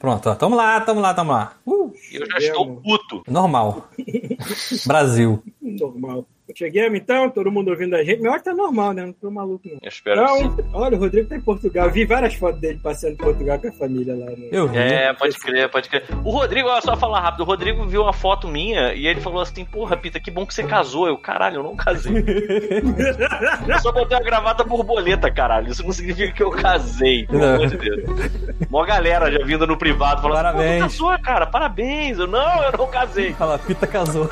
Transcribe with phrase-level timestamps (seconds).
[0.00, 0.34] Pronto, ó.
[0.36, 1.56] tamo lá, tamo lá, tamo lá.
[1.66, 3.24] Uh, Eu já estou puto.
[3.28, 3.88] normal.
[4.86, 5.42] Brasil.
[5.60, 6.24] Normal.
[6.54, 8.22] Chegamos então, todo mundo ouvindo a gente.
[8.22, 9.04] Meu que tá normal, né?
[9.06, 9.78] Não tô maluco, não.
[9.82, 10.22] Eu espero.
[10.22, 11.90] Não, olha, o Rodrigo tá em Portugal.
[11.90, 14.26] Vi várias fotos dele passeando em Portugal com a família lá.
[14.26, 14.48] Né?
[14.52, 14.78] Eu vi.
[14.78, 16.04] É, pode crer, pode crer.
[16.24, 19.40] O Rodrigo, olha só falar rápido, o Rodrigo viu uma foto minha e ele falou
[19.40, 21.08] assim, porra, Pita, que bom que você casou.
[21.08, 22.14] Eu, caralho, eu não casei.
[23.68, 25.70] eu só botei a gravata borboleta, caralho.
[25.70, 27.54] Isso não significa que eu casei, pelo Não.
[27.54, 28.04] amor de Deus.
[28.70, 30.84] Mó galera já vindo no privado falando Parabéns.
[30.84, 32.18] assim, pô, tu casou, cara, parabéns.
[32.18, 33.32] Eu, não, eu não casei.
[33.32, 34.30] Fala, Pita casou.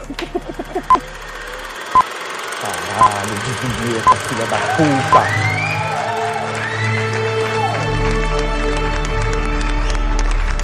[2.95, 5.23] Caralho, desvinheta, filha da puta.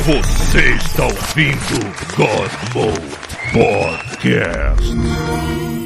[0.05, 1.79] Você está ouvindo
[2.17, 4.95] God Mode Podcast.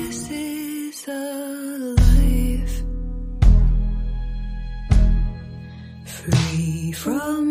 [0.08, 1.12] This is a
[1.98, 2.84] life
[6.04, 7.41] free from.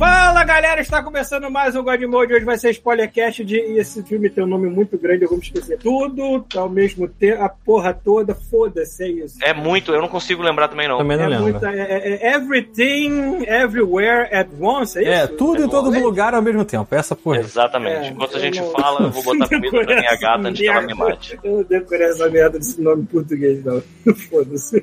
[0.00, 2.32] Fala galera, está começando mais um God Mode.
[2.32, 3.56] Hoje vai ser spoilercast de.
[3.56, 5.76] E esse filme tem um nome muito grande, eu vou me esquecer.
[5.76, 9.36] Tudo ao mesmo tempo, a porra toda, foda-se, é isso.
[9.42, 10.96] É muito, eu não consigo lembrar também não.
[10.96, 11.42] Também não É lembro.
[11.50, 11.70] muita.
[11.70, 15.10] É, é- é everything, everywhere at once, é isso?
[15.10, 16.00] É, tudo É em todo bom.
[16.00, 16.94] lugar ao mesmo tempo.
[16.94, 17.40] Essa porra.
[17.40, 18.06] Exatamente.
[18.06, 20.66] É, Enquanto a gente não- fala, eu vou botar comida pra minha gata antes que
[20.66, 21.38] ela me mate.
[21.44, 23.82] Eu não decorei essa merda desse nome em português, não.
[24.30, 24.82] Foda-se.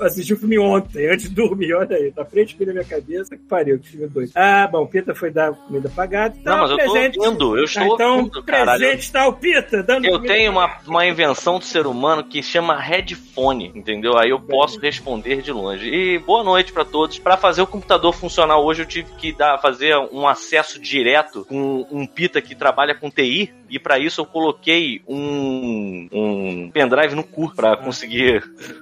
[0.00, 2.10] Assisti o filme ontem, antes de dormir, olha aí.
[2.10, 3.36] Tá frente aqui na minha cabeça.
[3.36, 4.30] Que pariu, que filme doido.
[4.34, 6.36] Ah, bom, o Pita foi dar comida gato.
[6.38, 8.78] Então, Não, mas eu tô ouvindo, eu Ah, estou então, ouvindo, caralho.
[8.80, 12.42] presente está o Pita, dando Eu comida tenho uma, uma invenção do ser humano que
[12.42, 14.16] chama headphone, entendeu?
[14.18, 15.88] Aí eu posso responder de longe.
[15.88, 17.18] E boa noite pra todos.
[17.18, 21.86] Pra fazer o computador funcionar hoje, eu tive que dar, fazer um acesso direto com
[21.90, 23.52] um pita que trabalha com TI.
[23.68, 28.40] E pra isso eu coloquei um, um pendrive no cu pra conseguir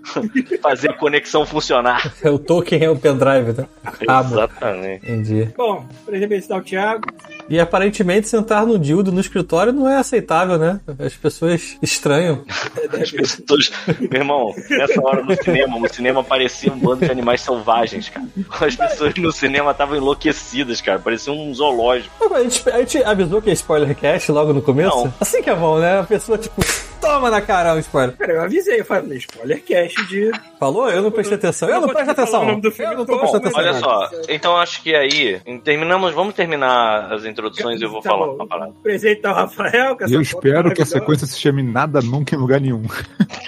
[0.61, 2.13] fazer a conexão funcionar.
[2.25, 3.67] O token é o pendrive, né?
[4.07, 4.21] Ah.
[4.21, 5.05] Exatamente.
[5.07, 5.54] Entendi.
[5.57, 5.85] Bom,
[6.33, 7.05] está o Thiago.
[7.49, 10.81] E aparentemente sentar no dildo no escritório não é aceitável, né?
[10.99, 12.43] As pessoas estranham.
[13.01, 13.71] As pessoas.
[14.01, 18.27] Meu irmão, nessa hora no cinema, no cinema parecia um bando de animais selvagens, cara.
[18.61, 20.99] As pessoas no cinema estavam enlouquecidas, cara.
[20.99, 22.35] Parecia um zoológico.
[22.35, 24.97] A gente, a gente avisou que é spoiler cast logo no começo?
[24.97, 25.15] Não.
[25.21, 26.01] Assim que é bom, né?
[26.01, 26.63] A pessoa, tipo,
[27.05, 28.17] toma na cara o spoiler.
[28.17, 30.31] Cara, eu avisei, eu falei, spoilercast de.
[30.59, 30.91] Falou?
[30.91, 31.69] Eu não prestei atenção.
[31.69, 32.43] Eu não te presto falar atenção.
[32.43, 33.89] o nome do filme Eu não tô prestando mas atenção.
[33.89, 34.17] Olha nada.
[34.17, 38.27] só, então acho que aí terminamos, vamos terminar as introduções e eu vou Tá falar
[38.27, 38.35] bom.
[38.35, 38.73] uma parada.
[38.83, 39.97] Presente está o Rafael.
[40.11, 42.83] eu espero que a sequência se chame Nada Nunca em Lugar Nenhum.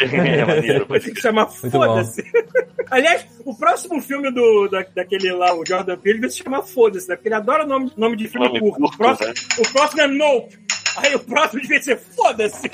[0.00, 2.24] É maneiro, Vai ter que chamar Foda-se.
[2.90, 7.08] Aliás, o próximo filme do, da, daquele lá, o Jordan Peele, vai se chamar Foda-se,
[7.08, 7.16] né?
[7.16, 8.80] Porque ele adora nome, nome de filme Nome curto.
[8.80, 9.34] curto, o, próximo, né?
[9.58, 10.58] o próximo é Nope.
[10.96, 12.68] Aí o próximo devia ser Foda-se.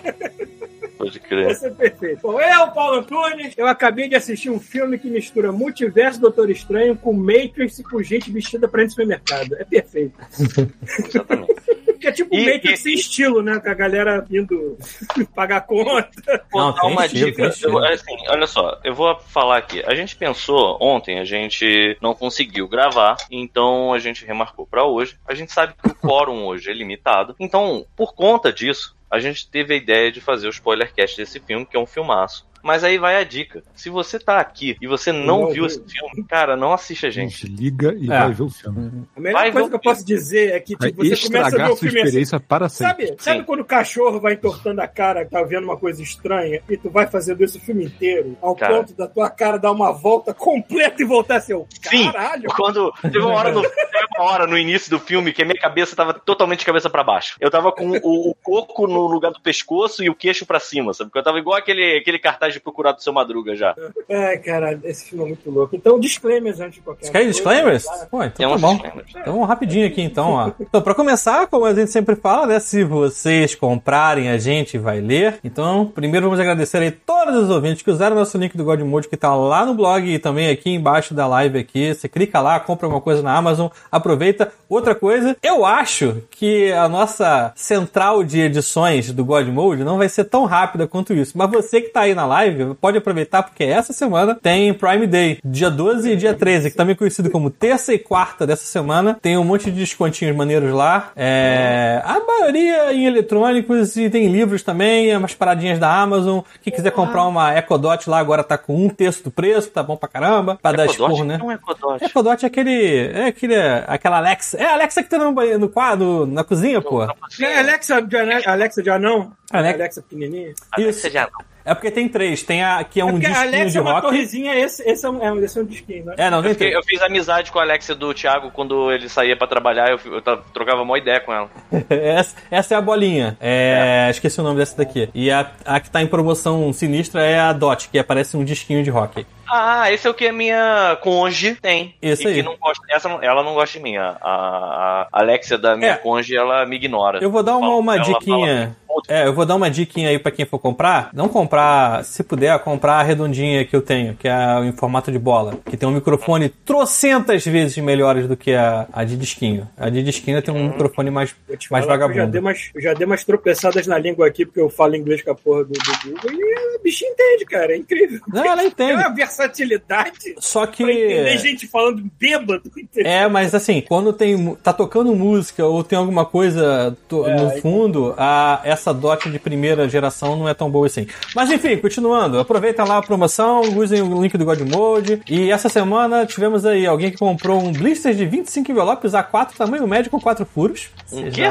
[0.97, 1.57] pode Vai crer.
[1.57, 2.21] ser perfeito.
[2.23, 6.97] Bom, eu, Paulo Antunes, eu acabei de assistir um filme que mistura multiverso Doutor Estranho
[6.97, 9.57] com Matrix e com gente vestida pra ir no supermercado.
[9.57, 10.15] É perfeito.
[10.87, 11.82] Exatamente.
[12.03, 13.59] Que é tipo E- Matrix e- sem estilo, né?
[13.61, 14.77] Com a galera indo
[15.35, 16.45] pagar conta.
[16.53, 17.43] Não, tem uma estilo, dica.
[17.63, 19.83] Eu- assim, olha só, eu vou falar aqui.
[19.87, 25.17] A gente pensou ontem, a gente não conseguiu gravar, então a gente remarcou pra hoje.
[25.27, 29.49] A gente sabe que o quórum hoje é limitado, então por conta disso, a gente
[29.49, 32.45] teve a ideia de fazer o spoilercast desse filme, que é um filmaço.
[32.63, 33.63] Mas aí vai a dica.
[33.75, 35.67] Se você tá aqui e você não, Não viu vi.
[35.67, 37.47] esse filme, cara, não assiste a gente.
[37.47, 38.19] Gente, liga e É.
[38.21, 39.05] vai ver o filme.
[39.17, 41.47] A melhor Vai coisa ver que eu o posso dizer é que tipo, você começa
[41.49, 42.07] a ver a o filme assim.
[42.09, 43.07] experiência para sempre.
[43.09, 43.45] Sabe, sabe Sim.
[43.45, 47.07] quando o cachorro vai entortando a cara, tá vendo uma coisa estranha, e tu vai
[47.07, 48.75] fazendo isso o filme inteiro, ao Cara.
[48.79, 52.11] ponto da tua cara dar uma volta completa e voltar assim, ô, Sim.
[52.13, 52.49] caralho.
[52.55, 55.97] Quando teve uma hora no, uma hora no início do filme que a minha cabeça
[55.97, 57.37] tava totalmente de cabeça pra baixo.
[57.41, 60.93] Eu tava com o, o coco no lugar do pescoço e o queixo pra cima,
[60.93, 61.11] sabe?
[61.11, 63.75] Porque eu tava igual aquele, aquele cartaz de procurado do seu Madruga já.
[64.11, 65.75] Ai, caralho, esse filme é muito louco.
[65.77, 67.33] Então, disclaimers antes de qualquer Você quer coisa.
[67.33, 67.85] disclaimers?
[68.11, 68.81] Pô, Tem então tá bom.
[69.11, 70.51] Então vamos rapidinho aqui então, ó.
[70.61, 72.61] Então, pra começar, como a gente sempre fala, né?
[72.61, 75.39] Se vocês comprarem, a gente vai ler.
[75.45, 79.17] Então, primeiro vamos agradecer aí todos os ouvintes que usaram nosso link do Godmode que
[79.17, 81.95] tá lá no blog e também aqui embaixo da live aqui.
[81.95, 84.53] Você clica lá, compra uma coisa na Amazon, aproveita.
[84.69, 90.25] Outra coisa, eu acho que a nossa central de edições do Godmode não vai ser
[90.25, 91.37] tão rápida quanto isso.
[91.37, 92.42] Mas você que tá aí na live,
[92.81, 96.93] pode aproveitar porque essa semana tem Prime Day, dia 12 e dia 13, que também
[96.93, 99.19] é conhecido como terça e quarta dessa semana.
[99.21, 101.11] Tem um monte de descontinhos maneiros lá.
[101.17, 106.41] É, a maioria em eletrônicos e tem livros também, umas paradinhas da Amazon.
[106.63, 109.97] Quem quiser comprar uma Ecodot lá agora tá com um terço do preço, tá bom
[109.97, 110.59] pra caramba.
[110.61, 111.39] Pra dar esporro, né?
[111.43, 112.05] É Ecodot.
[112.05, 113.07] Ecodot é aquele.
[113.09, 113.55] É aquele.
[113.87, 114.57] Aquela Alexa.
[114.59, 117.03] É a Alexa que tá no, no quadro, na cozinha, pô.
[117.03, 119.33] É Alexa de, Alexa de anão?
[119.51, 119.77] Alexa.
[119.77, 120.55] Alexa pequenininha?
[120.71, 121.11] Alexa Isso.
[121.11, 121.52] já não.
[121.65, 122.43] É porque tem três.
[122.43, 124.07] Tem a que é É um disquinho Alexa de é uma rock.
[124.07, 126.15] torrezinha, esse, esse, é um, é, esse é um disquinho, né?
[126.19, 126.75] É, não, Eu, fiquei- três.
[126.75, 130.21] eu fiz amizade com a Alexia do Thiago quando ele saía pra trabalhar, eu, eu
[130.53, 131.49] trocava uma ideia com ela.
[131.89, 133.37] essa, essa é a bolinha.
[133.41, 135.09] É, Esqueci o nome dessa daqui.
[135.15, 138.83] E a, a que tá em promoção sinistra é a Dot, que aparece um disquinho
[138.83, 139.27] de rock.
[139.51, 141.95] Ah, esse é o que a minha conge tem.
[142.01, 142.35] Esse e aí.
[142.35, 143.97] Que não gosta, essa não- ela não gosta de mim.
[143.97, 145.97] A, a- a Alexia da minha É.
[145.97, 147.19] conge, ela me ignora.
[147.23, 148.77] Eu vou dar uma, uma ela fala- diquinha.
[149.09, 151.09] É, eu vou dar uma diquinha aí pra quem for comprar.
[151.15, 154.35] Não comprar, se puder, comprar a redondinha que eu tenho, que é
[154.65, 155.55] em formato de bola.
[155.65, 159.67] Que tem um microfone trocentas vezes melhores do que a, a de disquinho.
[159.79, 162.39] A de disquinho tem um microfone mais, mais que Eu já, dei vagabundo.
[162.41, 165.35] umas, eu já dei umas tropeçadas na língua aqui, porque eu falo inglês com a
[165.35, 168.21] porra do, do Google, e o bicho entende, cara, é incrível.
[168.29, 168.93] Não, ela É entende.
[168.93, 170.83] uma versatilidade Só que.
[170.85, 173.11] pra entender gente falando bêbado, entendeu?
[173.11, 177.51] É, mas assim, quando tem tá tocando música ou tem alguma coisa to- É, no
[177.61, 181.07] fundo, a, essa dot de primeira geração não é tão boa assim.
[181.35, 185.23] Mas enfim, continuando, aproveita lá a promoção, usem o link do God Mode.
[185.29, 189.87] E essa semana tivemos aí alguém que comprou um blister de 25 envelopes A4, tamanho
[189.87, 190.89] médio com 4 furos.
[191.07, 191.43] Seja quê?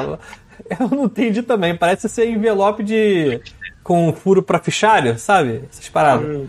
[0.80, 3.42] Eu não entendi também, parece ser envelope de.
[3.84, 5.64] com furo pra fichário, sabe?
[5.72, 6.28] Essas paradas.
[6.28, 6.48] Hum.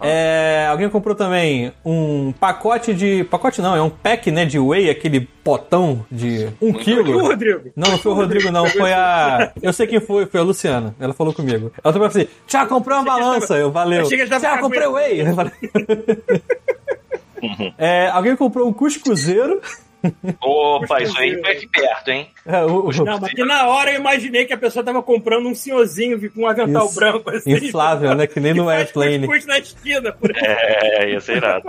[0.00, 3.24] É, alguém comprou também um pacote de.
[3.24, 7.20] Pacote não, é um pack né, de whey, aquele potão de um E o quilo.
[7.20, 7.70] Rodrigo?
[7.74, 8.66] Não, não foi o Rodrigo, não.
[8.66, 9.52] Foi a.
[9.62, 10.94] Eu sei quem foi, foi a Luciana.
[11.00, 11.72] Ela falou comigo.
[11.82, 13.54] Ela falou assim: Tiago, comprei uma balança.
[13.56, 14.04] Eu valeu.
[14.06, 15.20] Tiago, comprei whey.
[15.22, 15.52] Eu falei-
[17.78, 19.60] É, alguém comprou um cuscuzeiro.
[20.40, 22.28] Opa, isso aí foi aqui perto, hein?
[22.44, 26.30] É, Não, mas que na hora eu imaginei que a pessoa tava comprando um senhorzinho
[26.30, 26.94] com um avental Isso.
[26.94, 27.52] branco assim.
[27.52, 28.26] Inflável, né?
[28.26, 29.26] Que nem no que Airplane.
[29.46, 30.42] na esquina, por aí.
[30.44, 31.68] É, ia ser irado.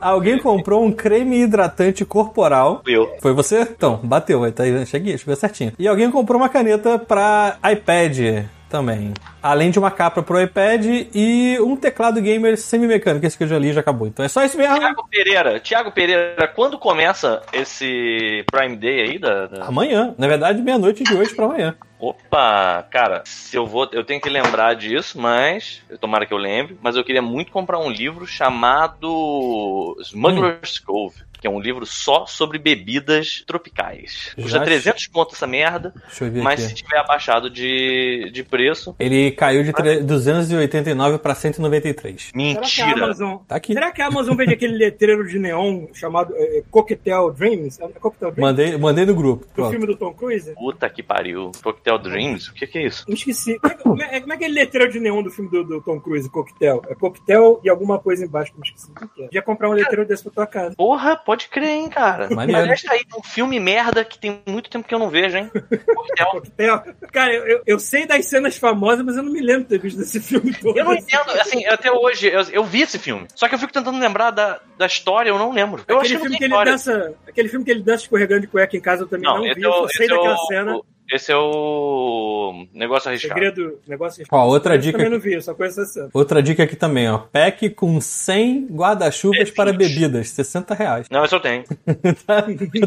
[0.00, 2.82] Alguém comprou um creme hidratante corporal.
[2.86, 3.16] Eu.
[3.20, 3.60] Foi você?
[3.62, 5.72] Então, bateu, tá aí, cheguei, chegou certinho.
[5.78, 9.12] E alguém comprou uma caneta pra iPad também.
[9.42, 10.84] Além de uma capa pro iPad
[11.14, 13.26] e um teclado gamer semi-mecânico.
[13.26, 14.06] Esse que eu já li já acabou.
[14.06, 14.78] Então é só isso mesmo.
[14.78, 19.46] Tiago Pereira, Tiago Pereira, quando começa esse Prime Day aí da.
[19.46, 20.14] da- Amanhã.
[20.16, 21.74] Na verdade, meia-noite de hoje pra amanhã.
[21.98, 26.78] Opa, cara, se eu vou, eu tenho que lembrar disso, mas tomara que eu lembre,
[26.80, 32.26] mas eu queria muito comprar um livro chamado Smuggler's Cove, que é um livro só
[32.26, 34.32] sobre bebidas tropicais.
[34.34, 36.74] Custa Já 300 conto essa merda, Deixa eu ver mas se aqui.
[36.82, 42.22] tiver abaixado de, de preço, Ele caiu de tre- 289 pra 193.
[42.22, 43.04] Será que a mentira.
[43.04, 43.36] Amazon.
[43.48, 43.72] Tá aqui.
[43.72, 47.80] Será que a Amazon vende aquele letreiro de neon chamado é, Cocktail Dreams?
[47.80, 48.38] É Cocktail Dreams?
[48.50, 49.46] Mandei, mandei no grupo.
[49.54, 50.52] Do filme do Tom Cruise?
[50.54, 51.52] Puta que pariu.
[51.62, 52.48] Cocktail Dreams?
[52.48, 53.04] O que, que é isso?
[53.08, 53.58] Me esqueci.
[53.58, 55.80] Como é, que- como é- como é aquele letreiro de neon do filme do, do
[55.80, 56.82] Tom Cruise, Cocktail?
[56.88, 58.90] É Cocktail e alguma coisa embaixo que eu me esqueci.
[58.90, 59.24] o que é.
[59.26, 60.74] Podia comprar um letreiro desse pra tua casa.
[60.76, 62.28] Porra, pode crer, hein, cara.
[62.34, 62.60] Maneiro.
[62.62, 65.48] Aliás, tá aí um filme merda que tem muito tempo que eu não vejo, hein?
[65.94, 66.30] Cocktail.
[66.32, 66.82] Cocktail.
[67.12, 69.78] Cara, eu, eu- eu sei das cenas famosas, mas eu não me lembro de ter
[69.78, 70.76] visto desse filme todo.
[70.76, 73.28] Eu não entendo, assim, até hoje, eu, eu vi esse filme.
[73.34, 75.84] Só que eu fico tentando lembrar da, da história, eu não lembro.
[75.86, 77.14] Eu acho aquele que filme tem que ele dança.
[77.28, 79.50] Aquele filme que ele dança escorregando de cueca em casa eu também não, Não, vi.
[79.50, 80.76] é, Eu só sei esse, é daquela cena.
[80.76, 83.34] o- esse é o negócio arriscado.
[83.34, 86.08] Segredo, negócio Ó, outra Eu dica também não vi, eu só conheço essa.
[86.12, 87.18] Outra dica aqui também, ó.
[87.18, 91.06] Pack com 100 guarda-chuvas para bebidas, 60 reais.
[91.10, 91.64] Não, esse eu tenho.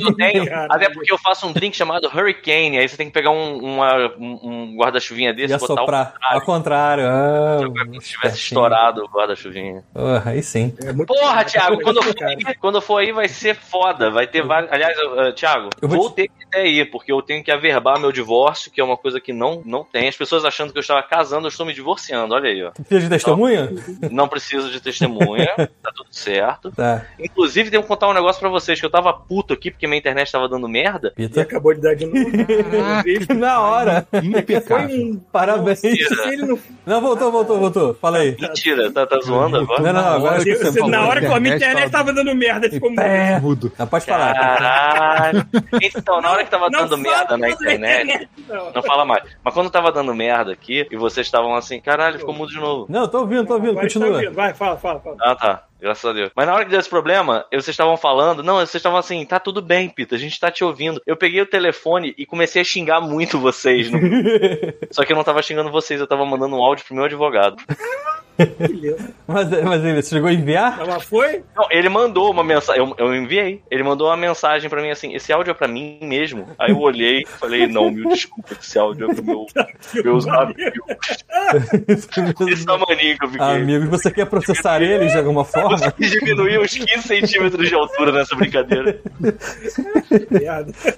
[0.04, 3.32] Eu tenho, até porque eu faço um drink chamado Hurricane, aí você tem que pegar
[3.32, 6.14] um, uma- um- guarda-chuvinha desse e botar soprar.
[6.32, 7.04] o Ao contrário.
[7.08, 9.84] Ah, como se tivesse estourado o guarda-chuvinha.
[9.94, 10.74] Porra, aí sim.
[10.84, 14.10] É Porra, Thiago, muito quando eu, for aí, quando eu for aí vai ser foda.
[14.12, 14.72] Vai ter vários.
[14.72, 17.52] Aliás, eu, eh, Thiago, Eu vou vou ter que até ir, porque eu tenho que
[17.52, 20.08] averbar meu divórcio, que é uma coisa que não, não tem.
[20.08, 22.34] As pessoas achando que eu estava casando, eu estou me divorciando.
[22.34, 22.72] Olha aí, ó.
[22.72, 23.70] Precisa de testemunha?
[24.12, 26.72] Não preciso de testemunha, tá tudo certo.
[26.72, 27.06] Tá.
[27.20, 30.00] Inclusive, tenho que contar um negócio pra vocês, que eu tava puto aqui porque minha
[30.00, 31.12] internet tava dando merda.
[31.18, 31.42] E Pita.
[31.42, 32.30] acabou de dar de novo.
[33.30, 33.36] Eu.
[33.36, 34.08] Na hora.
[34.10, 34.96] Foi Impecável.
[34.96, 35.20] um.
[35.32, 35.82] Parabéns.
[36.40, 36.60] Não.
[36.86, 37.94] Não, voltou, voltou, voltou.
[37.96, 38.36] Fala aí.
[38.40, 39.82] Mentira, tá, tá zoando agora?
[39.82, 40.14] Não, não, não.
[40.14, 40.90] Agora Você- que você falou.
[40.90, 43.02] na hora que a minha internet internet tava- tava dando merda, ficou muito.
[43.02, 43.40] É.
[43.40, 43.72] Mudo.
[43.78, 44.34] Não, pode falar.
[44.34, 45.48] Caralho.
[45.82, 47.58] Então, na hora que tava Não dando merda na mal
[48.04, 48.72] não.
[48.72, 49.24] Não fala mais.
[49.44, 52.86] Mas quando tava dando merda aqui e vocês estavam assim, caralho, ficou mudo de novo.
[52.90, 53.72] Não, tô ouvindo, tô ouvindo.
[53.72, 54.18] Agora tá Continua.
[54.18, 54.34] ouvindo.
[54.34, 55.18] Vai, fala, fala, fala.
[55.22, 55.64] Ah, tá.
[55.84, 56.32] Graças a Deus.
[56.34, 59.26] Mas na hora que deu esse problema, eu- vocês estavam falando, não, vocês estavam assim,
[59.26, 61.02] tá tudo bem, Pita, a gente tá te ouvindo.
[61.06, 63.92] Eu peguei o telefone e comecei a xingar muito vocês.
[63.92, 64.00] no-
[64.92, 67.58] Só que eu não tava xingando vocês, eu tava mandando um áudio pro meu advogado.
[68.58, 69.14] Beleza.
[69.28, 70.78] Mas, mas ele chegou a enviar?
[70.80, 71.44] Não, mas foi?
[71.56, 72.82] Não, ele mandou uma mensagem.
[72.82, 73.62] Eu, eu enviei.
[73.72, 76.48] Ele mandou uma mensagem pra mim assim: esse áudio é pra mim mesmo.
[76.60, 79.46] Aí eu olhei e falei: não, mil desculpa, esse áudio é pro meu,
[80.04, 80.84] meus amigos.
[82.52, 83.48] Esse tamaninho que eu fiquei.
[83.48, 85.73] Amigos, você quer processar eles de alguma forma?
[85.74, 89.00] Consegui diminuir uns 15 centímetros de altura nessa brincadeira.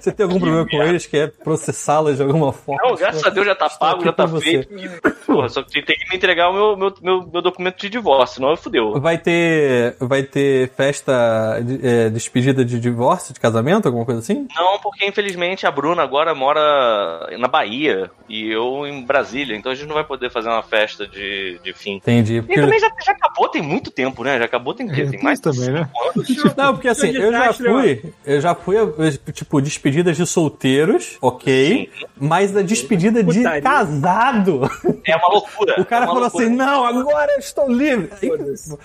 [0.00, 1.06] Você tem algum problema com eles?
[1.06, 2.82] Quer processá-los de alguma forma?
[2.82, 4.68] Não, graças a Deus já tá pago, já tá feito.
[5.26, 8.36] Porra, só que tem que me entregar o meu, meu, meu, meu documento de divórcio,
[8.36, 9.00] senão eu fudeu.
[9.00, 14.46] Vai ter, vai ter festa de é, despedida de divórcio, de casamento, alguma coisa assim?
[14.54, 19.74] Não, porque infelizmente a Bruna agora mora na Bahia e eu em Brasília, então a
[19.74, 21.96] gente não vai poder fazer uma festa de, de fim.
[21.96, 22.42] Entendi.
[22.48, 24.38] E também já, já acabou tem muito tempo, né?
[24.38, 25.88] Já acabou tem, tem tem mais também, né?
[26.56, 31.90] Não, porque assim, eu já fui, eu já fui, a, tipo, despedidas de solteiros, ok,
[32.18, 33.62] mas a despedida de Putaria.
[33.62, 34.70] casado.
[35.06, 35.80] É uma loucura.
[35.80, 36.44] O cara é falou loucura.
[36.44, 38.10] assim, não, agora eu estou livre.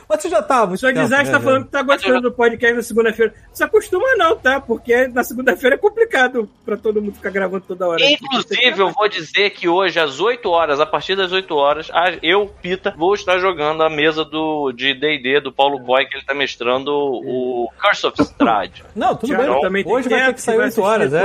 [0.08, 0.88] Mas você já tá, muito O Sr.
[0.88, 3.34] tempo, Desastre né, tá falando que tá gostando do podcast na segunda-feira.
[3.48, 4.60] Não se acostuma não, tá?
[4.60, 8.02] Porque na segunda-feira é complicado pra todo mundo ficar gravando toda hora.
[8.04, 11.90] Inclusive, eu vou dizer que hoje, às 8 horas, a partir das 8 horas,
[12.22, 16.26] eu, Pita, vou estar jogando a mesa do, de D&D do Paulo Coy, que ele
[16.26, 18.84] tá mestrando o Curse of Strahd.
[18.96, 19.62] Não, tudo bem.
[19.62, 21.24] também Hoje vai ter que sair vai 8 horas, é.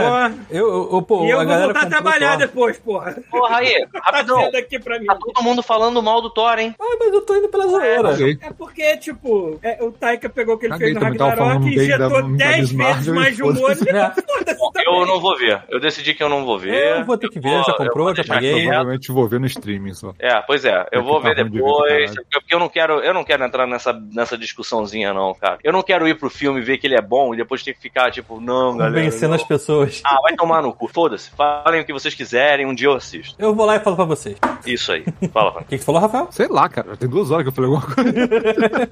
[0.50, 2.38] Eu, eu, eu, pô, E eu a vou voltar a trabalhar Thor.
[2.46, 3.16] depois, porra.
[3.30, 4.38] Porra, aí, Tá rapidão.
[4.40, 5.06] vendo aqui pra mim.
[5.06, 6.74] Tá todo mundo falando mal do Thor, hein?
[6.78, 8.10] Ah, mas eu tô indo pela zoeira.
[8.10, 8.38] Ok.
[8.42, 11.74] É porque, tipo, é, o Taika pegou o que ele Caguei, fez no Ragnarok e
[11.74, 13.56] injetou da 10 Miss vezes mais de humor.
[13.56, 13.84] foda-se.
[14.56, 15.62] Foda-se Eu não vou ver.
[15.68, 16.98] Eu decidi que eu não vou ver.
[16.98, 18.64] Eu vou ter que ver, já comprou, já paguei.
[18.66, 20.12] Provavelmente vou ver no streaming só.
[20.18, 23.44] É, pois é, eu vou tá ver depois, porque eu não quero, eu não quero
[23.44, 23.92] entrar nessa,
[24.26, 25.58] nessa discussãozinha não, cara.
[25.62, 27.80] Eu não quero ir pro filme ver que ele é bom e depois ter que
[27.80, 28.96] ficar tipo, não, galera.
[28.96, 29.36] Convencendo não.
[29.36, 30.02] as pessoas.
[30.04, 30.88] Ah, vai tomar no cu.
[30.88, 31.30] Foda-se.
[31.30, 33.36] Falem o que vocês quiserem, um dia eu assisto.
[33.38, 34.36] Eu vou lá e falo pra vocês.
[34.42, 35.04] O Isso aí.
[35.32, 35.62] Fala, Fran.
[35.68, 36.28] que, que falou, Rafael?
[36.30, 36.90] Sei lá, cara.
[36.90, 38.10] Já tem duas horas que eu falei alguma coisa.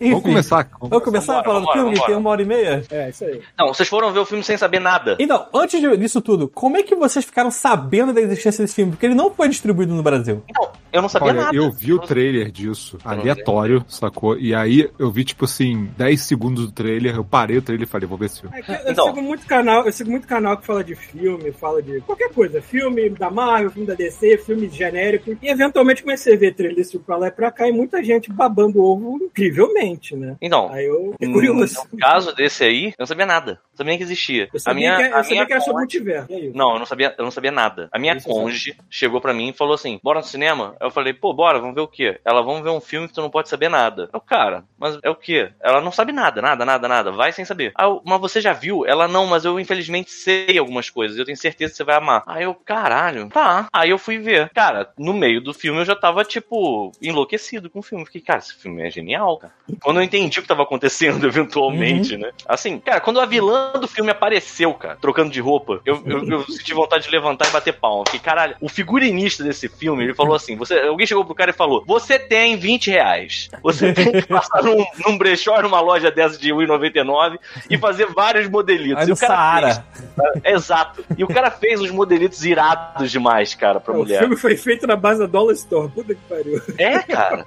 [0.00, 0.68] Enfim, Vamos começar.
[0.80, 2.06] Vamos começar Vambora, a falar do filme, vambora.
[2.06, 2.84] tem uma hora e meia?
[2.90, 3.42] É, isso aí.
[3.58, 5.16] Não, vocês foram ver o filme sem saber nada.
[5.18, 8.92] Então, antes disso tudo, como é que vocês ficaram sabendo da existência desse filme?
[8.92, 10.42] Porque ele não foi distribuído no Brasil.
[10.48, 11.56] Então, eu não sabia Olha, nada.
[11.56, 14.38] eu vi o trailer disso, aleatório, sacou?
[14.38, 17.90] E aí eu vi, tipo assim, 10 segundos do trailer, eu parei o trailer e
[17.90, 18.56] falei, vou ver esse filme.
[18.68, 19.06] É eu Então.
[19.06, 22.60] sigo muito canal, eu sigo muito canal que fala de filme, fala de qualquer coisa,
[22.60, 26.92] filme da Marvel, filme da DC, filme genérico, e eventualmente comecei a ver trailer desse
[26.92, 30.36] filme pra lá e pra cá, e muita gente babando ovo incrivelmente, né?
[30.40, 31.86] Então, Aí eu fiquei curioso.
[31.92, 33.52] no caso desse aí, eu não sabia nada.
[33.72, 34.44] Não sabia nem que existia.
[34.52, 36.32] Eu a sabia, minha, que, eu a sabia minha que era sobre multiverso.
[36.32, 36.52] Aí?
[36.54, 37.88] Não, eu não sabia, eu não sabia nada.
[37.92, 40.74] A minha Isso eu cônjuge chegou pra mim e falou assim: bora no cinema?
[40.80, 42.18] Eu falei, pô, bora, vamos ver o quê?
[42.24, 44.08] Ela, vamos ver um filme que tu não pode saber nada.
[44.12, 44.47] Eu, cara,
[44.78, 45.50] mas é o quê?
[45.60, 47.12] Ela não sabe nada, nada, nada, nada.
[47.12, 47.72] Vai sem saber.
[47.74, 48.86] Ah, mas você já viu?
[48.86, 51.18] Ela, não, mas eu infelizmente sei algumas coisas.
[51.18, 52.22] Eu tenho certeza que você vai amar.
[52.26, 53.66] Aí eu, caralho, tá.
[53.72, 54.50] Aí eu fui ver.
[54.50, 58.04] Cara, no meio do filme eu já tava, tipo, enlouquecido com o filme.
[58.06, 59.52] Fiquei, cara, esse filme é genial, cara.
[59.82, 62.30] Quando eu entendi o que tava acontecendo, eventualmente, né?
[62.46, 66.44] Assim, cara, quando a vilã do filme apareceu, cara, trocando de roupa, eu, eu, eu
[66.44, 68.04] senti vontade de levantar e bater palma.
[68.06, 71.54] Fiquei, caralho, o figurinista desse filme, ele falou assim: você, alguém chegou pro cara e
[71.54, 73.48] falou: Você tem 20 reais.
[73.62, 77.38] Você tem que passar num, num brechó, numa loja dessa de 1,99
[77.70, 78.98] e fazer vários modelitos.
[79.02, 79.84] Aí E no o cara Saara.
[79.94, 81.04] fez, é, exato.
[81.16, 84.18] E o cara fez uns modelitos irados demais, cara, pra o mulher.
[84.20, 85.88] filme foi feito na base da Dollar Store.
[85.90, 86.60] Puta que pariu.
[86.78, 87.44] É, cara.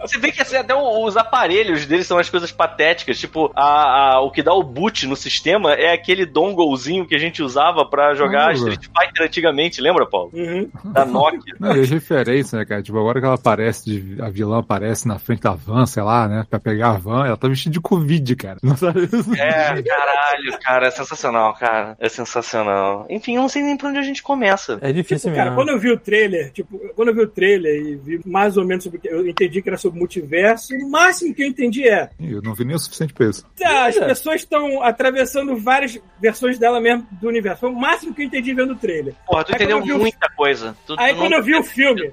[0.00, 3.18] Você vê que assim, até o- os aparelhos deles são as coisas patéticas.
[3.18, 7.18] Tipo, a, a- o que dá o boot no sistema é aquele donglezinho que a
[7.18, 10.30] gente usava pra jogar Ah, Street Fighter antigamente, lembra, Paulo?
[10.32, 10.68] Uhum.
[10.84, 11.54] Da Nokia.
[11.58, 12.82] Não, e as referências, né, cara?
[12.82, 16.28] Tipo, agora que ela aparece, de, a vilã aparece na frente da van, sei lá,
[16.28, 16.33] né?
[16.48, 18.58] Pra pegar a van, ela tá vestida de Covid, cara.
[18.62, 19.00] Não sabe?
[19.38, 21.96] É, caralho, cara, é sensacional, cara.
[22.00, 23.06] É sensacional.
[23.08, 24.78] Enfim, eu não sei nem pra onde a gente começa.
[24.80, 25.56] É difícil Tipo, cara, mesmo.
[25.64, 28.64] quando eu vi o trailer, tipo, quando eu vi o trailer e vi mais ou
[28.64, 29.08] menos sobre o que.
[29.08, 32.10] Eu entendi que era sobre multiverso, o máximo que eu entendi é.
[32.20, 33.44] Eu não vi nem o suficiente pra isso.
[33.58, 34.06] Tá, as É.
[34.06, 37.60] pessoas estão atravessando várias versões dela mesmo do universo.
[37.60, 39.14] Foi o máximo que eu entendi vendo o trailer.
[39.26, 40.76] Porra, tu Aí entendeu quando eu vi o- muita coisa.
[40.86, 42.12] Tu, Aí tu quando não- eu vi o filme,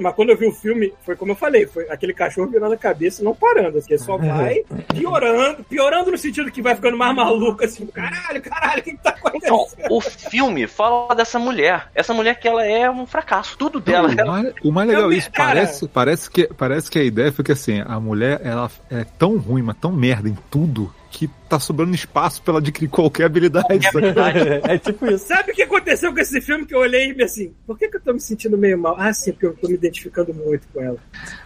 [0.00, 2.76] mas quando- eu vi o filme, foi como eu falei, foi aquele cachorro virando a
[2.76, 7.14] cabeça e não parando, assim, só vai piorando, piorando no sentido que vai ficando mais
[7.14, 9.92] maluco, assim, caralho, caralho, o que, que tá Então, acontecendo?
[9.92, 11.88] o filme fala dessa mulher.
[11.94, 13.56] Essa mulher que ela é um fracasso.
[13.58, 14.08] Tudo dela.
[14.08, 17.04] o, ela- mais, o mais legal é isso, cara- parece, parece, que, parece que a
[17.04, 20.92] ideia foi que assim, a mulher ela é tão ruim, mas tão merda em tudo,
[21.10, 23.66] que tá sobrando espaço pra ela adquirir qualquer habilidade.
[23.70, 25.26] É é tipo isso.
[25.26, 27.88] Sabe o que aconteceu com esse filme que eu olhei e me assim, por que,
[27.88, 28.96] que eu tô me sentindo meio mal?
[28.98, 30.98] Ah, sim, porque eu tô me identificando muito com ela.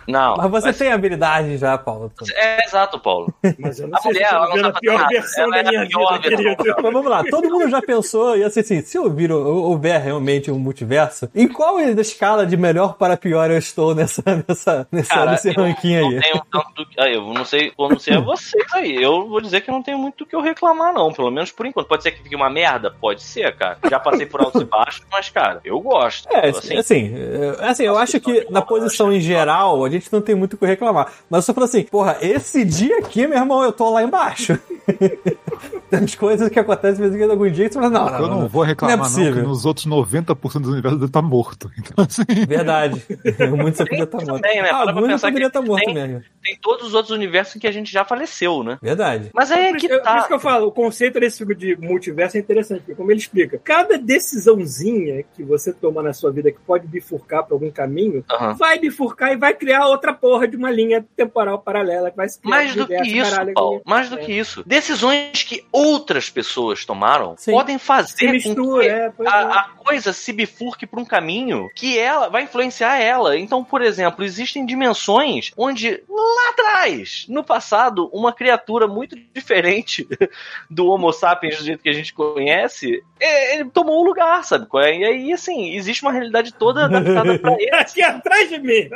[0.07, 0.37] Não.
[0.37, 2.13] Mas você tem habilidade já, Paulo.
[2.35, 3.33] É exato, Paulo.
[3.59, 5.09] Mas eu não A sei mulher, se eu tô vendo não a tá pior nada.
[5.09, 6.65] versão Ela da é minha vida, querido.
[6.83, 10.59] Mas vamos lá, todo mundo já pensou, e assim, assim, se houver, houver realmente um
[10.59, 15.49] multiverso, em qual escala de melhor para pior eu estou nessa, nessa, nessa, Cara, nesse
[15.49, 16.21] eu ranking não aí?
[16.21, 16.87] tenho tanto.
[16.99, 18.95] Ah, eu não sei, eu não sei a vocês aí.
[19.03, 21.13] Eu vou dizer que eu não tenho muito do que eu reclamar, não.
[21.13, 21.87] Pelo menos por enquanto.
[21.87, 22.91] Pode ser que fique uma merda?
[22.91, 23.79] Pode ser, cara.
[23.89, 26.29] Já passei por altos e baixos, mas, cara, eu gosto.
[26.31, 30.21] É, assim, assim, é, assim, eu acho que na posição em geral, a gente não
[30.21, 31.13] tem muito o que reclamar.
[31.31, 34.59] Mas eu só falo assim, porra, esse dia aqui, meu irmão, eu tô lá embaixo.
[35.91, 38.07] tem as coisas que acontecem de vez em quando algum dia, e você fala, não,
[38.07, 39.33] não, Eu não vou não é reclamar, não, possível.
[39.33, 41.71] porque nos outros 90% do universo dele tá morto.
[41.79, 43.03] Então, assim, Verdade.
[43.57, 44.43] Muito você podia estar morto.
[44.43, 44.71] também, né?
[44.71, 46.23] Alguns pensar poderia que estar morto tem- mesmo.
[46.43, 48.79] tem todos os outros universos em que a gente já faleceu, né?
[48.83, 49.31] Verdade.
[49.35, 50.19] Mas aí é Por que isso- por tá.
[50.19, 53.21] isso que eu falo, o conceito desse filme de multiverso é interessante, porque como ele
[53.21, 58.25] explica, cada decisãozinha que você toma na sua vida que pode bifurcar para algum caminho,
[58.59, 62.41] vai bifurcar e vai criar outra porra de uma linha temporal paralela que vai se
[62.41, 63.55] criar Mais do que isso, paralelo.
[63.55, 63.83] Paulo.
[63.85, 64.25] Mais do É.
[64.25, 64.63] que isso.
[64.67, 67.53] Decisões que outras pessoas tomaram Sim.
[67.53, 69.33] podem fazer Se com mistura, que é, pois é.
[69.33, 73.39] a, a coisa se bifurque por um caminho que ela vai influenciar ela.
[73.39, 80.07] Então, por exemplo, existem dimensões onde lá atrás, no passado, uma criatura muito diferente
[80.69, 84.67] do Homo sapiens do jeito que a gente conhece, é, ele tomou o lugar, sabe?
[84.79, 84.99] é?
[84.99, 87.77] E aí, assim, existe uma realidade toda adaptada pra ele.
[87.77, 88.91] Aqui atrás de mim.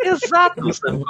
[0.00, 1.04] Exato, sabe?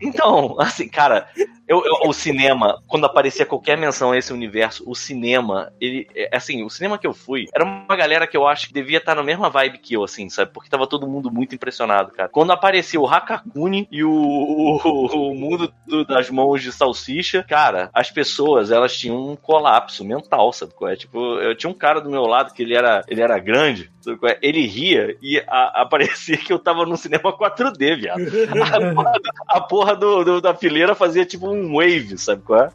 [0.00, 1.28] Então, assim, cara,
[1.68, 6.36] eu, eu- o cinema, quando aparecia qualquer menção a esse universo, o cinema, ele, é,
[6.36, 9.14] assim, o cinema que eu fui, era uma galera que eu acho que devia estar
[9.14, 10.50] na mesma vibe que eu, assim, sabe?
[10.52, 12.28] Porque tava todo mundo muito impressionado, cara.
[12.28, 17.90] Quando apareceu o Hakakuni e o, o, o mundo do- das mãos de salsicha, cara,
[17.92, 20.96] as pessoas, elas tinham um colapso mental, sabe é?
[20.96, 24.18] Tipo, eu tinha um cara do meu lado que ele era, ele era grande, sabe
[24.24, 24.38] é?
[24.42, 28.20] Ele ria e a, a- parecia que eu tava num cinema 4D, viado.
[28.66, 32.64] A porra, do- a porra do, do- da fileira fazia tipo um wave, sabe qual
[32.64, 32.68] é?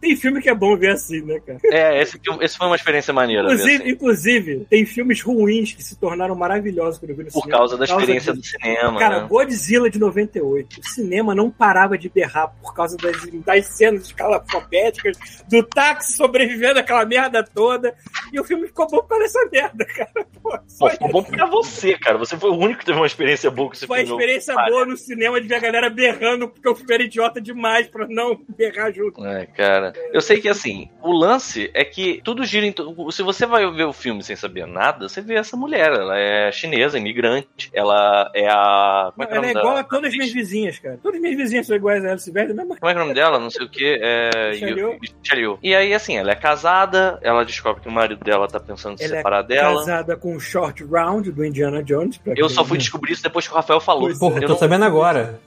[0.00, 1.58] Tem filme que é bom ver assim, né, cara?
[1.64, 3.42] É, esse, filme- esse foi uma experiência maneira.
[3.44, 7.42] Inclusive, assim, inclusive, tem filmes ruins que se tornaram maravilhosos quando eu vi no por
[7.42, 7.58] cinema.
[7.58, 8.52] causa da experiência disso.
[8.56, 8.98] do cinema.
[8.98, 9.28] Cara, né?
[9.28, 10.80] Godzilla de 98.
[10.80, 15.16] O cinema não parava de berrar por causa das, das cenas escalafobéticas,
[15.48, 17.94] do táxi sobrevivendo àquela merda toda.
[18.32, 20.26] E o filme ficou bom por causa dessa merda, cara.
[20.42, 22.18] Pô, Pô, ficou bom pra você, cara.
[22.18, 24.22] Você foi o único que teve uma experiência boa com esse Foi uma filme.
[24.22, 27.86] experiência boa no cinema de ver a galera berrando, porque o filme era idiota demais
[27.88, 29.24] pra não berrar junto.
[29.24, 29.92] É, cara.
[30.12, 32.72] Eu sei que assim, o lance é que tudo gira em.
[32.72, 35.92] to- Se você vai ver o filme sem saber nada, você vê essa mulher.
[35.92, 37.70] Ela é chinesa, imigrante.
[37.72, 39.12] Ela é a.
[39.14, 39.80] Como é que é Ela é nome igual dela?
[39.80, 40.98] a todas as minhas vizinhas, cara.
[41.02, 42.98] Todas as minhas vizinhas são iguais a ela, se veste da mesma Como é que
[42.98, 43.38] é o nome dela?
[43.38, 43.98] Não sei o que.
[44.02, 44.50] É.
[44.54, 45.58] Yeoh.
[45.62, 48.98] E aí, assim, ela é casada, ela descobre que o marido dela tá pensando em
[48.98, 49.78] se Ela é separar dela.
[49.80, 52.20] casada com o Short Round do Indiana Jones.
[52.36, 54.02] Eu só fui descobrir isso depois que o Rafael falou.
[54.02, 55.40] Pois Porra, eu tô não- sabendo agora.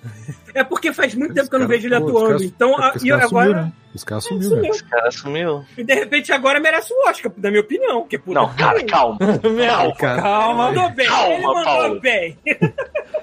[0.53, 2.52] É porque faz muito tempo que eu não vejo ele pô, atuando.
[2.53, 3.27] Esse Então, cara- a- e agora.
[3.27, 3.71] sumiu, né?
[3.95, 4.61] Esse cara sumiu, Sumiu.
[4.63, 4.69] né?
[4.69, 5.65] Esse cara sumiu.
[5.77, 8.01] E de repente agora merece o Oscar, na minha opinião.
[8.01, 9.17] Porque, puta Não, que cara, calma.
[9.43, 10.19] Meu, cara.
[10.19, 10.67] calma.
[10.71, 11.99] Mandou bem, Calma, ele mandou Paulo.
[12.01, 12.37] bem.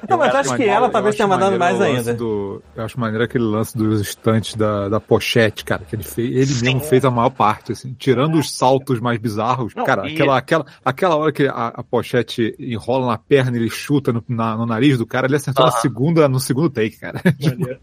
[0.08, 2.14] Não, mas acho que ela talvez tenha mandado mais ainda.
[2.14, 6.30] do- eu acho maneiro aquele lance dos estantes da, da pochete, cara, que ele fez,
[6.30, 6.64] ele Sim.
[6.64, 9.72] mesmo fez a maior parte, assim, tirando os saltos mais bizarros.
[9.74, 13.60] Não, cara, e- aquela, aquela, aquela hora que a, a pochete enrola na perna e
[13.60, 16.96] ele chuta no, na- no nariz do cara, ele acertou na segunda, no segundo take,
[16.98, 17.20] cara.
[17.40, 17.78] Maneiro.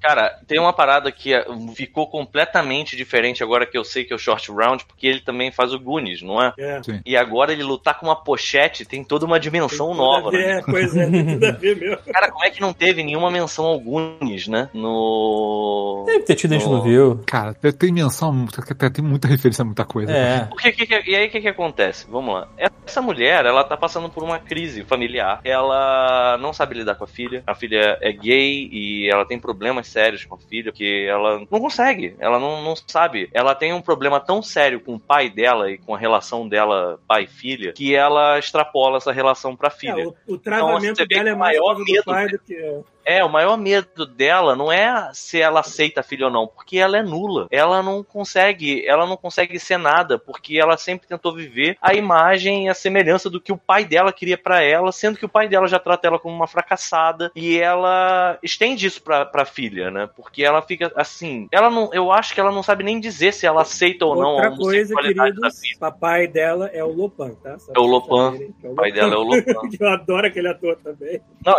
[0.00, 4.16] Cara, tem uma parada que é, ficou completamente diferente agora que eu sei que é
[4.16, 6.52] o Short Round, porque ele também faz o Goonies, não é?
[6.58, 6.82] É.
[6.82, 7.00] Sim.
[7.06, 10.58] E agora ele lutar com uma pochete tem toda uma dimensão Tem nova, ver, né?
[10.58, 11.98] É, pois é, tem tudo a ver mesmo.
[12.12, 14.68] Cara, como é que não teve nenhuma menção ao Goonies, né?
[14.74, 16.04] No.
[16.06, 17.20] Deve ter tido, a gente não no- viu.
[17.26, 20.12] Cara, tem, menção, tem, tem muita referência a muita coisa.
[20.12, 20.44] É.
[20.44, 22.06] Porque, que que- e aí o que, que acontece?
[22.10, 22.48] Vamos lá.
[22.86, 25.40] Essa mulher, ela tá passando por uma crise familiar.
[25.44, 27.42] Ela não sabe lidar com a filha.
[27.46, 31.60] A filha é gay e ela tem problemas sérios com a filha, porque ela não
[31.60, 32.16] consegue.
[32.18, 33.30] Ela não, não sabe.
[33.32, 36.98] Ela tem um problema tão sério com o pai dela e com a relação dela
[37.06, 40.02] pai-filha que ela extrapola essa relação pra filha.
[40.02, 42.80] É, o, o travamento vê dela é maior causa do medo pai do que.
[43.04, 46.78] É, o maior medo dela não é se ela aceita a filha ou não, porque
[46.78, 47.46] ela é nula.
[47.50, 52.66] Ela não consegue, ela não consegue ser nada, porque ela sempre tentou viver a imagem
[52.66, 55.48] e a semelhança do que o pai dela queria pra ela, sendo que o pai
[55.48, 60.08] dela já trata ela como uma fracassada e ela estende isso pra, pra filha, né?
[60.16, 63.46] Porque ela fica assim, ela não, eu acho que ela não sabe nem dizer se
[63.46, 65.76] ela aceita ou não Outra a coisa, queridos, da filha.
[65.78, 67.56] papai dela é o Lopan, tá?
[67.74, 68.38] É o Lopan.
[68.62, 69.68] O pai dela é o Lopan.
[69.78, 71.20] Eu adoro aquele ator também.
[71.44, 71.54] Não,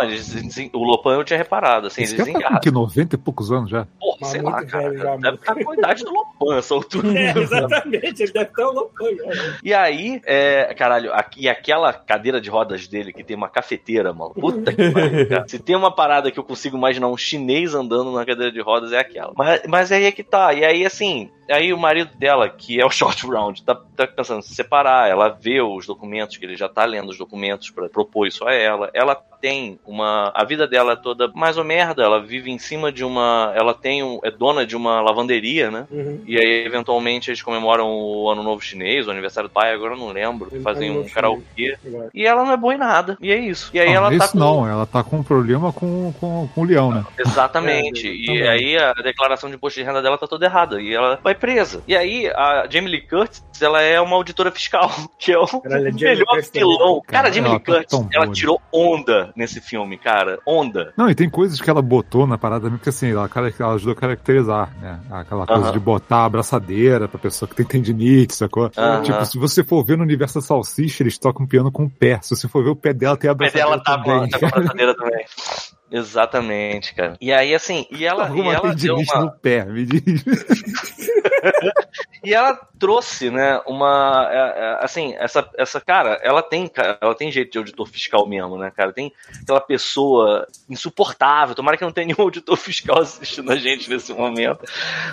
[0.72, 1.86] o Lopan eu tinha tinha reparado.
[1.88, 3.86] Assim, Esse eles cara tá com que 90 e poucos anos já.
[4.00, 4.88] Porra, Mas sei muito lá, cara.
[4.88, 7.18] velho já, deve estar com a idade do Lopan essa altura.
[7.18, 9.04] É, exatamente, ele deve estar louco.
[9.04, 9.58] né?
[9.62, 14.12] E aí, é, caralho, aqui, e aquela cadeira de rodas dele que tem uma cafeteira,
[14.12, 14.34] mano.
[14.34, 15.48] Puta que pariu, cara.
[15.48, 18.92] Se tem uma parada que eu consigo imaginar um chinês andando na cadeira de rodas,
[18.92, 19.32] é aquela.
[19.36, 20.52] Mas, mas aí é que tá.
[20.52, 24.38] E aí, assim, aí o marido dela, que é o Short Round, tá, tá pensando
[24.38, 25.08] em se separar.
[25.10, 28.52] Ela vê os documentos, que ele já tá lendo os documentos pra propor isso a
[28.54, 28.90] ela.
[28.94, 30.32] Ela tem uma.
[30.34, 32.02] A vida dela é toda mais ou merda.
[32.02, 33.52] Ela vive em cima de uma.
[33.54, 34.20] Ela tem um.
[34.22, 35.86] É dona de uma lavanderia, né?
[35.90, 36.20] Uhum.
[36.26, 39.98] E aí, eventualmente, eles comemoram o Ano Novo Chinês, o aniversário do pai, agora eu
[39.98, 40.48] não lembro.
[40.52, 41.76] Ano Fazem um karaokê.
[41.84, 42.10] Agora.
[42.14, 43.16] E ela não é boa em nada.
[43.20, 43.70] E é isso.
[43.74, 44.38] E aí não, ela tá com.
[44.38, 47.04] não, ela tá com um problema com, com, com o leão, né?
[47.18, 48.08] Exatamente.
[48.08, 50.80] É, e aí a declaração de imposto de renda dela tá toda errada.
[50.80, 51.82] E ela vai presa.
[51.86, 55.98] E aí a Jamie Lee Curtis, ela é uma auditora fiscal, que é o Caralho,
[55.98, 57.02] Jamie melhor vilão.
[57.06, 58.34] Cara, a Cara, Jamie Lee tá Curtis, tão ela boa.
[58.34, 60.38] tirou onda nesse filme, cara.
[60.46, 60.92] Onda.
[60.96, 63.92] Não, e tem coisas que ela botou na parada também, porque assim, ela, ela ajudou
[63.92, 64.98] a caracterizar, né?
[65.08, 65.72] Aquela coisa Aham.
[65.72, 68.68] de botar a abraçadeira pra pessoa que tem tendinite, sacou?
[68.76, 69.02] Aham.
[69.02, 72.18] Tipo, se você for ver no universo da salsicha, eles tocam piano com o pé.
[72.20, 74.28] Se você for ver o pé dela, tem a O pé abraçadeira dela tá também.
[74.28, 75.24] tá com a abraçadeira também.
[75.94, 77.16] Exatamente, cara.
[77.20, 80.24] E aí, assim, e ela, e Alguma ela deu uma, no pé, me diz.
[82.24, 84.28] E ela trouxe, né, uma.
[84.32, 85.78] é, é, Assim, essa, essa.
[85.78, 88.94] Cara, ela tem, cara, ela tem jeito de auditor fiscal mesmo, né, cara?
[88.94, 91.54] Tem aquela pessoa insuportável.
[91.54, 94.64] Tomara que não tenha nenhum auditor fiscal assistindo a gente nesse momento.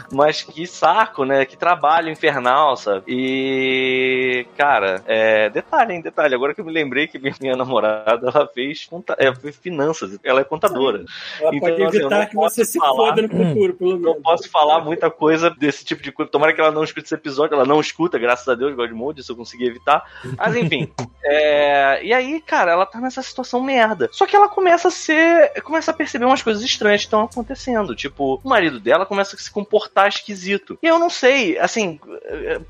[0.09, 1.43] Mas que saco, né?
[1.45, 3.03] Que trabalho infernal, sabe?
[3.07, 4.47] E.
[4.55, 6.01] Cara, é, detalhe, hein?
[6.01, 6.33] Detalhe.
[6.33, 10.17] Agora que eu me lembrei que minha, namorada, ela fez, conta, é, fez finanças.
[10.23, 10.70] Ela é contadora.
[11.39, 12.95] Ela Então, pode assim, eu evitar não que você posso se falar.
[12.95, 14.05] foda no futuro, pelo menos.
[14.05, 16.31] Não posso falar muita coisa desse tipo de coisa.
[16.31, 17.55] Tomara que ela não escute esse episódio.
[17.55, 20.03] Ela não escuta, graças a Deus, Godmode, isso eu consegui evitar.
[20.37, 20.91] Mas enfim.
[21.23, 24.09] é, E aí, cara, ela tá nessa situação merda.
[24.11, 25.61] Só que ela começa a ser.
[25.63, 27.95] Começa a perceber umas coisas estranhas que estão acontecendo.
[27.95, 30.77] Tipo, o marido dela começa a se comportar esquisito.
[30.81, 31.99] E eu não sei, assim,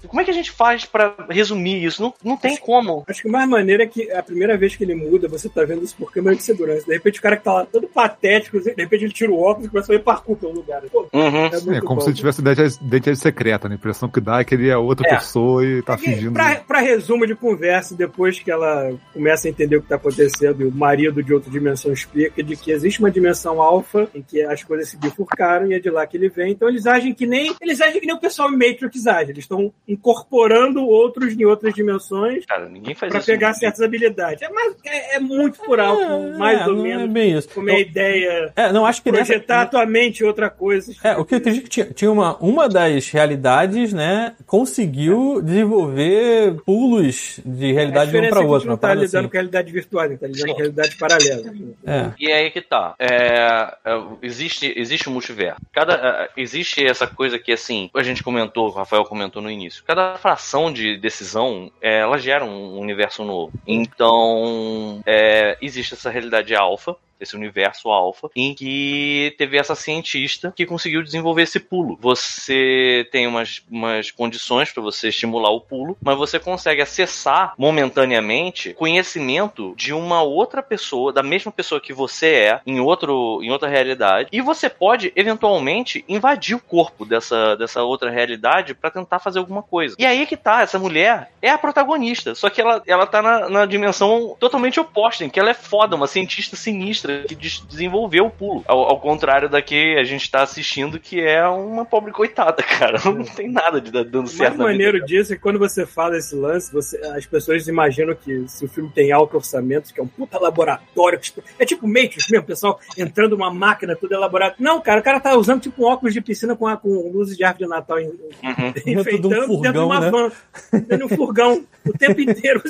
[0.08, 2.02] como é que a gente faz pra resumir isso?
[2.02, 3.04] Não, não tem como.
[3.08, 5.64] Acho que o mais maneiro é que a primeira vez que ele muda, você tá
[5.64, 6.86] vendo isso por câmera de segurança.
[6.86, 9.68] De repente o cara que tá lá todo patético, de repente ele tira o óculos
[9.68, 10.82] e começa a ver parkour pelo lugar.
[10.92, 11.46] Pô, Uhum.
[11.74, 12.02] é É como bom.
[12.02, 13.76] se ele tivesse identidade, secreta, né?
[13.76, 15.16] A impressão que dá é que ele é outra É.
[15.16, 16.34] pessoa e tá E fingindo.
[16.34, 20.62] Pra, pra resumo de conversa, depois que ela começa a entender o que tá acontecendo,
[20.62, 24.42] e o marido de outra dimensão explica de que existe uma dimensão alfa em que
[24.42, 26.52] as coisas se bifurcaram e é de lá que ele vem.
[26.52, 27.54] Então eles agem que nem.
[27.62, 29.32] Eles agem que nem o pessoal Matrix age.
[29.32, 33.28] Eles estão incorporando outros em outras dimensões Cara, ninguém faz pra isso.
[33.32, 34.42] pegar certas habilidades.
[34.42, 37.04] É, mais, é, é muito por alto, mais É, ou menos.
[37.04, 37.50] É bem isso.
[37.72, 38.54] É a ideia.
[38.56, 40.94] É, não, acho que nessa- Projetar a tua mente outra coisa.
[41.04, 45.42] É, o que eu entendi é que tinha, tinha uma, uma das realidades, né, conseguiu
[45.42, 48.66] desenvolver pulos de realidade de uma é que a gente outra.
[48.68, 49.28] não uma tá parada lidando assim.
[49.28, 50.52] com realidade virtual, a gente tá lidando Sim.
[50.54, 51.54] com realidade paralela.
[51.86, 52.12] É.
[52.20, 52.96] E aí que tá.
[53.00, 55.60] É, é, existe, existe um multiverso.
[55.74, 59.84] Cada, é, existe essa coisa que, assim, a gente comentou, o Rafael comentou no início.
[59.86, 63.52] Cada fração de decisão, é, ela gera um universo novo.
[63.68, 70.66] Então, é, existe essa realidade alfa, esse universo alfa, em que teve essa cientista que
[70.66, 71.98] conseguiu desenvolver esse pulo.
[72.02, 78.74] Você tem umas, umas condições para você estimular o pulo, mas você consegue acessar momentaneamente
[78.74, 83.70] conhecimento de uma outra pessoa, da mesma pessoa que você é, em, outro, em outra
[83.70, 89.40] realidade, e você pode eventualmente invadir o corpo dessa, dessa outra realidade para tentar fazer
[89.40, 89.96] alguma coisa.
[90.00, 93.50] E aí que tá, essa mulher é a protagonista, só que ela, ela tá na,
[93.50, 98.26] na dimensão totalmente oposta, em que ela é foda, uma cientista sinistra que des- desenvolveu
[98.26, 98.64] o pulo.
[98.68, 103.00] Ao, ao contrário da que a gente tá assistindo, que é uma pobre coitada, cara.
[103.06, 105.06] Não tem nada de dando O certo mais na vida maneiro dela.
[105.08, 108.68] disso é que quando você fala esse lance, você- as pessoas imaginam que se o
[108.68, 112.48] filme tem alto orçamento, que é um puta laboratório, tipo, é tipo Matrix mesmo, o
[112.48, 114.56] pessoal entrando numa máquina tudo elaborado.
[114.60, 117.38] Não, cara, o cara tá usando tipo um óculos de piscina com, a- com luzes
[117.38, 118.08] de árvore de Natal em-
[118.44, 118.74] Uhum.
[118.86, 120.10] enfeitando um furgão, dentro de uma né?
[120.12, 120.32] van,
[120.74, 122.62] dentro de um furgão, o tempo inteiro.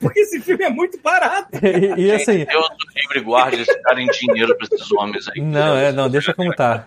[0.00, 1.48] Porque esse filme é muito barato.
[1.64, 5.40] E, e assim, Deus do livre guarde darem dinheiro pra esses homens aí.
[5.40, 6.86] Não, é, não, deixa como tá.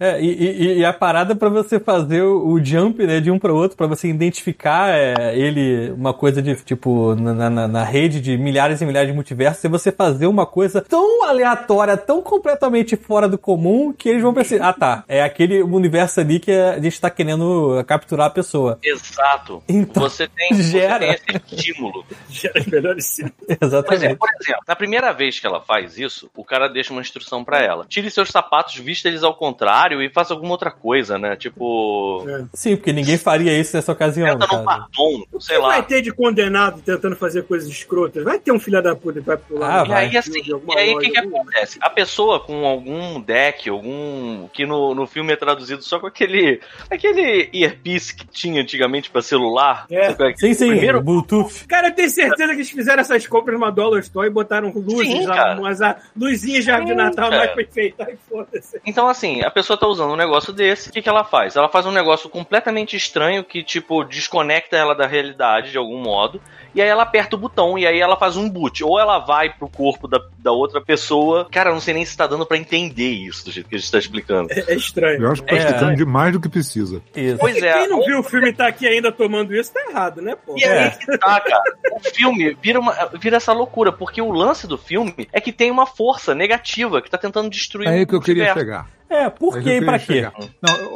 [0.00, 3.38] É, e, e- e a parada pra você fazer o, o jump, né, de um
[3.38, 8.20] pro outro, pra você identificar é, ele, uma coisa de, tipo, na, na- na rede
[8.20, 12.96] de milhares e milhares de multiversos, é você fazer uma coisa tão aleatória, tão completamente
[12.96, 16.78] fora do comum, que eles vão pensar, ah tá, é aquele universo ali que a
[16.80, 18.78] gente tá querendo capturar a pessoa.
[18.82, 19.62] Exato.
[19.68, 21.06] Então, você, tem, gera.
[21.06, 22.04] você tem esse estímulo.
[22.28, 23.16] Gera melhores.
[23.46, 24.16] Pois é, Exatamente.
[24.16, 27.44] por exemplo, na primeira vez que ela faz isso, isso, o cara deixa uma instrução
[27.44, 27.84] pra ela.
[27.88, 31.36] Tire seus sapatos, vista eles ao contrário e faça alguma outra coisa, né?
[31.36, 32.24] Tipo.
[32.52, 34.36] Sim, porque ninguém faria isso nessa ocasião.
[34.38, 35.82] No num batom, O sei que vai lá.
[35.82, 38.24] ter de condenado tentando fazer coisas escrotas?
[38.24, 39.82] Vai ter um filho da puta que vai pular.
[39.82, 41.78] Ah, E aí, assim, e aí o que, que acontece?
[41.80, 44.48] A pessoa com algum deck, algum.
[44.52, 46.60] que no, no filme é traduzido só com aquele.
[46.90, 49.86] aquele earpiece que tinha antigamente pra celular.
[49.90, 50.10] É.
[50.10, 50.36] Sabe é?
[50.36, 51.66] Sim, sim, Primeiro, Bluetooth.
[51.66, 55.06] Cara, eu tenho certeza que eles fizeram essas compras numa Dollar Store e botaram luzes,
[55.08, 58.80] Sim, lá, umas a- luzinhas de Sim, Natal mais pra enfeitar e foda-se.
[58.86, 61.56] Então, assim, a pessoa tá usando um negócio desse, o que, que ela faz?
[61.56, 66.40] Ela faz um negócio completamente estranho que, tipo, desconecta ela da realidade de algum modo,
[66.74, 68.82] e aí ela aperta o botão e aí ela faz um boot.
[68.82, 71.46] Ou ela vai pro corpo da, da outra pessoa.
[71.50, 73.78] Cara, eu não sei nem se tá dando pra entender isso do jeito que a
[73.78, 74.52] gente tá explicando.
[74.52, 75.22] É, é estranho.
[75.22, 75.58] Eu acho que tá É.
[75.58, 77.00] explicando demais do que precisa.
[77.14, 77.38] Isso.
[77.38, 77.72] Pois é.
[77.72, 80.56] Quem não viu o filme e tá aqui ainda tomando isso, tá errado, né, pô?
[80.58, 81.62] E aí que tá, cara.
[81.92, 85.70] O filme vira, uma, vira essa loucura, porque o lance do filme é que tem
[85.70, 88.86] uma força negativa que tá tentando destruir É aí que eu queria chegar.
[89.08, 90.28] É, por quê e pra quê?
[90.62, 90.94] Não,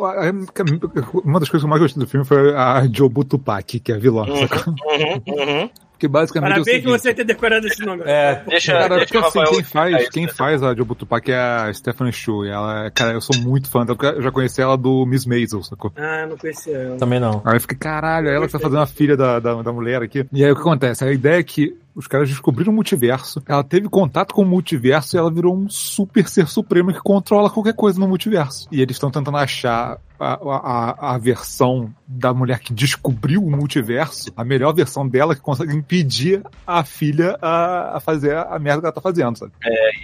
[1.24, 3.94] uma das coisas que eu mais gostei do filme foi a Jobu Tupac, que é
[3.94, 4.24] a vilã.
[4.48, 4.74] sacou?
[4.84, 5.70] Uhum, uhum.
[5.98, 8.04] Porque basicamente é o Parabéns que seguinte, você ter decorado esse nome.
[8.06, 10.32] É, Deixa, Cara, deixa porque o assim, Rafael quem faz, isso, quem né?
[10.32, 12.44] faz a Jobu Tupac é a Stephanie Shu.
[12.44, 15.26] E ela, cara, eu sou muito fã dela, porque eu já conheci ela do Miss
[15.26, 15.92] Maisel, sacou?
[15.96, 16.96] Ah, não conhecia ela.
[16.98, 17.42] também não.
[17.44, 20.24] Aí eu fiquei, caralho, ela que tá fazendo a filha da, da, da mulher aqui.
[20.32, 21.04] E aí o que acontece?
[21.04, 25.16] A ideia é que os caras descobriram o multiverso, ela teve contato com o multiverso
[25.16, 28.68] e ela virou um super ser supremo que controla qualquer coisa no multiverso.
[28.70, 34.32] E eles estão tentando achar a, a, a versão da mulher que descobriu o multiverso,
[34.36, 38.86] a melhor versão dela que consegue impedir a filha a, a fazer a merda que
[38.86, 39.52] ela tá fazendo, sabe?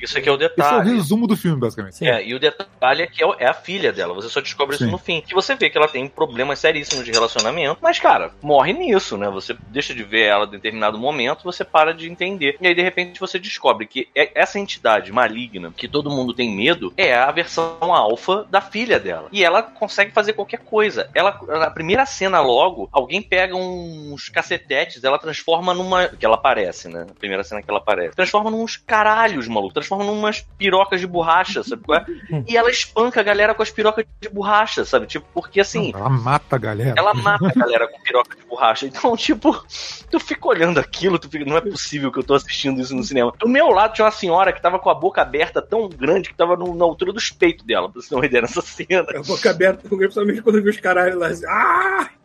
[0.03, 0.95] Isso aqui é o Esse é o detalhe.
[0.95, 1.97] resumo do filme, basicamente.
[1.97, 2.07] Sim.
[2.07, 4.15] É, e o detalhe é que é é a filha dela.
[4.15, 4.91] Você só descobre isso Sim.
[4.91, 5.21] no fim.
[5.21, 7.79] Que você vê que ela tem problemas seríssimos de relacionamento.
[7.83, 9.29] Mas, cara, morre nisso, né?
[9.31, 12.57] Você deixa de ver ela em determinado momento, você para de entender.
[12.61, 16.55] E aí, de repente, você descobre que é- essa entidade maligna, que todo mundo tem
[16.55, 19.29] medo, é a versão alfa da filha dela.
[19.33, 21.09] E ela consegue fazer qualquer coisa.
[21.15, 26.09] Ela, na primeira cena, logo, alguém pega uns cacetetes, ela transforma numa.
[26.09, 27.07] Que ela aparece, né?
[27.11, 28.15] A primeira cena que ela aparece.
[28.17, 29.75] Transforma nuns caralhos, maluco.
[29.75, 32.05] Transforma numas pirocas de borracha, sabe qual é?
[32.49, 35.07] E ela espanca a galera com as pirocas de borracha, sabe?
[35.07, 35.93] Tipo, porque assim.
[35.95, 36.95] Ela mata a galera.
[36.99, 38.87] Ela mata a galera com piroca de borracha.
[38.87, 39.65] Então, tipo,
[40.11, 43.05] tu fica olhando aquilo, tu fica, não é possível que eu tô assistindo isso no
[43.05, 43.33] cinema.
[43.39, 46.35] Do meu lado tinha uma senhora que tava com a boca aberta tão grande que
[46.35, 49.05] tava no- na altura dos peitos dela, pra você uma ideia nessa cena.
[49.15, 51.27] A boca aberta, principalmente quando viu os caralhos lá.
[51.29, 51.84] assim, Ah!
[51.87, 52.24] ah!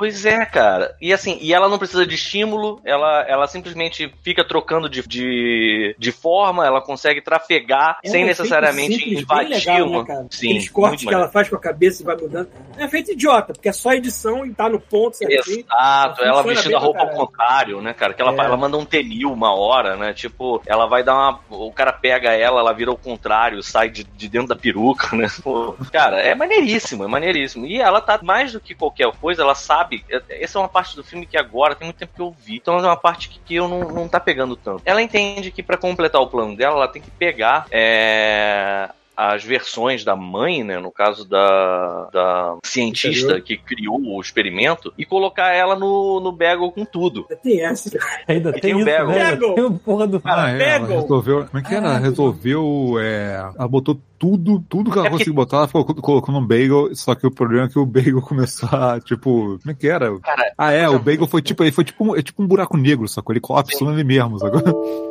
[0.00, 0.96] Pois é, cara.
[0.98, 5.94] E assim, e ela não precisa de estímulo, ela, ela simplesmente fica trocando de, de,
[5.98, 10.04] de forma, ela consegue trafegar É um sem necessariamente invadir legal, uma.
[10.04, 10.26] né?
[10.30, 12.48] Sim, Aqueles cortes muito que ela faz com a cabeça e vai mudando.
[12.78, 15.66] É feito idiota, porque é só edição e tá no ponto certinho.
[15.66, 18.14] Exato, ela vestindo a roupa ao contrário, né, cara?
[18.14, 18.46] Que ela, É.
[18.46, 20.14] ela manda um tenil uma hora, né?
[20.14, 21.40] Tipo, ela vai dar uma.
[21.50, 25.26] O cara pega ela, ela vira ao contrário, sai de, de dentro da peruca, né?
[25.42, 27.66] Pô, cara, é maneiríssimo, é maneiríssimo.
[27.66, 29.89] E ela tá mais do que qualquer coisa, ela sabe.
[30.08, 32.56] É- Essa é uma parte do filme que agora tem muito tempo que eu vi.
[32.56, 34.82] Então é uma parte que, que eu não, não tá pegando tanto.
[34.84, 37.66] Ela entende que pra completar o plano dela, ela tem que pegar.
[37.70, 38.88] É
[39.28, 43.42] as versões da mãe, né, no caso da, da cientista Entendeu?
[43.44, 47.26] que criou o experimento, e colocar ela no, no bagel com tudo.
[47.42, 47.90] Tem essa.
[48.26, 49.06] Ainda tem, tem o isso, Bagel.
[49.08, 49.30] né?
[49.32, 49.54] Bagel.
[49.54, 50.20] Tem o porra do...
[50.24, 51.00] Ah, é, ela Bagel.
[51.02, 51.44] resolveu.
[51.46, 51.86] Como é que era?
[51.86, 52.94] Ela Ah, resolveu.
[53.00, 56.94] É, ela botou tudo, tudo que ela É conseguiu botar, ela ficou, colocou num bagel,
[56.94, 59.58] só que o problema é que o bagel começou a, tipo.
[59.60, 60.18] Como é que era?
[60.20, 62.76] Cara, Ah, é, o bagel foi tipo, ele foi tipo, um- é tipo um buraco
[62.76, 63.32] negro, sacou?
[63.32, 64.60] Ele colapsou nele mesmo, sacou?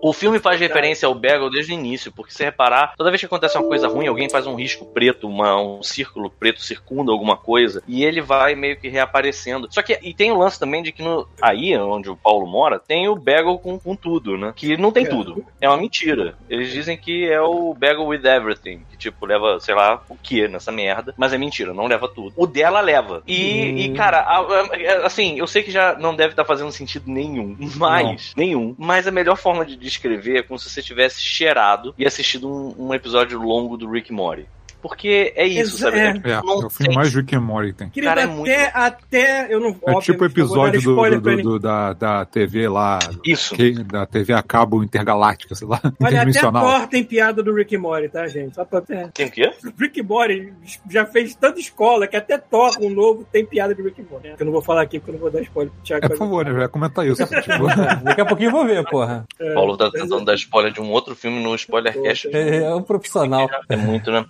[0.00, 3.26] O filme faz referência ao Bagel desde o início, porque se reparar, toda vez que
[3.26, 7.36] acontece uma coisa ruim, alguém faz um risco preto, uma- um círculo preto circunda alguma
[7.36, 9.66] coisa, e ele vai meio que reaparecendo.
[9.70, 12.78] Só que, e tem o lance também de que no, aí, onde o Paulo mora,
[12.78, 14.52] tem o Bagel com, com tudo, né?
[14.54, 15.08] Que não tem É.
[15.08, 15.44] tudo.
[15.60, 16.36] É uma mentira.
[16.48, 20.48] Eles dizem que é o Bagel with everything, que tipo, leva, sei lá, o que
[20.48, 22.32] nessa merda, mas é mentira, não leva tudo.
[22.36, 23.22] O dela leva.
[23.26, 23.78] E, Hum.
[23.78, 27.56] e, cara, a- a- assim, eu sei que já não deve estar fazendo sentido nenhum,
[27.76, 32.06] mas, nenhum, mas a melhor forma de descrever é como se você tivesse cheirado e
[32.06, 34.46] assistido um, um episódio longo do Rick Morty.
[34.82, 35.98] Porque é isso, Exa- sabe?
[35.98, 36.08] é.
[36.32, 37.88] É, Não é o filme mais Rick and Morty que tem.
[37.90, 39.46] Querido, Cara, é muito até, até.
[39.54, 39.76] Eu não.
[39.86, 43.54] É tipo o episódio do, do- do- do- da, da TV lá, Isso.
[43.54, 46.52] que- da TV a cabo intergaláctica, sei lá, Olha, até a.
[46.52, 48.54] Thor tem piada do Rick e Morty, tá, gente?
[48.54, 49.10] Só pra ter.
[49.12, 49.52] Tem o quê?
[49.78, 50.52] Rick e Morty
[50.90, 54.34] já fez tanta escola que até Thor, um novo, tem piada de Rick e Morty.
[54.38, 56.06] Eu não vou falar aqui porque eu não vou dar spoiler pro Thiago.
[56.06, 56.60] É, por favor, né?
[56.60, 57.24] Ia comentar isso.
[57.26, 57.66] Tipo,
[58.04, 59.24] Daqui a pouquinho eu vou ver, porra.
[59.40, 62.28] É, Paulo tá tentando dar spoiler de um outro filme no Spoilercast.
[62.32, 63.48] É, é um profissional.
[63.68, 64.24] É muito, né?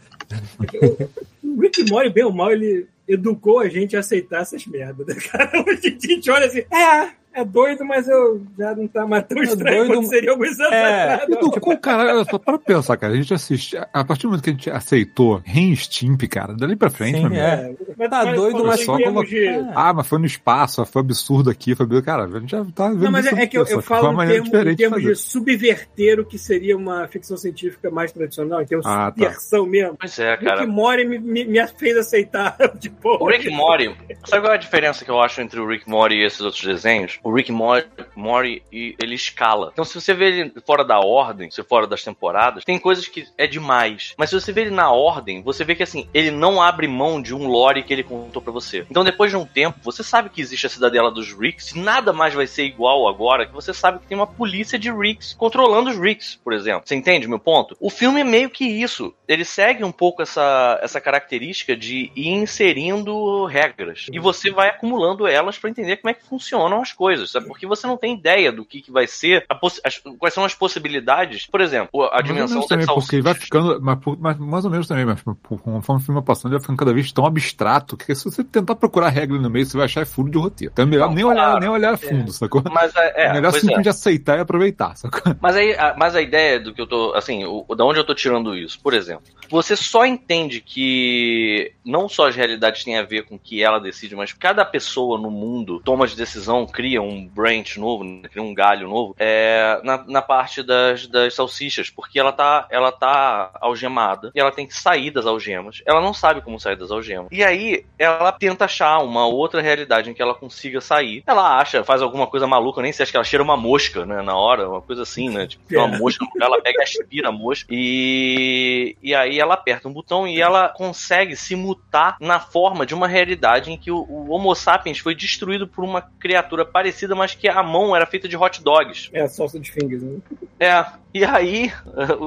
[1.45, 5.15] O Rick Morty, bem ou mal, ele educou a gente a aceitar essas merdas, né,
[5.31, 5.51] cara?
[5.67, 7.11] Hoje a gente olha assim, é,
[7.41, 10.73] É doido, mas eu já não tá mais tão estranho doido- quanto seria alguns anos
[10.73, 11.29] É, atrás.
[11.29, 13.77] E do cu, cara, só, para pensar, cara, a gente assiste.
[13.93, 17.19] A partir do momento que a gente aceitou Ren e Stimp, cara, dali pra frente,
[17.19, 17.86] Sim, meu amigo.
[17.86, 17.86] é.
[17.99, 21.51] Mas- Tá doido, falando mas só como- de- Ah, mas foi no espaço, foi absurdo
[21.51, 21.87] aqui, foi.
[22.03, 24.23] Cara, a gente já tá vendo Não, mas isso é, é que eu, eu falo
[24.23, 25.17] em termos, em de termos de fazer.
[25.17, 29.13] subverter o que seria uma ficção científica mais tradicional, em termos de Ah, tá.
[29.13, 29.97] subversão mesmo.
[29.99, 30.67] Pois é, Rick cara.
[30.67, 32.57] Mori me, me, me fez aceitar.
[32.79, 33.95] tipo, O Rick Mori,
[34.27, 36.63] sabe qual é a diferença que eu acho entre o Rick Mori e esses outros
[36.65, 37.19] desenhos?
[37.23, 39.71] O Rick Mori, Mori e- ele escala.
[39.73, 43.25] Então, se você vê ele fora da ordem, se fora das temporadas, tem coisas que
[43.39, 44.15] é demais.
[44.19, 47.21] Mas se você vê ele na ordem, você vê que assim, ele não abre mão
[47.23, 48.87] de um lore que ele contou pra você.
[48.91, 52.35] Então, depois de um tempo, você sabe que existe a cidadela dos Ricks, nada mais
[52.35, 55.99] vai ser igual agora, que você sabe que tem uma polícia de Ricks controlando os
[55.99, 56.83] Ricks, por exemplo.
[56.85, 57.77] Você entende meu ponto?
[57.81, 59.15] O filme é meio que isso.
[59.29, 64.07] Ele segue um pouco essa, essa característica de ir inserindo regras.
[64.13, 67.47] E você vai acumulando elas pra entender como é que funcionam as coisas, sabe?
[67.47, 69.45] Porque você não tem ideia do que, que vai ser,
[69.85, 71.47] as- quais são as possibilidades.
[71.47, 73.81] Por exemplo, a Mais ou dimensão menos também, porque vai ficando.
[73.81, 76.79] Mas, mas mais ou menos também, mas conforme o filme vai passando, ele vai ficando
[76.79, 80.03] cada vez tão abstrato que se você tentar procurar regra no meio, você vai achar
[80.03, 80.73] é furo de roteiro.
[80.73, 81.61] Então é melhor Não, nem, olhar, claro.
[81.61, 82.63] nem olhar a fundo, sacou?
[82.71, 83.53] Mas é, é, É melhor é.
[83.53, 85.35] simplesmente aceitar e aproveitar, sacou?
[85.41, 88.05] Mas aí, a, mas a ideia do que eu tô, assim, o, da onde eu
[88.05, 93.03] tô tirando isso, por exemplo, você só entende que não só as realidades têm a
[93.03, 97.01] ver com o que ela decide, mas cada pessoa no mundo toma de decisão, cria
[97.01, 101.91] um branch novo, né, cria um galho novo, é, na, na parte das, das salsichas,
[101.91, 105.83] porque ela tá, ela tá algemada e ela tem que sair das algemas.
[105.87, 107.29] Ela não sabe como sair das algemas.
[107.31, 107.66] E aí
[107.99, 111.23] ela tenta achar uma outra realidade em que ela consiga sair.
[111.27, 114.05] Ela acha, faz alguma coisa maluca, eu nem sei, acho que ela cheira uma mosca,
[114.05, 115.47] né, na hora, uma coisa assim, né?
[115.47, 115.99] Tipo, tem uma É.
[115.99, 117.69] mosca no lugar, ela pega e aspira a mosca.
[117.71, 122.95] E, e aí ela aperta um botão e ela consegue se mutar na forma de
[122.95, 127.35] uma realidade em que o, o Homo sapiens foi destruído por uma criatura parecida, mas
[127.35, 129.09] que a mão era feita de hot dogs.
[129.13, 130.19] É, salsa de fingers, né?
[130.59, 130.85] É,
[131.17, 131.73] e aí,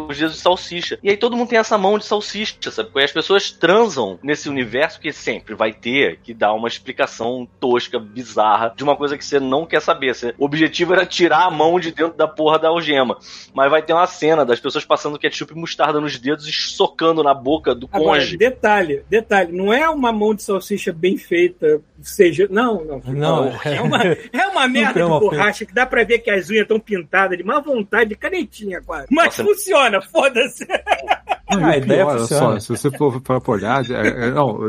[0.08, 0.98] os dias de salsicha.
[1.04, 2.90] E aí todo mundo tem essa mão de salsicha, sabe?
[2.90, 8.00] Porque as pessoas transam nesse universo que sempre vai ter que dar uma explicação tosca,
[8.00, 10.14] bizarra, de uma coisa que você não quer saber.
[10.16, 13.18] Você- O objetivo era tirar a mão de dentro da porra da algema.
[13.54, 17.22] Mas vai ter uma cena das pessoas passando ketchup e mostarda nos dedos e socando
[17.24, 18.38] na boca do Agora, cônjuge.
[18.38, 22.48] detalhe, detalhe, não é uma mão de salsicha bem feita, seja.
[22.50, 23.02] Não, não.
[23.06, 26.64] Não, é uma, é uma merda de borracha que dá pra ver que as unhas
[26.64, 29.08] estão pintadas de má vontade, de canetinha quase.
[29.12, 29.44] Mas Nossa.
[29.44, 30.66] funciona, foda-se.
[31.52, 32.60] Não, A e o ideia pior, olha funciona.
[32.60, 34.68] só, se você for para olhar, é- é- não,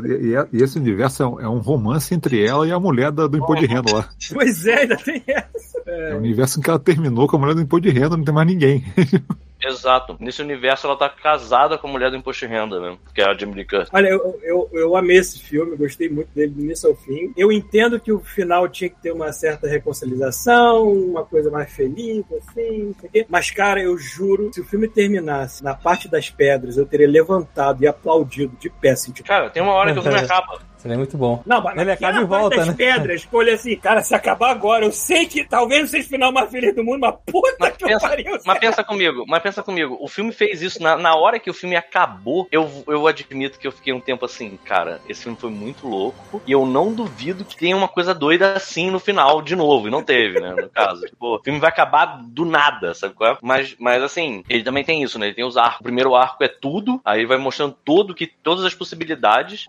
[0.53, 3.37] e, esse universo é um, é um romance entre ela e a mulher da- do
[3.37, 4.09] imposto de renda lá.
[4.33, 5.81] Pois é, ainda tem essa.
[5.87, 8.25] É um universo em que ela terminou com a mulher do imposto de renda, não
[8.25, 8.85] tem mais ninguém.
[9.63, 10.17] Exato.
[10.19, 13.25] Nesse universo ela tá casada com a mulher do imposto de renda mesmo, que é
[13.25, 13.91] a Jamie Lee Curtis.
[13.93, 17.33] Olha, eu, eu, eu amei esse filme, gostei muito dele do início ao fim.
[17.37, 22.25] Eu entendo que o final tinha que ter uma certa reconciliação, uma coisa mais feliz,
[22.33, 23.27] assim, não sei o quê.
[23.29, 27.83] Mas, cara, eu juro, se o filme terminasse na parte das pedras, eu teria levantado
[27.83, 30.70] e aplaudido de pé, assim, tipo, Cara, tem uma hora que o filme acaba.
[30.81, 31.43] Seria muito bom.
[31.45, 32.75] Não, mas Ele acaba e volta, das né?
[32.77, 36.33] pedras, olhei assim, cara, se acabar agora, eu sei que talvez não seja o final
[36.33, 38.39] mais feliz do mundo, mas puta Mas que pensa, pariu.
[38.45, 41.55] mas pensa comigo, mas pensa comigo, o filme fez isso, na, na hora que o
[41.55, 45.51] filme acabou, eu, eu admito que eu fiquei um tempo assim, cara, esse filme foi
[45.51, 49.55] muito louco, e eu não duvido que tenha uma coisa doida assim no final, de
[49.55, 51.03] novo, e não teve, né, no caso.
[51.07, 53.39] Tipo, o filme vai acabar do nada, sabe qual é?
[53.43, 55.81] Mas, mas assim, ele também tem isso, né, ele tem os arcos.
[55.81, 59.67] O primeiro arco é tudo, aí vai mostrando todo que, todas as possibilidades,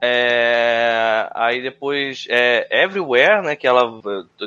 [1.02, 1.32] é...
[1.34, 4.02] aí depois é Everywhere, né, que ela,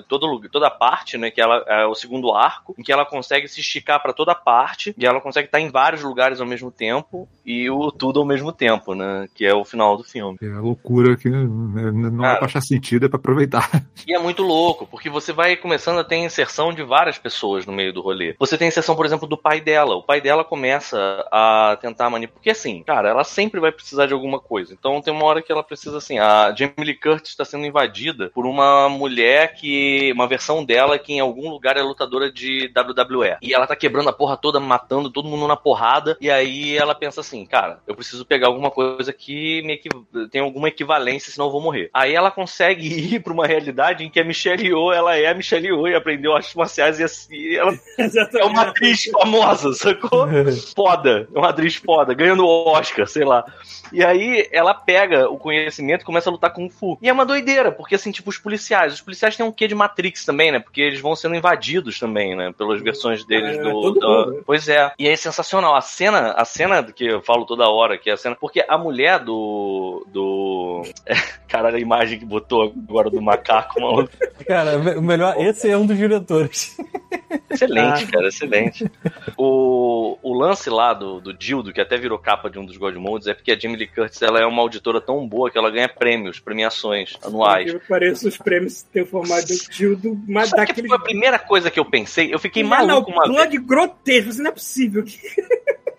[0.09, 3.61] todo, toda parte, né, que ela é o segundo arco, em que ela consegue se
[3.61, 7.69] esticar pra toda parte, e ela consegue estar em vários lugares ao mesmo tempo, e
[7.71, 10.39] o tudo ao mesmo tempo, né, que é o final do filme.
[10.43, 11.45] É loucura que né,
[11.93, 12.39] não é Cara.
[12.39, 13.71] pra achar sentido, é pra aproveitar.
[14.07, 17.73] E é muito louco, porque você vai começando a ter inserção de várias pessoas no
[17.73, 18.35] meio do rolê.
[18.39, 19.97] Você tem inserção, por exemplo, do pai dela.
[19.97, 22.35] O pai dela começa a tentar manipular.
[22.35, 24.73] Porque assim, cara, ela sempre vai precisar de alguma coisa.
[24.73, 26.19] Então tem uma hora que ela precisa, assim.
[26.19, 30.13] A Jamie Lee Curtis está sendo invadida por uma mulher que.
[30.13, 33.37] Uma versão dela que em algum lugar é lutadora de WWE.
[33.41, 36.17] E ela tá quebrando a porra toda, matando todo mundo na porrada.
[36.21, 39.89] E aí ela pensa assim, cara, eu preciso pegar alguma coisa que me equi...
[40.31, 41.91] tem alguma equivalência, senão eu vou morrer.
[41.93, 45.35] Aí ela consegue ir pra uma realidade em que a Michelle Yeoh, ela é a
[45.35, 47.73] Michelle Yeoh e aprendeu artes marciais e assim, ela
[48.39, 50.27] é uma atriz famosa, sacou?
[50.75, 53.45] Foda, é uma atriz foda, ganhando o Oscar, sei lá.
[53.93, 56.99] E aí ela pega o conhecimento e começa a lutar com o Fu.
[57.01, 59.75] E é uma doideira, porque assim, tipo, os policiais, os policiais têm um quê de
[59.75, 60.59] Matrix também, né?
[60.59, 62.53] Porque eles vão sendo invadidos também, né?
[62.57, 63.71] Pelas versões deles É, do.
[63.71, 64.43] mundo, né?
[64.47, 64.93] Pois é.
[64.99, 65.75] E é sensacional.
[65.75, 68.37] A cena, a cena que eu falo toda hora, que é a cena.
[68.39, 70.07] Porque a mulher do.
[70.13, 70.83] do.
[71.49, 74.11] Caralho, a imagem que botou agora do macaco, maluco.
[74.47, 76.77] Cara, o melhor, esse é um dos diretores.
[77.55, 78.91] Excelente, cara, excelente.
[79.37, 82.95] O, o lance lá do, do Dildo, que até virou capa de um dos God
[82.97, 85.71] Modes, é porque a Jamie Lee Curtis ela é uma auditora tão boa que ela
[85.71, 87.73] ganha prêmios, premiações anuais.
[87.73, 90.89] Eu pareço os prêmios ter formado do tildo, mas Sabe que daquele.
[90.89, 92.33] foi a primeira coisa que eu pensei?
[92.33, 93.35] Eu fiquei Mano, maluco uma vez.
[93.37, 95.05] plug grotesco, isso não é possível.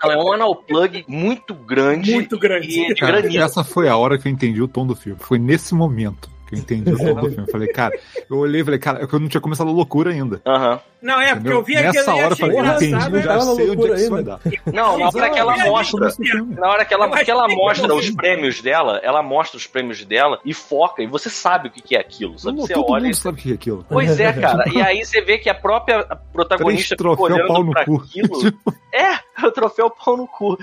[0.03, 2.13] Ela é um anal plug muito grande.
[2.13, 2.67] Muito grande.
[2.67, 5.19] E de Cara, essa foi a hora que eu entendi o tom do filme.
[5.21, 7.47] Foi nesse momento que eu entendi o tom do filme.
[7.47, 7.97] Eu falei, cara,
[8.29, 10.41] eu olhei e falei, cara, é que eu não tinha começado a loucura ainda.
[10.45, 10.79] Aham.
[11.05, 13.21] Não, é, porque eu vi aquele Nessa e hora eu falei, entendi, né?
[13.21, 14.39] já sei onde é que isso vai dar.
[14.73, 16.09] Não, na hora que ela Eu mostra.
[16.11, 16.55] Filme.
[16.55, 20.03] Na hora que ela, que ela que mostra os prêmios dela, ela mostra os prêmios
[20.03, 22.57] dela e foca, e você sabe o que é aquilo, sabe?
[22.57, 23.03] Não, Você todo olha.
[23.03, 23.85] mundo e- sabe o que é aquilo.
[23.87, 24.63] Pois é, cara.
[24.73, 27.95] E aí você vê que a própria Três protagonista fica troféu pau no pra cu.
[28.03, 28.39] aquilo.
[28.97, 30.57] É, o troféu pau no cu.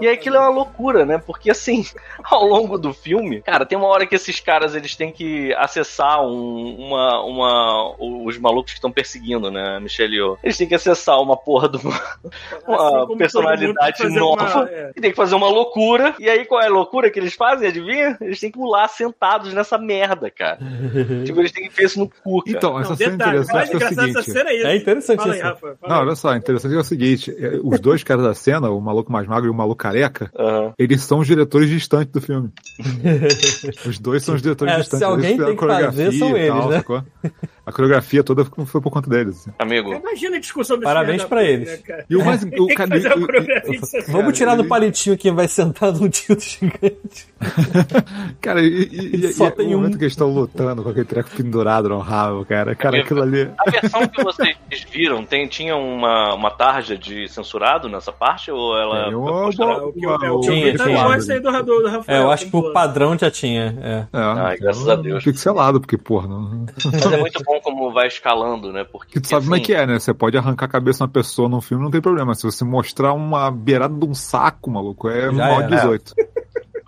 [0.00, 1.18] E aí aquilo é uma loucura, né?
[1.24, 1.84] Porque assim,
[2.24, 6.20] ao longo do filme, cara, tem uma hora que esses caras eles têm que acessar
[6.20, 7.94] um- uma, uma.
[8.26, 10.38] Os malucos que estão perseguindo, né, a Michelle Yeoh.
[10.42, 12.24] Eles têm que acessar uma porra de uma, Assim
[12.66, 14.44] uma personalidade nova.
[14.60, 14.90] uma- é.
[14.96, 16.14] E tem que fazer uma loucura.
[16.18, 17.68] E aí qual é a loucura que eles fazem?
[17.68, 18.16] Adivinha?
[18.20, 20.58] Eles têm que pular sentados nessa merda, cara.
[21.24, 22.56] tipo, eles têm que ver isso no cu, cara.
[22.56, 24.32] Então, essa Não, cena detalhe, interessante é o seguinte.
[24.32, 24.66] cena é isso.
[24.66, 25.46] É interessante Fala aí, isso.
[25.48, 25.78] Rafa.
[25.88, 29.10] Não, olha só, interessante é o seguinte: é, os dois caras da cena, o maluco
[29.12, 30.72] mais magro e o maluco careca, Aham.
[30.78, 32.50] eles são os diretores distantes do filme.
[33.86, 35.02] os dois são os diretores É, se distantes.
[35.06, 37.40] alguém Eles fizeram tem que fazer, coreografia são e tal, eles, né?
[37.70, 39.40] A coreografia toda foi por conta deles.
[39.40, 39.50] assim.
[39.58, 41.82] Amigo, Imagina a discussão desse Parabéns pra eles.
[41.88, 42.04] né?
[42.10, 42.44] E o mais.
[42.60, 44.32] O, que cara, e- e- Vamos cara.
[44.32, 47.28] tirar do palitinho quem vai sentar num tildo gigante.
[48.40, 49.98] Cara, e, e, e, Só e tem o momento um.
[49.98, 52.74] que eles estão lutando com aquele treco pendurado no rabo, cara.
[52.74, 53.50] Cara, aquilo ali.
[53.58, 54.56] A versão que vocês
[54.90, 58.50] viram tem, tinha uma, uma tarja de censurado nessa parte?
[58.50, 59.10] Ou ela.
[59.10, 61.40] É, o que eu- é, o que Tinha, eu tá tinha.
[61.40, 62.20] do, do, Rafael.
[62.20, 63.74] É, eu acho que o padrão já tinha.
[63.82, 63.96] É.
[64.00, 65.22] É, Ai, graças a Deus.
[65.24, 66.66] Pixelado, porque, porra, não.
[66.92, 68.84] Mas é muito bom como vai escalando, né?
[68.84, 69.12] Porque.
[69.12, 69.98] Que tu sabe como é assim, que é, né?
[69.98, 72.34] Você pode arrancar a cabeça de uma pessoa num filme, não tem problema.
[72.34, 75.76] Se você mostrar uma beirada de um saco, maluco, é Já mal era.
[75.76, 76.14] 18.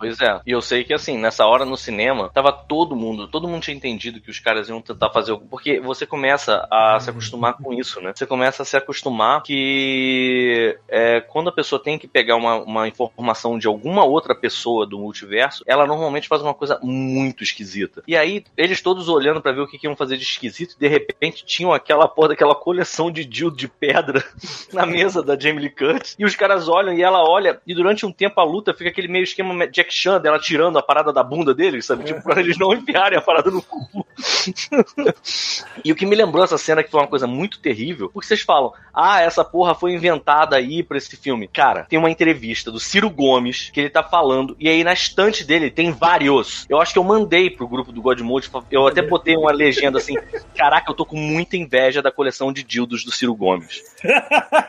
[0.07, 0.41] Pois é.
[0.45, 3.75] E eu sei que, assim, nessa hora no cinema, tava todo mundo, todo mundo tinha
[3.75, 5.35] entendido que os caras iam tentar fazer.
[5.49, 8.11] Porque você começa a se acostumar com isso, né?
[8.15, 12.87] Você começa a se acostumar que é, quando a pessoa tem que pegar uma, uma
[12.87, 18.03] informação de alguma outra pessoa do multiverso, ela normalmente faz uma coisa muito esquisita.
[18.07, 20.79] E aí, eles todos olhando pra ver o que, que iam fazer de esquisito, e
[20.79, 24.23] de repente tinham aquela porra daquela coleção de dildo de pedra
[24.73, 26.15] na mesa da Jamie Lee Curtis.
[26.17, 29.07] E os caras olham e ela olha, e durante um tempo a luta fica aquele
[29.07, 32.03] meio esquema Jack Chan dela tirando a parada da bunda deles, sabe?
[32.03, 34.05] Tipo, pra eles não enfiarem a parada no cu.
[35.83, 38.41] e o que me lembrou essa cena que foi uma coisa muito terrível, porque vocês
[38.41, 41.47] falam, ah, essa porra foi inventada aí pra esse filme.
[41.47, 45.43] Cara, tem uma entrevista do Ciro Gomes que ele tá falando, e aí na estante
[45.43, 46.65] dele tem vários.
[46.69, 50.15] Eu acho que eu mandei pro grupo do Godmode, eu até botei uma legenda assim,
[50.55, 53.81] caraca, eu tô com muita inveja da coleção de dildos do Ciro Gomes.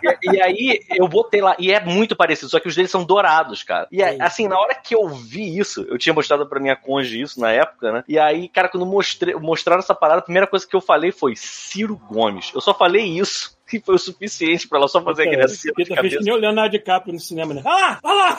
[0.03, 3.05] E, e aí eu botei lá, e é muito parecido, só que os deles são
[3.05, 3.87] dourados, cara.
[3.91, 7.21] E é, assim, na hora que eu vi isso, eu tinha mostrado pra minha conge
[7.21, 8.05] isso na época, né?
[8.09, 11.35] E aí, cara, quando mostrei, mostraram essa parada, a primeira coisa que eu falei foi
[11.37, 12.51] Ciro Gomes.
[12.55, 13.54] Eu só falei isso.
[13.73, 16.19] E foi o suficiente pra ela só fazer aquele aceno de que cabeça.
[16.21, 17.63] nem o Leonardo DiCaprio no cinema, né?
[17.67, 17.99] Ah!
[18.05, 18.39] Ah lá!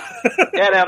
[0.53, 0.85] É, né?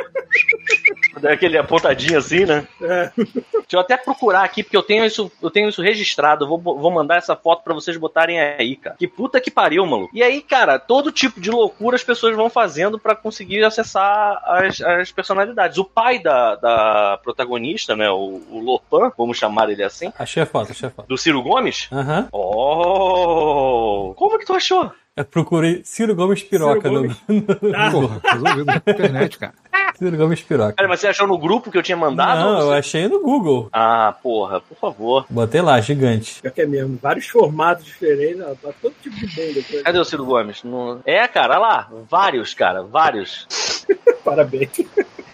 [1.19, 2.65] Daquele apontadinho assim, né?
[2.81, 3.11] É.
[3.17, 6.45] Deixa eu até procurar aqui, porque eu tenho isso, eu tenho isso registrado.
[6.45, 8.95] Eu vou, vou mandar essa foto pra vocês botarem aí, cara.
[8.97, 10.15] Que puta que pariu, maluco.
[10.15, 14.79] E aí, cara, todo tipo de loucura as pessoas vão fazendo pra conseguir acessar as,
[14.79, 15.77] as personalidades.
[15.77, 18.09] O pai da, da protagonista, né?
[18.09, 21.07] O, o Lopan, vamos chamar ele assim, Achei a foto, achei a foto.
[21.07, 21.87] do Ciro Gomes.
[21.91, 22.29] Aham.
[22.31, 24.13] Oh!
[24.27, 24.91] Como que tu achou?
[25.15, 26.81] Eu procurei Ciro Gomes Piroca.
[26.87, 27.89] Ciro no- Ah.
[27.91, 29.53] Porra, resolvido na internet, cara.
[29.97, 30.73] Ciro Gomes Piroca.
[30.73, 32.39] Cara, mas você achou no grupo que eu tinha mandado?
[32.39, 33.67] Não, ou eu você- achei no Google.
[33.73, 35.25] Ah, porra, por favor.
[35.29, 36.41] Botei lá, gigante.
[36.41, 36.99] Pior que é mesmo.
[37.01, 38.41] Vários formatos diferentes.
[38.41, 39.63] ó, Tá todo tipo de bunda.
[39.67, 39.83] coisa.
[39.83, 40.61] Cadê o Ciro Gomes?
[40.63, 41.89] No- É, cara, olha lá.
[42.09, 43.47] Vários, cara, vários.
[44.23, 44.69] Parabéns.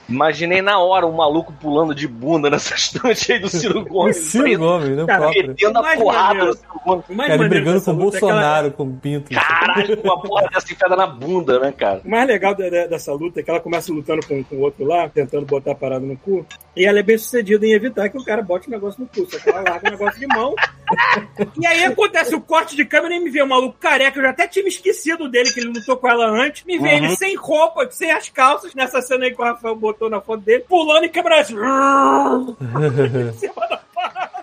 [0.10, 4.18] Imaginei na hora um maluco pulando de bunda nessa estante aí do Ciro Gomes.
[4.18, 5.30] Ciro Gomes, não Cara.
[5.30, 7.06] Metendo a porrada no Ciro Gomes.
[7.28, 9.34] Cara, brigando com o é aquela- Bolsonaro, com o Pinto.
[9.34, 12.02] Caralho, com uma porra dessa enfiada na bunda, né, cara?
[12.04, 15.08] O mais legal dessa luta é que ela começa lutando com, com o outro lá,
[15.10, 16.46] tentando botar a parada no cu.
[16.76, 19.30] E ela é bem sucedida em evitar que o cara bote o negócio no cu.
[19.32, 20.54] Só que ela larga o negócio de mão.
[21.62, 24.20] e aí acontece o corte de câmera e me vê o maluco careca.
[24.20, 26.64] Eu já até tinha me esquecido dele, que ele lutou com ela antes.
[26.66, 26.96] Me vê Uhum.
[27.06, 30.42] ele sem roupa, sem as calças, nessa cena aí que o Rafael botou na foto
[30.42, 31.56] dele, pulando e câmera assim.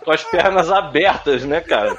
[0.05, 1.97] Com as pernas abertas, né, cara?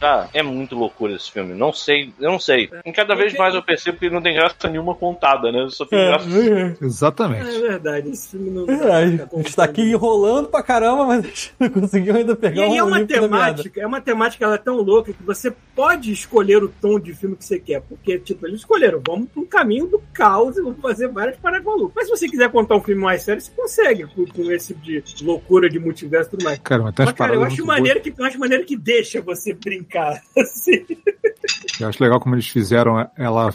[0.00, 1.54] Cara, é muito loucura esse filme.
[1.54, 2.68] Não sei, eu não sei.
[2.84, 5.66] E cada vez mais eu percebo que não tem graça nenhuma contada, né?
[5.70, 6.26] Só tem graça.
[6.28, 7.48] É, Exatamente.
[7.56, 8.66] É verdade, esse filme não.
[8.66, 9.18] verdade.
[9.18, 12.36] tá A gente tá aqui enrolando pra caramba, mas a gente não conseguiu ainda E
[12.36, 13.28] pegar aí é um uma limpo da meada.
[13.28, 17.14] temática, é uma temática ela é tão louca que você pode escolher o tom de
[17.14, 20.62] filme que você quer, porque tipo eles escolheram, vamos para um caminho do caos e
[20.62, 21.92] vamos fazer várias paradas malucas.
[21.94, 24.80] Mas se você quiser contar um filme mais sério, você consegue com, com esse tipo
[24.80, 26.58] de loucura de multiverso e tudo mais.
[26.58, 29.54] Cara, mas tem umas cara, eu acho maneiro que eu acho maneiro que deixa você
[29.54, 30.20] brincar.
[30.36, 30.84] Assim.
[31.80, 33.54] Eu acho legal como eles fizeram ela,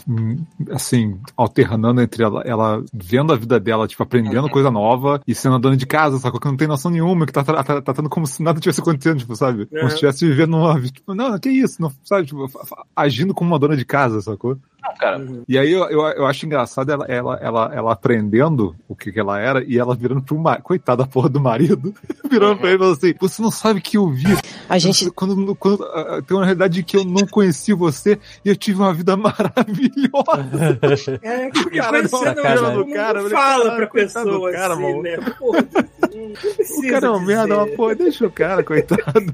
[0.70, 5.58] assim, alternando entre ela, ela vendo a vida dela, tipo, aprendendo coisa nova e sendo
[5.58, 6.40] dona de casa, sacou?
[6.40, 9.18] Que não tem noção nenhuma, que tá tra- tá tratando como se nada tivesse acontecendo,
[9.18, 9.66] tipo, sabe?
[9.66, 9.88] Como Uhum.
[9.88, 12.26] se estivesse vivendo uma vida, tipo, não, que isso, não, sabe?
[12.26, 12.46] Tipo,
[12.96, 14.56] agindo como uma dona de casa, sacou?
[14.98, 15.24] Cara.
[15.48, 19.20] E aí eu, eu, eu acho engraçado ela, ela, ela, ela aprendendo o que, que
[19.20, 21.94] ela era e ela virando pro marido, coitada da porra do marido,
[22.30, 24.36] virando pra ele e falando assim, você não sabe que eu vi.
[24.68, 28.56] A gente Quando, quando ah, tem uma realidade que eu não conheci você e eu
[28.56, 30.78] tive uma vida maravilhosa.
[31.22, 35.02] É, que cara mundo Cara, eu falei, fala pra pessoa cara, assim, mano.
[35.02, 35.16] né?
[35.38, 35.66] Porra,
[36.78, 39.32] O cara é um merda, mas pô, deixa o cara, coitado.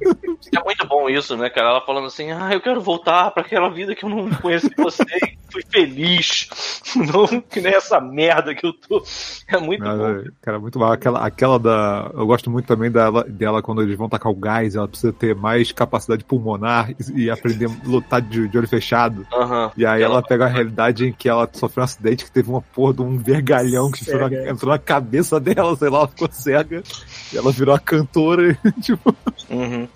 [0.54, 1.70] É muito bom isso, né, cara?
[1.70, 5.04] Ela falando assim, ah, eu quero voltar pra aquela vida que eu não conheci você
[5.56, 6.48] e fui feliz.
[6.96, 9.02] Não que nem essa merda que eu tô.
[9.48, 10.06] É muito Mas, bom.
[10.08, 10.92] é, cara, muito mal.
[10.92, 12.10] Aquela, aquela da.
[12.14, 15.34] Eu gosto muito também dela, dela quando eles vão tacar o gás, ela precisa ter
[15.34, 19.26] mais capacidade pulmonar e, e aprender a lutar de, de olho fechado.
[19.76, 22.50] E aí Ela- ela pega a realidade em que ela sofreu um acidente que teve
[22.50, 26.08] uma porra de um vergalhão que entrou na, entrou na cabeça dela, sei lá, ela
[26.08, 26.82] ficou cega.
[27.32, 29.14] E ela virou a cantora e, tipo,
[29.48, 29.88] Uhum.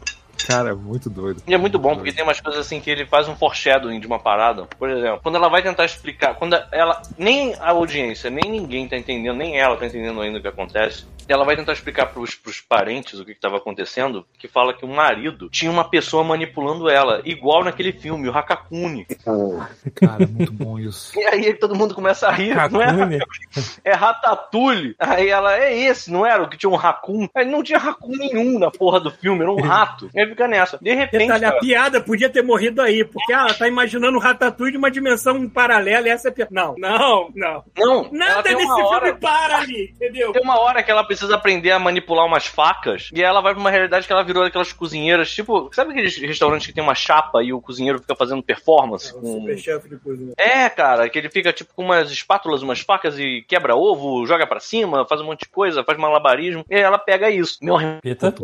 [0.47, 1.43] Cara, é muito doido.
[1.47, 4.07] E é muito bom, porque tem umas coisas assim que ele faz um foreshadowing de
[4.07, 4.67] uma parada.
[4.79, 7.03] Por exemplo, quando ela vai tentar explicar, quando ela.
[7.19, 11.07] Nem a audiência, nem ninguém tá entendendo, nem ela tá entendendo ainda o que acontece.
[11.29, 14.85] Ela vai tentar explicar pros, pros parentes o que, que tava acontecendo, que fala que
[14.85, 19.07] o marido tinha uma pessoa manipulando ela, igual naquele filme, o Hakakuni.
[19.95, 21.19] Cara, muito bom isso.
[21.19, 23.19] E aí todo mundo começa a rir, não é?
[23.85, 24.95] É Ratatouille.
[24.99, 27.29] Aí ela, é esse, não era o que tinha um raccoon?
[27.35, 30.11] Aí não tinha raccoon nenhum na porra do filme, era um rato.
[30.15, 30.79] E aí fica nessa.
[30.81, 34.17] De repente, Detalhe, a cara, piada podia ter morrido aí, porque ah, ela tá imaginando
[34.17, 36.51] o Ratatouille de uma dimensão paralela e essa é a piada.
[36.53, 37.65] Não, não, não.
[37.77, 39.17] não, Nada nesse uma filme hora...
[39.17, 40.33] para ali, entendeu?
[40.33, 43.61] Tem uma hora que ela precisa aprender a manipular umas facas e ela vai pra
[43.61, 47.43] uma realidade que ela virou aquelas cozinheiras, tipo, sabe aqueles restaurantes que tem uma chapa
[47.43, 49.15] e o cozinheiro fica fazendo performance?
[49.17, 49.41] Um com...
[49.41, 50.33] super chefe de cozinha.
[50.37, 54.47] É, cara, que ele fica tipo com umas espátulas, umas facas e quebra ovo, joga
[54.47, 56.65] pra cima, faz um monte de coisa, faz malabarismo.
[56.69, 57.59] E aí ela pega isso.
[57.63, 58.35] Meu, Pita.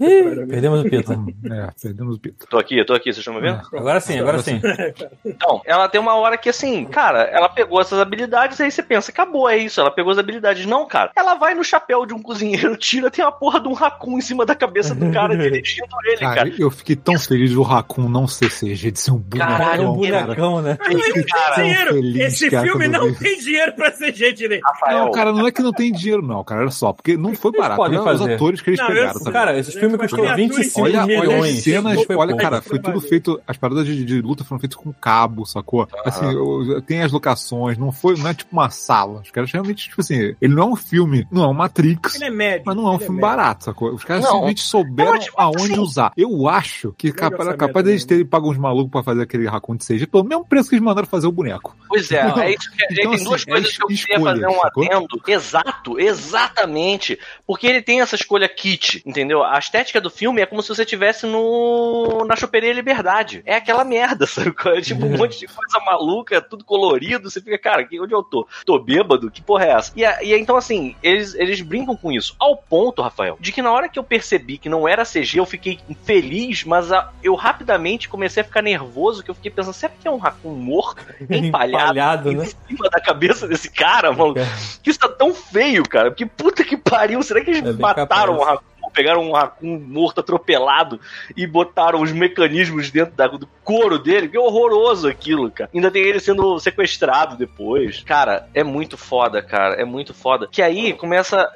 [0.00, 1.14] Ih, perdemos o Pita.
[1.44, 2.46] É, perdemos o pito.
[2.48, 3.60] tô aqui, tô aqui, vocês estão me vendo?
[3.72, 4.60] Agora sim, agora sim.
[5.24, 9.10] Então, ela tem uma hora que assim, cara, ela pegou essas habilidades, aí você pensa,
[9.10, 10.66] acabou, é isso, ela pegou as habilidades.
[10.66, 13.72] Não, cara, ela vai no chapéu de um cozinheiro, tira, tem uma porra de um
[13.72, 16.52] racun em cima da cabeça do cara dirigindo ele, Cara, cara.
[16.58, 19.94] eu fiquei tão feliz do Raccoon não ser CG, de ser um Caralho, É um
[19.94, 20.62] bonecão, cara.
[20.62, 20.76] né?
[20.76, 21.94] Tem Cara, dinheiro.
[21.94, 23.18] feliz, Esse cara, filme eu não vi.
[23.18, 24.62] tem dinheiro pra ser gente direito.
[24.64, 26.62] Rafael, Não, cara, não é que não tem dinheiro, não, cara.
[26.62, 27.76] Olha só, porque não foi barato.
[27.76, 28.34] podem Olha os fazer.
[28.34, 29.32] atores que eles Não, eu pegaram, sabe?
[29.32, 31.56] Cara, esse filme custou Olha, 25 Olha, olha milhões.
[31.58, 33.40] as cenas, olha, cara, foi tudo feito.
[33.46, 35.86] As paradas de, de luta foram feitas com cabo, sacou?
[36.04, 39.20] Assim, eu- tem as locações, não foi, não é tipo uma sala.
[39.24, 41.54] Os caras realmente, tipo assim, ele não é um filme, não é um
[41.88, 42.14] Matrix.
[42.16, 42.62] Ele é médio.
[42.66, 43.36] Mas não é um ele filme médio.
[43.36, 43.92] barato, sacou?
[43.94, 44.30] Os caras Não.
[44.30, 46.12] simplesmente souberam Não, aonde assim- usar.
[46.16, 49.84] Eu acho que capaz, capaz deles terem pago uns malucos pra fazer aquele raccoon de
[49.84, 51.76] CG pelo mesmo preço que eles mandaram fazer o boneco.
[51.88, 54.32] Pois é, é isso que, Então, tem duas assim, coisas é que eu queria escolha,
[54.34, 54.84] fazer um sacou?
[54.84, 55.22] adendo.
[55.26, 57.18] Exato, exatamente.
[57.46, 59.42] Porque ele tem essa escolha kit, entendeu?
[59.42, 63.42] A estética do filme é como se você estivesse no na choperia Liberdade.
[63.46, 64.54] É aquela merda, sabe?
[64.66, 64.80] é?
[64.80, 67.30] Tipo, um monte de coisa maluca, tudo colorido.
[67.30, 68.46] Você fica, cara, onde eu tô?
[68.64, 69.30] Tô bêbado?
[69.30, 69.92] Que porra é essa?
[69.96, 72.36] E, e então, assim, eles, eles brincam com isso.
[72.38, 75.44] Ao ponto, Rafael, de que na hora que eu percebi que não era CG, eu
[75.46, 79.92] fiquei feliz, mas a- eu rapidamente comecei a ficar nervoso, que eu fiquei pensando, será
[80.00, 82.44] que é um raccoon morto, empalhado, Empalhado, em né?
[82.68, 84.34] cima da cabeça desse cara, mano?
[84.82, 86.12] Que isso tá tão feio, cara.
[86.12, 87.20] Que puta que pariu.
[87.24, 88.38] Será que eles É mataram capaz.
[88.38, 88.73] o raccoon?
[88.94, 91.00] Pegaram um raccoon morto, atropelado
[91.36, 94.28] e botaram os mecanismos dentro da- do couro dele.
[94.28, 95.68] Que horroroso aquilo, cara.
[95.74, 98.02] Ainda tem ele sendo sequestrado depois.
[98.04, 99.74] Cara, é muito foda, cara.
[99.74, 100.48] É muito foda.
[100.50, 101.48] Que aí começa.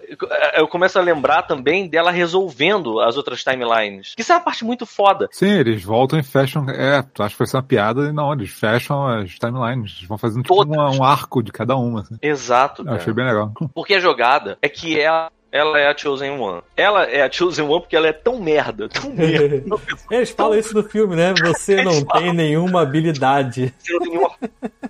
[0.54, 4.14] Eu começo a lembrar também dela resolvendo as outras timelines.
[4.14, 5.28] Que isso é uma parte muito foda.
[5.30, 6.68] Sim, eles voltam e fecham.
[6.68, 9.94] É, tu acha que foi ser uma piada e não, eles fecham as timelines.
[9.98, 12.00] Eles vão fazendo tipo uma- um arco de cada uma.
[12.00, 12.16] Assim.
[12.22, 12.96] Exato, Eu cara.
[12.96, 13.52] achei bem legal.
[13.74, 16.62] Porque a jogada é que ela ela é a Chosen One.
[16.76, 19.62] Ela é a Chosen One porque ela é tão merda, tão merda.
[20.10, 21.32] Eles falam isso no filme, né?
[21.46, 22.22] Você Eles não falam.
[22.24, 23.74] tem nenhuma habilidade.
[23.78, 24.30] Você não tem nenhuma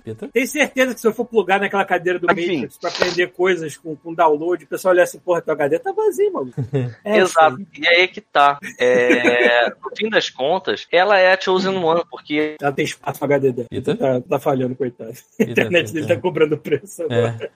[0.03, 0.29] Peter?
[0.31, 2.53] Tem certeza que se eu for plugar naquela cadeira do Enfim.
[2.61, 5.91] Matrix pra aprender coisas com, com download, o pessoal olhar assim, porra, tua HD tá
[5.91, 6.53] vazio, mano.
[7.03, 7.57] É, Exato.
[7.57, 7.65] sim.
[7.79, 8.59] E aí é que tá.
[8.79, 13.25] É, no fim das contas, ela é a Chosen One, porque Ela tem espaço no
[13.25, 13.67] HD dela.
[13.97, 15.11] Tá, tá falhando, coitado.
[15.11, 16.15] A Peter, internet dele Peter.
[16.17, 17.51] tá cobrando preço agora.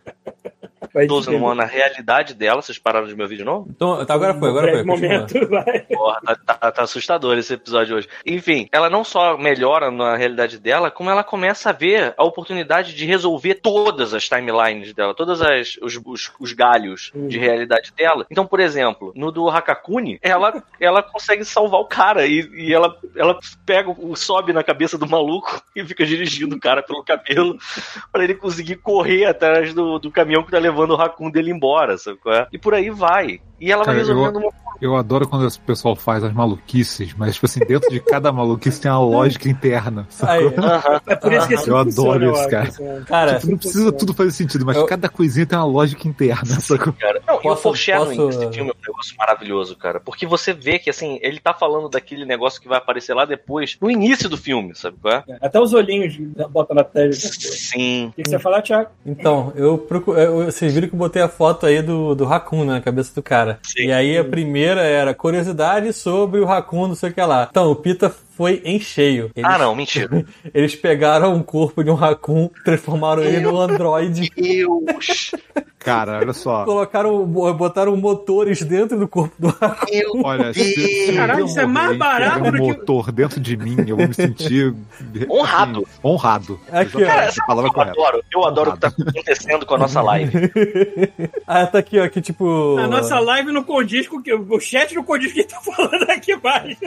[0.46, 0.52] É.
[0.94, 1.50] Vai Chosen entender.
[1.52, 3.68] One, a realidade dela, vocês pararam de me ouvir de novo?
[3.70, 4.86] Então, tá, agora foi, agora foi.
[4.86, 5.10] continua.
[5.14, 5.80] momento, vai.
[5.82, 8.08] Porra, tá, tá- tá assustador esse episódio hoje.
[8.26, 12.94] Enfim, ela não só melhora na realidade dela, como ela começa a ver a oportunidade
[12.96, 18.26] de resolver todas as timelines dela, todos os, os, os galhos de realidade dela.
[18.30, 22.96] Então, por exemplo, no do Hakakuni, ela, ela consegue salvar o cara e, e ela,
[23.16, 27.58] ela pega, o- sobe na cabeça do maluco e fica dirigindo o cara pelo cabelo
[28.12, 31.98] pra ele conseguir correr atrás do, do caminhão que tá levando o Raccoon dele embora,
[31.98, 32.48] sabe qual é?
[32.52, 33.40] E por aí vai.
[33.64, 37.14] E ela vai Cara, eu- resolvendo uma Eu adoro quando esse pessoal faz as maluquices,
[37.14, 40.06] mas, tipo assim, dentro de cada maluquice tem uma lógica interna.
[40.24, 40.44] Aí.
[41.08, 42.68] É por isso que esse Eu adoro eu isso, cara.
[42.68, 43.04] assim.
[43.06, 46.60] cara, Tipo, não precisa tudo fazer sentido, mas Eu- cada coisinha tem uma lógica interna.
[46.60, 46.92] sacou?
[46.92, 47.22] cara.
[47.26, 50.02] Não, e o foreshadowing posso- desse filme é um negócio maravilhoso, cara.
[50.02, 53.78] Porque você vê que, assim, ele tá falando daquele negócio que vai aparecer lá depois,
[53.80, 55.24] no início do filme, sabe qual é?
[55.42, 56.18] Até os olhinhos
[56.50, 57.10] bota na tela.
[57.10, 58.12] O Sim.
[58.16, 58.90] que que você ia falar, Thiago?
[59.06, 62.66] Então, eu procuro, eu- vocês viram que eu botei a foto aí do, do Raccoon
[62.66, 63.53] né, na cabeça do cara.
[63.62, 63.88] Sim.
[63.88, 67.48] E aí a primeira era curiosidade sobre o Raccoon, não sei o que lá.
[67.50, 69.30] Então, o Pita foi em cheio.
[69.36, 70.26] Eles, Ah, não, mentira.
[70.54, 75.32] Eles pegaram um corpo de um Raccoon, transformaram ele no Android, Deus!
[75.84, 76.64] Cara, olha só.
[76.66, 79.88] colocaram, botaram motores dentro do corpo do Raccoon.
[79.92, 80.60] Meu Olha, se,
[81.10, 84.14] eu isso é mais barato um do que- motor dentro de mim, eu vou me
[84.14, 84.74] sentir
[85.30, 85.80] Honrado.
[85.88, 86.60] assim, honrado.
[86.72, 88.02] Aqui, Cara, a sabe palavra que eu correta.
[88.02, 88.24] adoro?
[88.34, 90.32] Eu adoro o que tá acontecendo com a nossa live.
[91.46, 92.78] Ah, tá aqui, ó, que tipo...
[92.78, 94.34] A nossa live não condiz com o que.
[94.34, 96.78] O chat não condiz com o que tá falando aqui mais.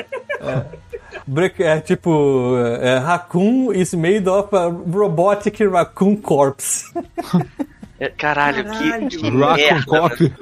[1.27, 6.85] Break- é tipo, é, Raccoon is made of a robotic raccoon corpse.
[7.99, 9.09] É, Caralho, Caralho.
[9.09, 9.85] que, que Raccoon merda.
[9.87, 10.33] Cop.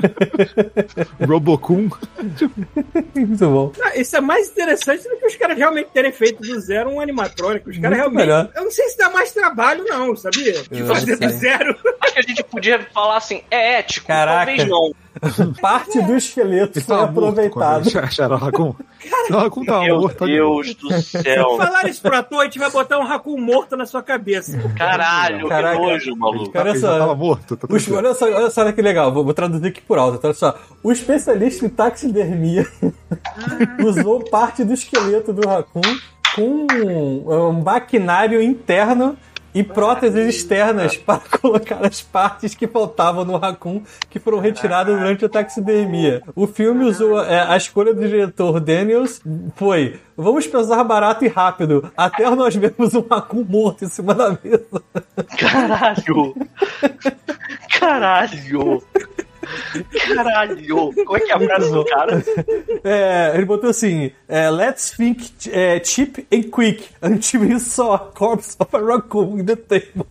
[1.27, 1.89] Robocum.
[3.15, 3.73] Muito bom.
[3.83, 7.01] Ah, Isso é mais interessante do que os caras realmente terem feito do zero um
[7.01, 7.71] animatrônico.
[7.71, 8.17] Os caras realmente.
[8.21, 8.51] melhor.
[8.55, 10.53] Eu não sei se dá mais trabalho, não, sabia?
[10.71, 11.77] De fazer do zero.
[12.01, 14.47] Acho que a gente podia falar assim, é ético, Caraca.
[14.47, 14.93] talvez não.
[15.61, 18.75] Parte do esqueleto Ele foi quando acharam o Raccoon.
[19.31, 20.17] Raccoon Meu morto.
[20.19, 20.35] tá ali.
[20.35, 21.57] Deus do céu.
[21.59, 24.59] Falar isso pro ator, a gente vai botar um racun morto na sua cabeça.
[24.77, 25.77] Caralho, Caraca.
[25.77, 26.51] que nojo, maluco.
[26.51, 27.57] Cara, Ele só- já tava morto.
[27.57, 30.21] Tá Os- olha, só, olha só olha que legal, vou, vou traduzir aqui por alto.
[30.23, 30.59] Olha só.
[30.83, 32.67] O especialista em taxidermia
[33.85, 35.81] usou parte do esqueleto do raccoon
[36.35, 39.17] com um, um maquinário interno
[39.55, 45.25] e próteses externas para colocar as partes que faltavam no raccoon que foram retiradas durante
[45.25, 46.23] a taxidermia.
[46.35, 49.21] O filme usou é, a escolha do diretor Daniels
[49.55, 54.31] foi vamos pensar barato e rápido até nós vemos um raccoon morto em cima da
[54.31, 54.83] mesa.
[55.39, 56.35] Caralho!
[57.79, 58.83] Caralho!
[60.15, 60.93] Caralho!
[61.05, 62.25] Como é que é a frase do cara?
[62.85, 67.99] É, ele botou assim: é, Let's think é, cheap and quick until we saw a
[67.99, 70.07] corpse of a raccoon in the table.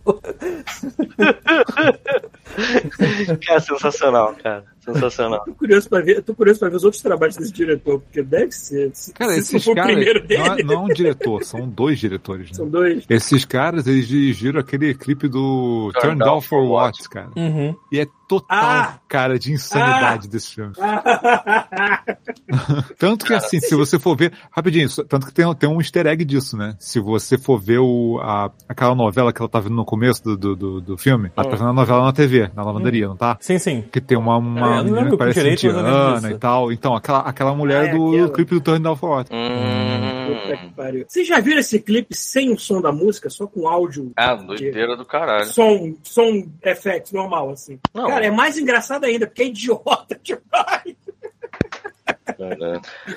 [3.45, 4.63] Cara, sensacional, cara.
[4.83, 5.43] Sensacional.
[5.45, 8.51] Tô curioso pra ver, tô curioso pra ver os outros trabalhos desse diretor, porque deve
[8.51, 8.91] ser.
[8.93, 9.93] Se, Cara, se esses for o caras.
[9.95, 12.53] primeiro Não, dele, é- não é um diretor, são dois diretores, né?
[12.55, 13.05] são dois.
[13.09, 17.29] Esses caras, eles dirigiram aquele clipe do Turn Down for What, cara.
[17.35, 17.75] Uhum.
[17.91, 18.99] E é total Ah!
[19.07, 20.73] cara de insanidade desse filme.
[20.79, 22.03] Ah,
[22.97, 24.33] Tanto que assim, se você for ver.
[24.51, 26.75] Rapidinho, tanto que tem, tem um easter egg disso, né?
[26.79, 30.37] Se você for ver o, a, aquela novela que ela tá vendo no começo do,
[30.37, 33.37] do, do, do filme, ela tá vendo a novela na TV, na lavanderia, não tá?
[33.39, 33.83] Sim, sim.
[33.91, 36.19] Que tem uma, uma Eu não menina lembro que parece direito, mas eu lembro indiana
[36.21, 36.31] disso.
[36.31, 36.71] e tal.
[36.71, 38.29] Então, aquela, aquela mulher Ah, é do, aquela.
[38.29, 39.29] clipe do Turn Down for What.
[39.29, 40.57] puta Hum.
[40.57, 41.05] que pariu.
[41.07, 44.11] Vocês já viram esse clipe sem o som da música, só com áudio?
[44.15, 45.45] Ah, doideira do caralho.
[45.45, 47.79] Som, som effects normal, assim.
[47.93, 48.07] Não.
[48.07, 50.95] Cara, é mais engraçado ainda, porque é idiota demais.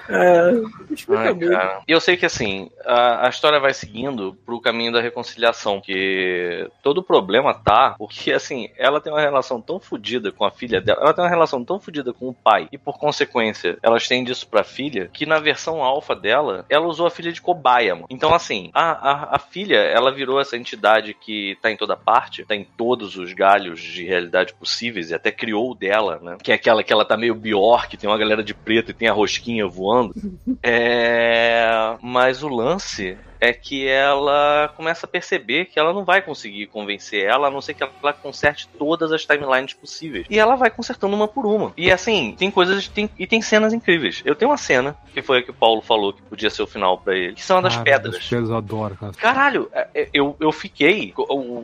[0.09, 0.53] É,
[0.91, 1.81] explica Ai, cara.
[1.87, 6.69] E eu sei que assim, a, a história vai seguindo pro caminho da reconciliação, que
[6.83, 10.81] todo o problema tá, porque assim, ela tem uma relação tão fodida com a filha
[10.81, 14.33] dela, ela tem uma relação tão fodida com o pai, e por consequência, ela estende
[14.33, 18.07] isso pra filha, que na versão alfa dela, ela usou a filha de cobaia, mano.
[18.11, 22.45] Então assim, a, a, a filha, ela virou essa entidade que tá em toda parte,
[22.45, 26.37] tá em todos os galhos de realidade possíveis, e até criou o dela, né?
[26.43, 29.09] Que é aquela que ela tá meio Bjork, tem uma galera de preto e tem
[29.09, 30.15] a rosquinha voando.
[30.63, 31.97] É...
[32.03, 37.25] Mas o lance é que ela começa a perceber que ela não vai conseguir convencer
[37.25, 40.27] ela, a não ser que ela conserte todas as timelines possíveis.
[40.29, 41.73] E ela vai consertando uma por uma.
[41.77, 44.23] E assim, tem coisas tem, e tem cenas incríveis.
[44.25, 46.67] Eu tenho uma cena, que foi a que o Paulo falou que podia ser o
[46.67, 48.15] final pra ele, que são a das Cara, pedras.
[48.15, 49.13] Das pedras eu adoro, cara.
[49.13, 51.13] Caralho, é, é, eu, eu fiquei,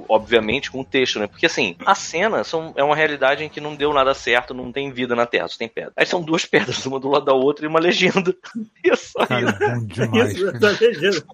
[0.08, 1.26] obviamente, com o texto, né?
[1.26, 4.72] Porque assim, a cena são, é uma realidade em que não deu nada certo, não
[4.72, 5.92] tem vida na Terra, só tem pedra.
[5.96, 8.34] Aí são duas pedras, uma do lado da outra e uma legenda.
[8.84, 9.62] E é só Cara, isso.
[9.62, 10.32] é bom demais.
[10.34, 11.24] Isso, tá legenda.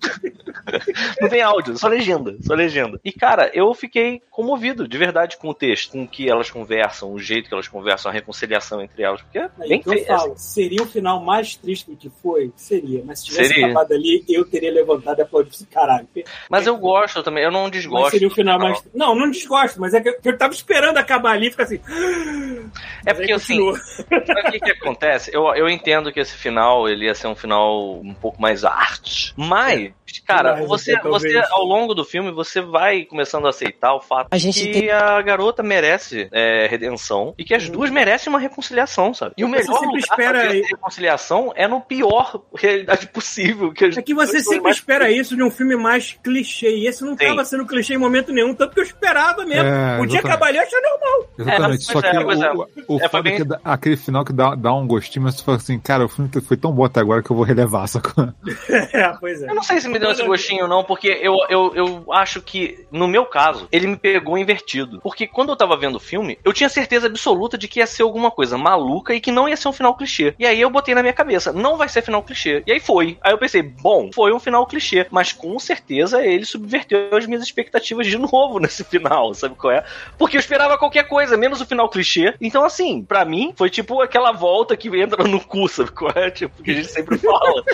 [1.21, 3.01] Não tem áudio, só legenda, só legenda.
[3.05, 7.13] E cara, eu fiquei comovido, de verdade, com o texto, com o que elas conversam,
[7.13, 10.83] o jeito que elas conversam, a reconciliação entre elas, porque é bem eu falo, seria
[10.83, 12.53] o final mais triste do que foi?
[12.57, 13.03] Seria.
[13.05, 13.67] Mas se tivesse Seria.
[13.67, 16.09] acabado ali, eu teria levantado e aplaudido caralho.
[16.51, 18.11] Mas eu gosto também, eu não Mas desgosto.
[18.11, 18.83] seria o final mais.
[18.95, 21.81] Não, não desgosto, mas é que eu- tava esperando acabar ali e ficar assim.
[23.07, 23.59] É Mas porque assim.
[23.75, 25.31] Sabe o que, que acontece?
[25.33, 29.33] Eu, eu entendo que esse final ele ia ser um final um pouco mais arte.
[29.37, 29.91] Mas,
[30.23, 31.33] cara, Mais você, até, talvez.
[31.33, 34.73] você, ao longo do filme, você vai começando a aceitar o fato A gente que
[34.73, 39.35] tem- a garota merece é, redenção e que as duas merecem uma reconciliação, sabe?
[39.37, 43.73] E o Você melhor sempre lugar espera pra reconciliação é no pior realidade possível.
[43.73, 46.71] Que as É que você sempre mais- espera isso de um filme mais clichê.
[46.77, 47.27] E esse não Sim.
[47.27, 49.65] tava sendo clichê em momento nenhum, tanto que eu esperava mesmo.
[49.69, 50.27] É, Podia exatamente.
[50.27, 51.29] acabar ali, eu achei normal.
[51.39, 51.69] Exatamente.
[51.69, 52.53] mas- Só pois que é, é.
[52.53, 54.87] o, o, o É, foda é bem- que dá- aquele final que dá, dá um
[54.87, 57.37] gostinho, mas tu fala assim, cara, o filme foi tão bom até agora que eu
[57.37, 58.29] vou relevar, sacou?
[58.93, 59.51] É, pois é.
[59.51, 62.87] Eu não sei se me deu esse gostinho, não, porque eu, eu, eu acho que,
[62.91, 65.01] no meu caso, ele me pegou invertido.
[65.01, 68.03] Porque quando eu tava vendo o filme, eu tinha certeza absoluta de que ia ser
[68.03, 70.35] alguma coisa maluca e que não ia ser um final clichê.
[70.39, 72.63] E aí eu botei na minha cabeça, não vai ser final clichê.
[72.67, 73.19] E aí foi.
[73.23, 75.07] Aí eu pensei, bom, foi um final clichê.
[75.11, 79.85] Mas com certeza ele subverteu as minhas expectativas de novo nesse final, sabe qual é?
[80.17, 82.35] Porque eu esperava qualquer coisa, menos o final clichê.
[82.41, 86.29] Então, assim, pra mim, foi tipo aquela volta que entra no cu, sabe qual é?
[86.39, 87.65] Tipo, que a gente sempre fala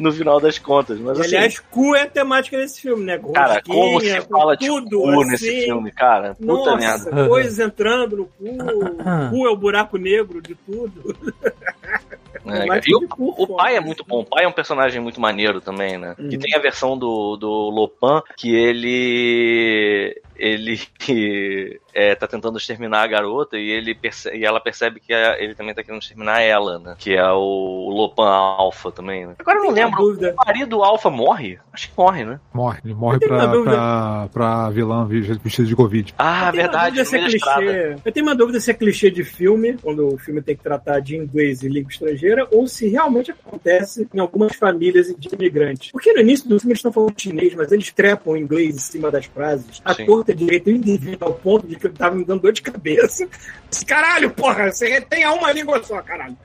[0.00, 0.98] no final das contas.
[0.98, 1.36] Mas assim.
[1.36, 3.18] aliás, cu é a temática desse filme, né?
[3.32, 5.30] Cara, como você fala de tudo, cu assim.
[5.30, 6.34] nesse filme, cara?
[6.34, 7.10] Puta merda.
[7.10, 8.44] Nossa, coisas entrando no cu.
[8.44, 11.16] O cu é o buraco negro de tudo.
[12.46, 14.20] É, e o, cu, o pai é muito bom.
[14.20, 16.14] O pai é um personagem muito maneiro também, né?
[16.18, 16.28] Uhum.
[16.28, 20.20] Que tem a versão do, do Lopan que ele.
[20.42, 20.80] Ele
[21.94, 25.54] é, tá tentando exterminar a garota e, ele perce- e ela percebe que a- ele
[25.54, 26.94] também tá querendo exterminar ela, né?
[26.98, 27.36] Que é o,
[27.88, 29.34] o Lopan Alpha também, né?
[29.38, 29.96] Agora eu não lembro.
[30.00, 30.32] dúvida.
[30.40, 31.58] O marido Alpha morre?
[31.72, 32.40] Acho que morre, né?
[32.54, 32.80] Morre.
[32.84, 33.70] Ele morre Eu tenho pra, uma dúvida.
[33.76, 36.14] pra, pra vilã vestida de Covid.
[36.18, 37.04] Ah, Eu verdade.
[37.04, 37.60] se é estrada.
[37.60, 37.96] clichê.
[38.04, 41.00] Eu tenho uma dúvida se é clichê de filme, quando o filme tem que tratar
[41.00, 45.90] de inglês e língua estrangeira, ou se realmente acontece em algumas famílias de imigrantes.
[45.92, 49.10] Porque no início do filme eles estão falando chinês, mas eles trepam inglês em cima
[49.10, 49.80] das frases.
[49.84, 50.06] A Sim.
[50.30, 53.26] Torta direito indevido ao ponto de que eu tava me dando dor de cabeça.
[53.70, 56.36] Esse Caralho, porra, você tem uma língua só, caralho.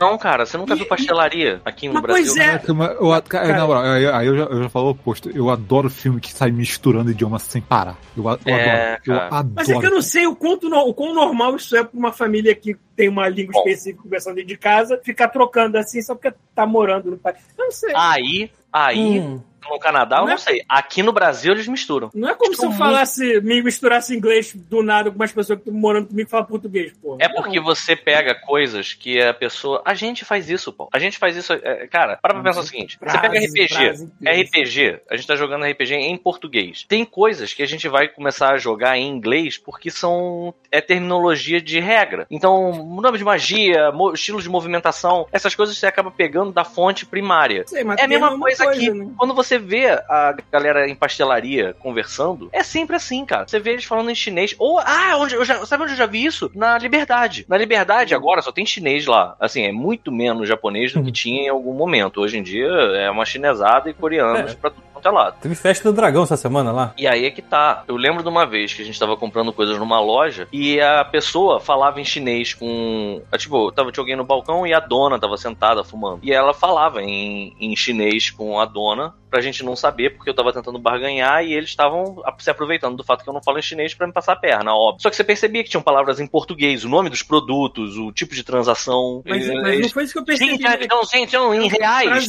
[0.00, 2.26] Não, cara, você nunca E- viu pastelaria aqui no Mas Brasil?
[2.26, 2.44] pois é.
[2.46, 3.56] Caraca, mas eu, cara, Cara.
[3.56, 5.30] na moral, aí, eu, já, eu já falo o oposto.
[5.30, 7.96] Eu adoro filme que sai misturando idiomas sem parar.
[8.16, 9.00] Eu, eu É, adoro.
[9.06, 9.52] Eu adoro.
[9.54, 12.12] Mas é que eu não sei o quanto o quão normal isso é pra uma
[12.12, 16.32] família que tem uma língua específica conversando dentro de casa, ficar trocando assim só porque
[16.54, 17.38] tá morando no país.
[17.56, 17.92] Eu não sei.
[17.94, 19.40] Aí, aí, Hum.
[19.70, 20.62] No Canadá, eu Não não é- sei.
[20.68, 22.10] Aqui no Brasil eles misturam.
[22.14, 25.68] Não é como se eu falasse, me misturasse inglês do nada com umas pessoas que
[25.68, 27.16] estão morando comigo e falam português, pô.
[27.20, 29.82] É porque você pega coisas que a pessoa.
[29.84, 30.88] A gente faz isso, pô.
[30.92, 31.52] A gente faz isso.
[31.52, 34.08] é, Cara, para pra pensar o seguinte: você pega RPG.
[34.24, 36.84] RPG, a gente tá jogando RPG em português.
[36.88, 40.54] Tem coisas que a gente vai começar a jogar em inglês porque são.
[40.70, 42.26] É terminologia de regra.
[42.30, 47.62] Então, nome de magia, estilo de movimentação, essas coisas você acaba pegando da fonte primária.
[47.66, 48.90] Sei, mas É a mesma uma coisa aqui.
[48.90, 49.08] né?
[49.16, 53.46] Quando você vê a galera em pastelaria conversando, é sempre assim, cara.
[53.46, 54.54] Você vê eles falando em chinês.
[54.58, 56.50] Ou, ah, onde eu já, sabe onde eu já vi isso?
[56.54, 57.44] Na Liberdade.
[57.48, 59.36] Na Liberdade, agora só tem chinês lá.
[59.40, 62.20] Assim, é muito menos japonês do que tinha em algum momento.
[62.20, 64.54] Hoje em dia é uma chinesada e coreanos É.
[64.54, 65.36] pra tudo quanto é lado.
[65.40, 66.92] Teve festa do dragão essa semana lá.
[66.96, 67.82] E aí é que tá.
[67.88, 71.04] Eu lembro de uma vez que a gente tava comprando coisas numa loja e a
[71.04, 73.22] pessoa falava em chinês com.
[73.30, 76.20] ah, Tipo, tava tinha alguém no balcão e a dona tava sentada fumando.
[76.22, 80.34] E ela falava em, em chinês com a dona pra gente não saber, porque eu
[80.34, 83.62] tava tentando barganhar e eles estavam se aproveitando do fato que eu não falo em
[83.62, 85.02] chinês pra me passar a perna, óbvio.
[85.02, 88.32] Só que você percebia que tinham palavras em português, o nome dos produtos, o tipo
[88.32, 89.22] de transação.
[89.26, 90.62] Mas, Eh, mas não eles- foi isso que eu Sim, percebi.
[90.62, 90.78] já, né?
[90.82, 92.28] então, sim, então, em reais.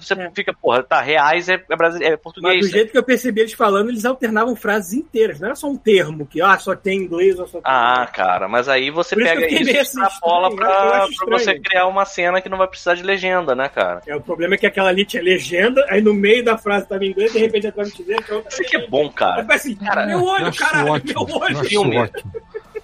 [0.00, 0.30] Você, É.
[0.34, 2.60] fica, porra, tá, reais é, é, brasile- é Mas português.
[2.66, 5.40] do jeito que eu percebi eles falando, eles alternavam frases inteiras.
[5.40, 8.48] Não era só um termo que, ah, só tem inglês ou só tem Ah, cara,
[8.48, 12.04] mas aí você Por isso pega isso extrapola estranho, eu pra, pra você criar uma
[12.04, 14.02] cena que não vai precisar de legenda, né, cara?
[14.06, 15.39] É, o problema é que aquela ali tinha legenda,
[15.88, 18.76] aí no meio da frase tava em inglês, de repente a é outra Isso aqui
[18.76, 19.46] é bom, cara.
[19.54, 21.26] Assim, Cara, meu Eu olho, caralho, ótimo.
[21.26, 21.64] meu olho.
[21.64, 22.10] Filme.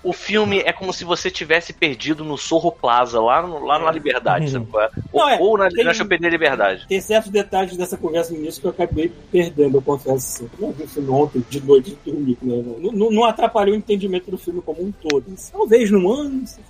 [0.03, 3.91] o filme é como se você tivesse perdido no Sorro Plaza, lá, no- lá na
[3.91, 4.91] Liberdade, sabe qual é?
[5.13, 6.87] Ou, Não, é, ou na, tem- na Choperia Liberdade.
[6.89, 10.45] Tem certos detalhes dessa conversa no início que eu acabei perdendo, eu confesso.
[10.45, 10.51] Assim.
[10.61, 12.39] Eu vi o filme ontem, de noite, de dormir.
[12.41, 12.63] Né?
[12.79, 15.25] Não, não- não atrapalhou o entendimento do filme como um todo.
[15.53, 16.61] Talvez num ano, se.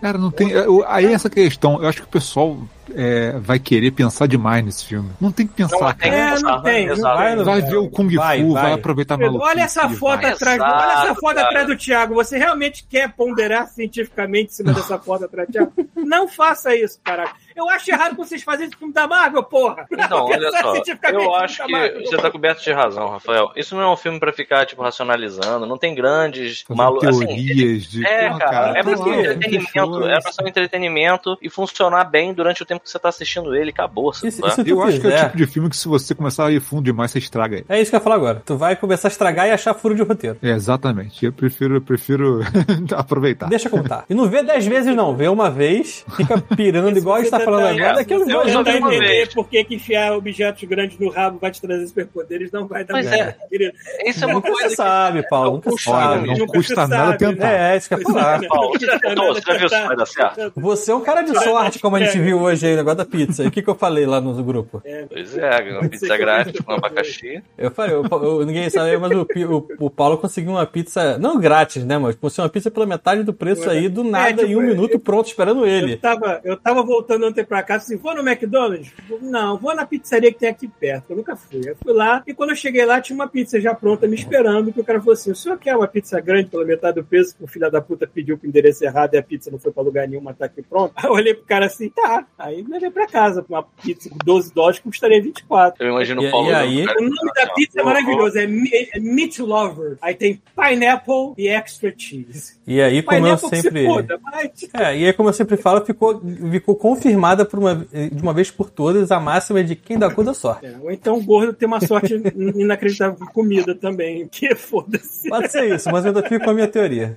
[0.00, 0.50] Cara, não tem.
[0.50, 2.56] eu- Aí essa questão, eu acho que o pessoal
[2.94, 5.10] é, vai querer pensar demais nesse filme.
[5.20, 6.10] Não tem que pensar, Não, tem.
[6.12, 8.72] É, não tem, vai, Vai ver o Kung Vai, Fu, vai, vai.
[8.72, 9.50] aproveitar a maluquice.
[9.50, 11.46] Olha essa foto atrás, Exato, olha essa foto cara.
[11.48, 12.14] atrás do Thiago.
[12.14, 15.72] Você realmente quer ponderar cientificamente em cima dessa foto atrás do Thiago?
[15.96, 17.34] Não faça isso, caraca.
[17.58, 19.86] Eu acho errado que vocês fazem esse filme da Marvel, porra.
[20.08, 20.74] Não, olha Pensar só.
[21.10, 22.00] Eu acho que Marvel.
[22.04, 23.50] você tá coberto de razão, Rafael.
[23.56, 25.66] Isso não é um filme pra ficar, tipo, racionalizando.
[25.66, 26.98] Não tem grandes malu...
[27.06, 28.06] assim, teorias de.
[28.06, 31.50] É, Porra, cara, é pra tá ser lá, entretenimento, é pra ser um entretenimento e
[31.50, 34.12] funcionar bem durante o tempo que você tá assistindo ele, acabou.
[34.12, 34.48] sabe Isso- é?
[34.48, 35.24] isso- Eu acho que é o quiser.
[35.26, 37.66] tipo de filme que se você começar a ir fundo demais, você estraga ele.
[37.68, 38.42] É isso que eu ia falar agora.
[38.44, 40.38] Tu vai começar a estragar e achar furo de roteiro.
[40.42, 41.24] É, exatamente.
[41.24, 42.40] Eu prefiro, eu prefiro
[42.96, 43.48] aproveitar.
[43.48, 44.04] Deixa contar.
[44.08, 45.14] E não vê dez vezes, não.
[45.16, 47.94] Vê uma vez, fica pirando igual a gente tá falando agora.
[47.94, 50.64] Daqui a uns Se dois você eu tentar uma entender por que, que enfiar objetos
[50.68, 53.48] grandes no rabo vai te trazer superpoderes, não vai dar Pois merda, é.
[53.48, 53.72] querido.
[54.04, 55.52] Isso é uma Nunca coisa que sabe, Paulo.
[55.52, 56.26] Nunca Olha, sabe.
[56.28, 57.52] não Nunca custa se nada sabe, tentar.
[57.52, 58.40] É, é isso que eu ia falar.
[58.48, 58.86] Paulo, você?
[58.86, 60.52] Você viu se vai dar certo?
[60.56, 63.04] Você é um cara de sorte, como a gente viu hoje aí, o negócio da
[63.04, 63.42] pizza.
[63.44, 64.82] E o que, que eu falei lá no grupo?
[65.10, 67.42] Pois é, uma pizza grátis com abacaxi.
[67.56, 71.38] Eu falei, eu- eu- ninguém sabe, mas o, o- o Paulo conseguiu uma pizza, não
[71.38, 74.62] grátis, né, mas conseguiu uma pizza pela metade do preço aí, do nada, em um
[74.62, 75.96] minuto, pronto, esperando Eu ele.
[75.96, 78.92] tava, eu tava voltando ontem pra casa assim, vou no McDonald's?
[79.20, 81.10] Não, vou na pizzaria que tem aqui perto.
[81.10, 81.60] Eu nunca fui.
[81.64, 84.72] Eu fui lá e quando eu cheguei lá tinha uma pizza já pronta me esperando.
[84.72, 87.36] Que o cara falou assim: o senhor quer uma pizza grande pela metade do peso?
[87.36, 89.82] Que o filho da puta pediu pro endereço errado e a pizza não foi pra
[89.82, 90.92] lugar nenhum, mas tá aqui pronto.
[90.96, 92.26] Aí eu olhei pro cara assim, tá.
[92.38, 93.44] Aí levei pra casa.
[93.48, 95.82] Uma pizza com 12 dólares custaria 24.
[95.84, 96.50] Eu imagino E- o Paulo.
[96.50, 96.82] e aí?
[96.82, 99.96] O nome da falando pizza é assim, maravilhoso, é, é Meat Lover.
[100.02, 102.58] Aí tem pineapple e extra cheese.
[102.66, 103.80] E aí, como eu Pineapple que sempre.
[103.80, 104.50] se foda, mas...
[104.74, 106.20] É, e aí, como eu sempre falo, ficou,
[106.50, 106.76] ficou
[107.18, 110.32] confirmada por uma, de uma vez por todas a máxima de quem dá cu dá
[110.32, 110.66] sorte.
[110.66, 112.14] É, ou então o gordo tem uma sorte
[112.54, 115.28] inacreditável com comida também, que foda-se.
[115.28, 117.16] Pode ser isso, mas eu ainda fico com a minha teoria.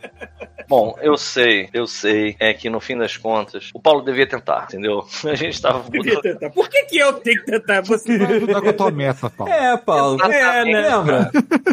[0.68, 2.36] Bom, eu sei, eu sei.
[2.40, 5.06] É que no fim das contas, o Paulo devia tentar, entendeu?
[5.26, 6.50] A gente tava Devia tentar.
[6.52, 7.82] Por que, que eu tenho que tentar?
[7.82, 9.52] Você Vai ajudar com a tua meta, Paulo.
[9.52, 10.24] É, Paulo.
[10.24, 10.90] É, né?
[10.90, 11.32] Lembra?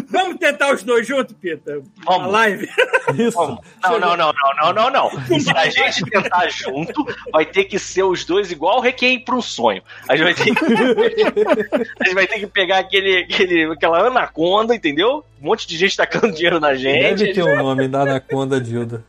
[0.09, 1.81] Vamos tentar os dois juntos, Pita?
[2.03, 2.23] Vamos.
[2.23, 2.69] Na live?
[3.17, 3.37] Isso.
[3.37, 3.59] Vamos.
[3.81, 5.39] Não, não, não, não, não, não, não.
[5.39, 9.35] Se a gente tentar junto, vai ter que ser os dois igual o Requiem para
[9.35, 9.81] um sonho.
[10.07, 10.65] A gente vai ter que,
[11.99, 15.23] a gente vai ter que pegar aquele, aquele, aquela anaconda, entendeu?
[15.41, 17.15] Um monte de gente tacando dinheiro na gente.
[17.15, 19.03] Deve ter um nome da Anaconda Dilda.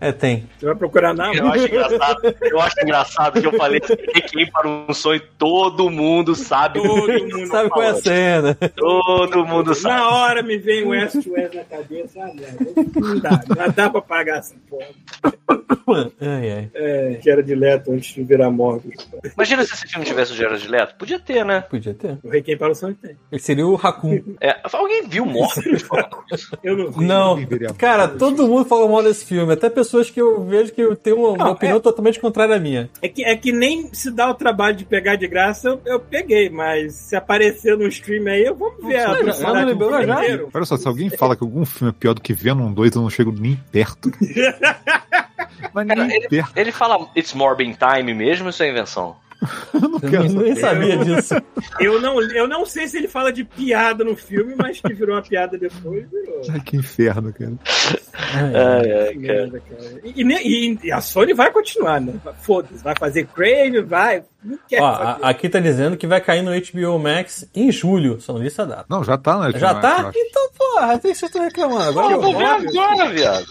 [0.00, 0.48] É, tem.
[0.58, 4.50] Você vai procurar na Eu acho engraçado, eu acho engraçado que eu falei assim, Requiem
[4.50, 6.80] para um sonho, todo mundo sabe.
[6.82, 8.54] Todo mundo Sabe qual é a cena?
[8.74, 9.94] Todo mundo sabe.
[9.94, 12.20] Na hora me vem o West West na cabeça.
[12.20, 12.32] Ah.
[13.00, 14.86] Não dá, não dá pra pagar essa porra.
[16.20, 16.70] Ai, ai.
[16.74, 18.92] É, que era de Leto antes de virar morgue.
[19.34, 20.94] Imagina se esse filme tivesse o Gerard Leto.
[20.96, 21.60] Podia ter, né?
[21.62, 22.18] Podia ter.
[22.22, 23.16] O Rei Quem para o Sonho tem.
[23.30, 24.20] Ele seria o Raccoon.
[24.40, 26.56] É, alguém viu Morbius falando isso?
[26.62, 27.04] Eu não vi.
[27.04, 29.52] Não, cara, todo mundo falou mal desse filme.
[29.52, 32.88] Até pessoas que eu vejo que tem uma, uma Não, opinião totalmente contrária à minha.
[33.00, 36.00] É que, é que nem se dá o trabalho de pegar de graça, eu, eu
[36.00, 40.20] peguei, mas se aparecer no stream aí, eu vou ver a já- do liberou já?
[40.54, 43.02] Olha só, se alguém fala que algum filme é pior do que Venom 2, eu
[43.02, 44.10] não chego nem perto.
[45.72, 46.52] Mas Cara, nem ele, perto.
[46.56, 49.16] ele fala It's Morbin Time mesmo, isso é invenção?
[49.74, 50.96] Eu não Eu quero nem saber.
[50.96, 51.34] sabia disso.
[51.80, 55.14] Eu não, eu não sei se ele fala de piada no filme, mas que virou
[55.16, 56.42] uma piada depois, virou.
[56.50, 57.52] Ai, que inferno, cara.
[58.34, 58.92] Ai, ai.
[59.08, 59.50] Ai, cara.
[59.60, 60.00] cara.
[60.04, 62.14] E, e e- a Sony vai continuar, né?
[62.40, 64.22] Foda-se, vai fazer Crave, vai.
[64.44, 68.20] Não quer Ó, a- aqui tá dizendo que vai cair no HBO Max em julho.
[68.20, 68.86] Só não disse a data.
[68.88, 70.10] Não, já tá na Já eu tá?
[70.14, 71.88] Então, porra, tem que vocês estão reclamando.
[71.90, 73.46] Agora eu vou ver eu, agora, viado.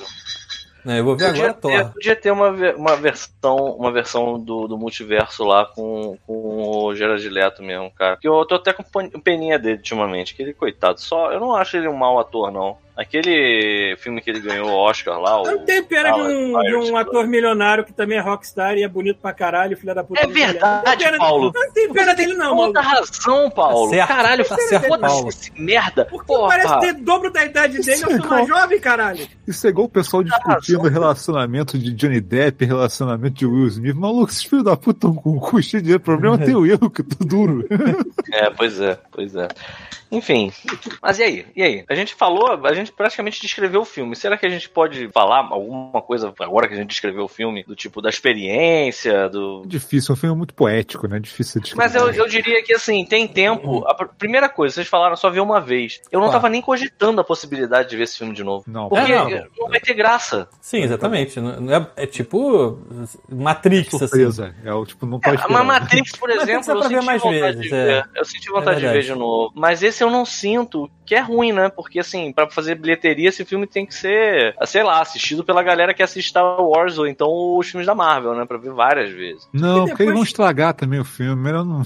[0.84, 4.68] Não, eu vou ver Podia agora, ter, podia ter uma, uma versão, uma versão do,
[4.68, 8.18] do multiverso lá com, com o Gerard Leto mesmo, cara.
[8.18, 8.84] Que eu tô até com
[9.20, 11.32] peninha dele ultimamente, que ele, coitado, só.
[11.32, 12.78] Eu não acho ele um mau ator, não.
[12.96, 15.46] Aquele filme que ele ganhou o Oscar lá, o.
[15.46, 18.84] Não tem pena de um, de um fala, ator milionário que também é rockstar e
[18.84, 20.22] é bonito pra caralho, filho da puta.
[20.22, 21.52] É verdade, Não tem pena- Paulo.
[21.56, 22.68] Não tem pena dele, não, mano.
[22.74, 23.90] Puta razão, Paulo.
[23.90, 25.30] Tá certo, Caralho, tá certo, foda-se Paulo.
[25.30, 26.06] esse merda.
[26.06, 26.48] Porque Porra.
[26.50, 29.28] parece ter dobro da idade dele, eu sou mais jovem, caralho.
[29.48, 30.92] Isso é igual o pessoal discutindo razão.
[30.92, 33.96] relacionamento de Johnny Depp, relacionamento de Will Smith.
[33.96, 36.02] Maluco, esses filhos da puta estão com o cu cheio de dinheiro.
[36.02, 37.66] O problema é ter o erro, que tô duro.
[38.34, 39.48] É, pois é, pois é.
[40.12, 40.52] Enfim,
[41.02, 41.46] mas e aí?
[41.56, 41.86] E aí?
[41.90, 44.16] A gente falou, a gente praticamente descreveu o filme.
[44.16, 47.64] Será que a gente pode falar alguma coisa agora que a gente descreveu o filme?
[47.64, 49.64] Do tipo da experiência, do.
[49.66, 51.20] Difícil, é um filme muito poético, né?
[51.20, 53.86] Difícil de Mas eu, eu diria que assim, tem tempo.
[53.88, 56.02] A pr- primeira coisa, vocês falaram só ver uma vez.
[56.12, 56.42] Eu não Claro.
[56.42, 58.64] tava nem cogitando a possibilidade de ver esse filme de novo.
[58.68, 59.48] Não, Porque É, não.
[59.60, 60.48] não vai ter graça.
[60.60, 61.40] Sim, exatamente.
[61.96, 62.80] É, é tipo
[63.30, 63.98] Matrix, assim.
[64.00, 64.56] surpresa.
[64.64, 67.20] É o tipo, não pode É, mas Matrix, por Matrix exemplo, é pra eu ver
[67.20, 67.86] senti vezes, de é.
[67.86, 68.10] ver.
[68.16, 69.52] Eu senti vontade de ver de novo.
[69.56, 71.68] Mas esse eu não sinto que é ruim, né?
[71.70, 75.94] Porque, assim, pra fazer bilheteria, esse filme tem que ser, sei lá, assistido pela galera
[75.94, 77.28] que assiste Star Wars ou então
[77.58, 78.46] os filmes da Marvel, né?
[78.46, 79.46] Pra ver várias vezes.
[79.52, 81.36] Não, E porque eles vão depois- estragar também o filme.
[81.42, 81.82] Melhor não.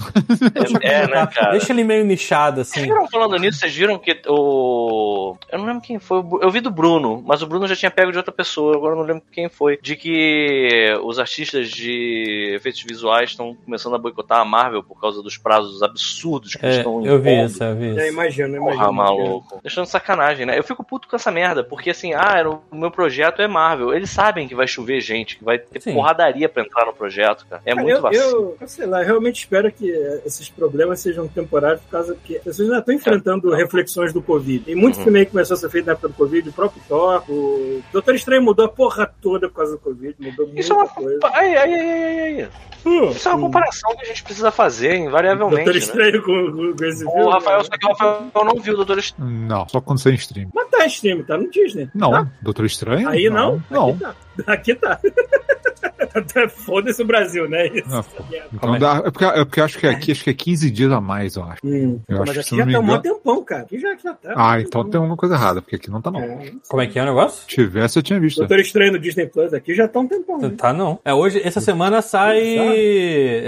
[0.80, 1.50] É, é, né, cara?
[1.52, 2.92] Deixa ele meio nichado, Vocês assim.
[2.92, 5.36] viram falando nisso, vocês viram que o.
[5.50, 6.18] Eu não lembro quem foi.
[6.40, 8.98] Eu vi do Bruno, mas o Bruno já tinha pego de outra pessoa, agora eu
[8.98, 9.76] não lembro quem foi.
[9.82, 15.22] De que os artistas de efeitos visuais estão começando a boicotar a Marvel por causa
[15.22, 18.14] dos prazos absurdos que É, estão eu vi isso, eu vi Já isso.
[18.14, 18.92] imagino, Porra, imagino.
[18.92, 19.58] maluco.
[19.62, 20.58] Deixando sacanagem, né?
[20.58, 23.92] Eu fico puto com essa merda, porque assim, ah, era o meu projeto é Marvel.
[23.94, 25.94] Eles sabem que vai chover gente, que vai ter Sim.
[25.94, 27.62] porradaria pra entrar no projeto, cara.
[27.64, 28.24] É Cara, muito eu, vacilo.
[28.30, 29.88] eu, eu sei lá, eu realmente espero que
[30.24, 34.64] esses problemas sejam temporários por causa que as pessoas ainda estão enfrentando reflexões do Covid.
[34.64, 35.04] Tem muito Uhum.
[35.04, 37.82] filme aí que começou a ser feito na época do Covid, o próprio Thor, o
[37.92, 41.02] Doutor Estranho mudou a porra toda por causa do Covid, mudou Isso é muita uma.
[41.02, 41.18] coisa.
[41.34, 42.48] Ai, ai, ai, ai, ai.
[43.10, 45.64] Isso é uma comparação que a gente precisa fazer, invariavelmente.
[45.64, 45.78] Doutor né?
[45.78, 47.22] Estranho com, com, com esse filme.
[47.22, 47.64] O Rafael, né?
[47.64, 49.30] só que o Rafael não viu o Doutor Estranho.
[49.30, 50.48] Não, só quando você é em stream.
[50.54, 51.88] Mas tá em stream, tá no Disney.
[51.94, 52.28] Não, Tá?
[52.40, 53.08] Doutor Estranho?
[53.08, 53.62] Aí não?
[53.70, 53.90] Não.
[53.90, 54.14] Aqui tá.
[54.46, 55.00] Aqui tá.
[56.50, 57.66] Foda-se o Brasil, né?
[57.68, 57.88] Isso.
[57.88, 58.04] Não.
[58.52, 58.78] Então é?
[58.78, 61.00] dá, é, porque, é porque eu acho que aqui acho que é 15 dias a
[61.00, 61.60] mais, eu acho.
[61.64, 62.00] Hum.
[62.08, 63.62] Eu Mas acho que aqui já tá um tempão, cara.
[63.62, 64.34] Aqui já, já tá.
[64.36, 66.20] Ah, então tem alguma coisa errada, porque aqui não tá não.
[66.20, 66.52] É.
[66.68, 67.42] Como é que é o negócio?
[67.42, 68.38] Se tivesse, eu tinha visto.
[68.38, 70.38] Doutor Estranho no Disney Plus aqui já tá um tempão.
[70.38, 70.52] né?
[70.56, 70.98] Tá, não.
[71.04, 72.40] É, hoje, essa semana sai.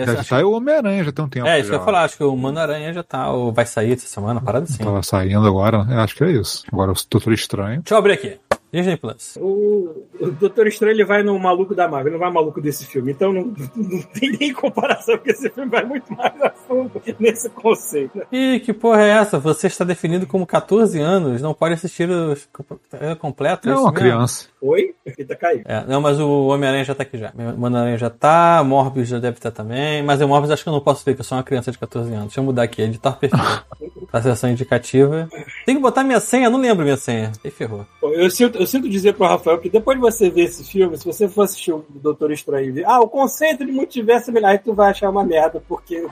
[0.06, 1.46] Já Essa, saiu o Homem-Aranha, já tem um tempo.
[1.46, 1.74] é, isso que já.
[1.76, 2.04] eu ia falar.
[2.04, 3.30] Acho que o Mano Aranha já tá.
[3.32, 4.82] Ou vai sair essa semana, parada assim.
[4.82, 6.64] Tava saindo agora, eu acho que é isso.
[6.72, 7.80] Agora o Doutor Estranho.
[7.82, 8.47] Deixa eu abrir aqui.
[8.72, 9.36] Disney Plus.
[9.40, 13.12] O, o Doutor Estranho ele vai no maluco da Marvel, não vai maluco desse filme.
[13.12, 13.42] Então não,
[13.76, 18.22] não tem nem comparação, porque esse filme vai muito mais a fundo nesse conceito.
[18.30, 19.38] Ih, que porra é essa?
[19.38, 22.48] Você está definido como 14 anos, não pode assistir os
[22.92, 23.68] é completo?
[23.68, 24.06] É isso uma mesmo?
[24.06, 24.46] criança.
[24.60, 24.94] Oi?
[25.06, 25.62] Eita, caiu.
[25.64, 27.32] É, não, mas o Homem-Aranha já tá aqui já.
[27.36, 30.02] O Homem-Aranha já tá, Morbius já deve estar também.
[30.02, 31.78] Mas o Morbius acho que eu não posso ver, que eu sou uma criança de
[31.78, 32.26] 14 anos.
[32.26, 33.38] Deixa eu mudar aqui, editar perfil.
[34.10, 35.28] pra sessão indicativa.
[35.64, 37.32] Tem que botar minha senha, não lembro minha senha.
[37.44, 37.86] E ferrou.
[38.02, 41.04] Eu sinto, eu sinto dizer pro Rafael que depois de você ver esse filme, se
[41.04, 44.74] você for assistir o Doutor Estranho ah, o conceito de multiverso é melhor, aí tu
[44.74, 46.06] vai achar uma merda, porque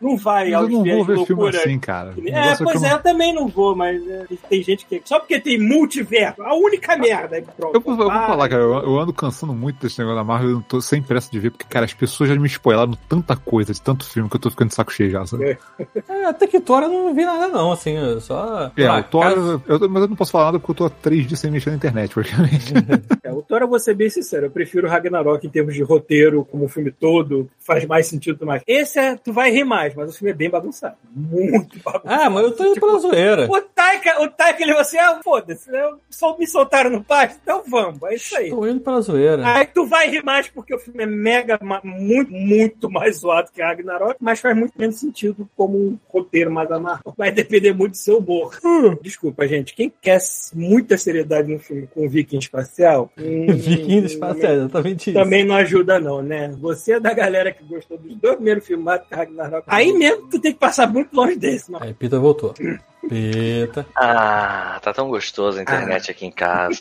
[0.00, 1.58] não vai aos eu não vou ver filme loucura.
[1.58, 2.14] assim, cara.
[2.16, 5.00] É, negócio pois que é, eu, eu também não vou, mas é, tem gente que.
[5.04, 7.36] Só porque tem multiverso, a única merda.
[7.36, 8.26] aí Pronto, eu, vou, eu vou para.
[8.26, 11.02] falar, cara, eu, eu ando cansando muito desse negócio da Marvel, eu não tô sem
[11.02, 14.28] pressa de ver, porque, cara, as pessoas já me spoilaram tanta coisa, de tanto filme,
[14.28, 15.44] que eu tô ficando de saco cheio já, sabe?
[15.44, 15.58] É.
[16.08, 18.70] É, até que Thor eu não vi nada não, assim, eu só...
[18.76, 20.84] É, Ah, o Thor, caso- eu- mas eu não posso falar nada porque eu tô
[20.86, 22.72] há três dias sem mexer na internet, praticamente.
[23.22, 26.44] É, o Thor, eu vou ser bem sincero, eu prefiro Ragnarok em termos de roteiro,
[26.50, 28.62] como o filme todo, faz mais sentido mais.
[28.66, 30.96] Esse é, tu vai rir mais, mas o filme é bem bagunçado.
[31.10, 32.22] Muito bagunçado.
[32.22, 33.46] Ah, mas eu tô indo pela zoeira.
[33.50, 35.92] O Taika, o Taika, ele você, ah, foda-se, né?
[36.10, 38.50] Só me soltaram no pasto, então vamos, é isso aí.
[38.50, 39.46] Tô indo pela zoeira.
[39.46, 43.62] Aí tu vai rir mais porque o filme é mega, muito, muito mais zoado que
[43.62, 47.14] Ragnarok, mas faz muito menos sentido como um roteiro mais amarrado.
[47.16, 48.58] Vai depender muito do seu humor.
[49.02, 49.74] Desculpa, gente.
[49.74, 50.18] Quem quer
[50.54, 53.10] muita seriedade no filme com Viking espacial?
[53.18, 55.18] hum, Viking espacial, exatamente isso.
[55.18, 56.48] Também não ajuda, não, né?
[56.58, 59.64] Você é da galera que gostou dos dois primeiros filmes Ragnarok.
[59.78, 61.84] Aí mesmo tu tem que passar muito longe desse, mano.
[61.84, 62.52] Aí Pita voltou.
[63.06, 63.86] Pita.
[63.94, 66.80] Ah, tá tão gostoso a internet aqui em casa.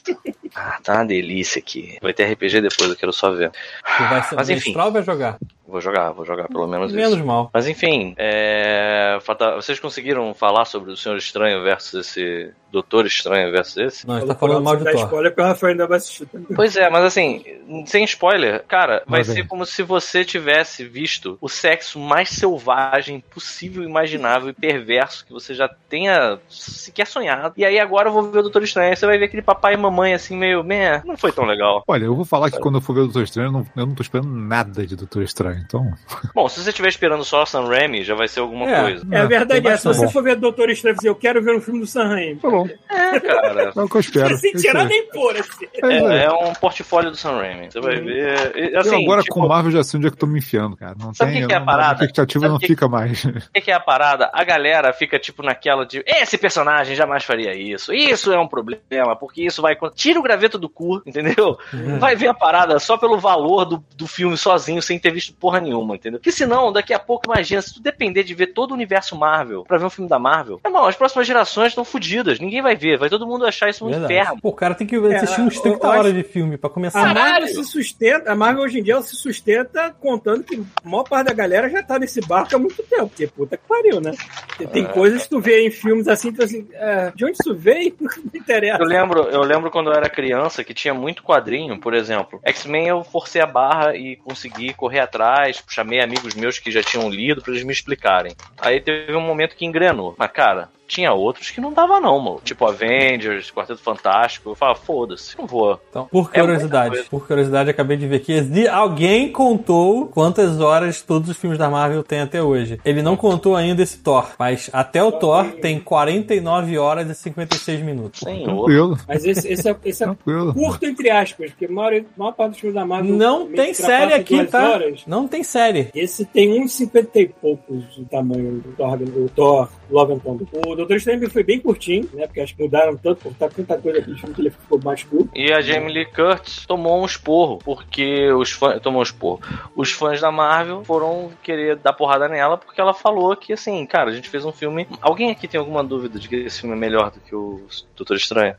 [0.55, 1.97] Ah, tá uma delícia aqui.
[2.01, 3.51] Vai ter RPG depois, eu quero só ver.
[3.51, 4.74] Tu vai ser Mas enfim.
[4.74, 5.38] vai jogar?
[5.68, 7.26] Vou jogar, vou jogar pelo menos Menos isso.
[7.26, 7.49] mal.
[7.53, 9.20] Mas enfim, é...
[9.57, 14.07] vocês conseguiram falar sobre o Senhor Estranho versus esse Doutor Estranho versus esse?
[14.07, 15.03] Não, a gente tá falando mal de Thor.
[15.03, 16.55] spoiler que o Rafael ainda vai assistir também.
[16.55, 17.43] Pois é, mas assim,
[17.86, 23.20] sem spoiler, cara, vai Mas ser como se você tivesse visto o sexo mais selvagem
[23.20, 26.07] possível, imaginável e perverso que você já tenha
[26.49, 27.53] sequer sonhado.
[27.58, 29.74] E aí agora eu vou ver o Doutor Estranho, aí você vai ver aquele papai
[29.74, 31.84] e mamãe assim, meio, meh, não foi tão legal.
[31.88, 33.86] Olha, eu vou falar que quando eu for ver o Doutor Estranho, eu não, eu
[33.86, 35.91] não tô esperando nada de Doutor Estranho, então...
[36.34, 38.82] Bom, se você estiver esperando só Sam Raimi, já vai ser alguma É.
[38.82, 39.08] coisa.
[39.12, 39.78] É a verdade, é.
[39.78, 40.14] Se você bastante.
[40.14, 42.36] for ver Doutor Estranho e dizer, eu quero ver um filme do Sam Raimi.
[42.39, 43.72] Tá bom, É, cara.
[43.76, 44.38] é o que eu espero.
[44.38, 45.66] Sem É isso tirar nem pôr, assim.
[45.84, 45.97] É.
[45.97, 47.72] É, é um portfólio do Sam Raimi.
[47.72, 48.55] Você vai ver.
[48.55, 50.28] E, eu Assim, agora tipo, com o Marvel já sei onde é que eu tô
[50.28, 50.95] me enfiando, cara.
[50.99, 51.91] Não Sabe o que que é a parada?
[51.91, 53.24] A expectativa Sabe não o que- fica mais.
[53.26, 54.30] O que, que é a parada?
[54.34, 55.97] A galera fica, tipo, naquela de.
[56.06, 57.93] Esse personagem jamais faria isso.
[57.93, 59.76] Isso é um problema, porque isso vai.
[59.95, 61.58] Tira o graveto do cu, entendeu?
[62.00, 65.60] Vai ver a parada só pelo valor do, do filme sozinho, sem ter visto porra
[65.60, 66.20] nenhuma, entendeu?
[66.20, 69.64] Porque senão, daqui a pouco, imagina, se tu depender de ver todo o universo Marvel
[69.64, 72.39] pra ver um filme da Marvel, irmão, as próximas gerações estão fodidas.
[72.39, 72.98] Ninguém vai ver.
[72.98, 74.14] Vai todo mundo achar isso um Verdade.
[74.14, 74.41] inferno.
[74.41, 76.70] Pô, o cara tem que assistir É, uns eu- 30 eu horas de filme pra
[76.70, 77.02] começar.
[77.10, 77.14] A!
[77.14, 81.04] Marvel se sustenta, a Marvel hoje em dia ela se sustenta contando que a maior
[81.04, 84.12] parte da galera já tá nesse barco há muito tempo, porque puta que pariu, né?
[84.58, 87.55] Tem- Tem coisas que tu vê em filmes assim, tu assim, é, de onde isso
[87.55, 87.95] veio?
[88.01, 88.81] Não interessa.
[88.81, 92.39] Eu lembro, eu lembro quando eu era criança que tinha muito quadrinho, por exemplo.
[92.43, 97.09] X-Men eu forcei a barra e consegui correr atrás, chamei amigos meus que já tinham
[97.09, 98.35] lido pra eles me explicarem.
[98.57, 100.15] Aí teve um momento que engrenou.
[100.17, 102.41] Mas, cara, tinha outros que não dava não, mano.
[102.43, 104.49] Tipo Avengers, Quarteto Fantástico.
[104.51, 105.79] Eu falava, foda-se, não vou.
[105.89, 107.09] Então, por É curiosidade, coisa.
[107.09, 112.03] por curiosidade, acabei de ver que alguém contou quantas horas todos os filmes da Marvel
[112.03, 112.79] têm até hoje.
[112.85, 117.81] Ele não contou ainda esse Thor, mas até o Thor tem 49 horas e 56
[117.81, 118.21] minutos.
[118.21, 118.97] Senhor.
[119.07, 120.15] Mas esse, esse é, esse é
[120.53, 123.73] curto, entre aspas, porque a maior, a maior parte dos filmes da Marvel Não tem
[123.73, 124.69] série aqui, tá?
[124.71, 125.03] horas.
[125.05, 125.89] Não tem série.
[125.93, 130.47] Esse tem uns 50 e poucos de tamanho do Thor, do Thor Love and Thunder.
[130.65, 132.28] O Doutor Strange foi bem curtinho, né?
[132.28, 135.30] Porque acho que mudaram tanto, cortaram tanta coisa aqui, que ele ficou mais curto.
[135.36, 138.82] E a Jamie Lee Curtis tomou um esporro, porque os fãs.
[138.82, 139.41] Tomou um esporro.
[139.75, 144.11] Os fãs da Marvel foram querer dar porrada nela, porque ela falou que, assim, cara,
[144.11, 144.88] a gente fez um filme.
[145.01, 147.65] Alguém aqui tem alguma dúvida de que esse filme é melhor do que o
[147.95, 148.55] Doutor Estranho?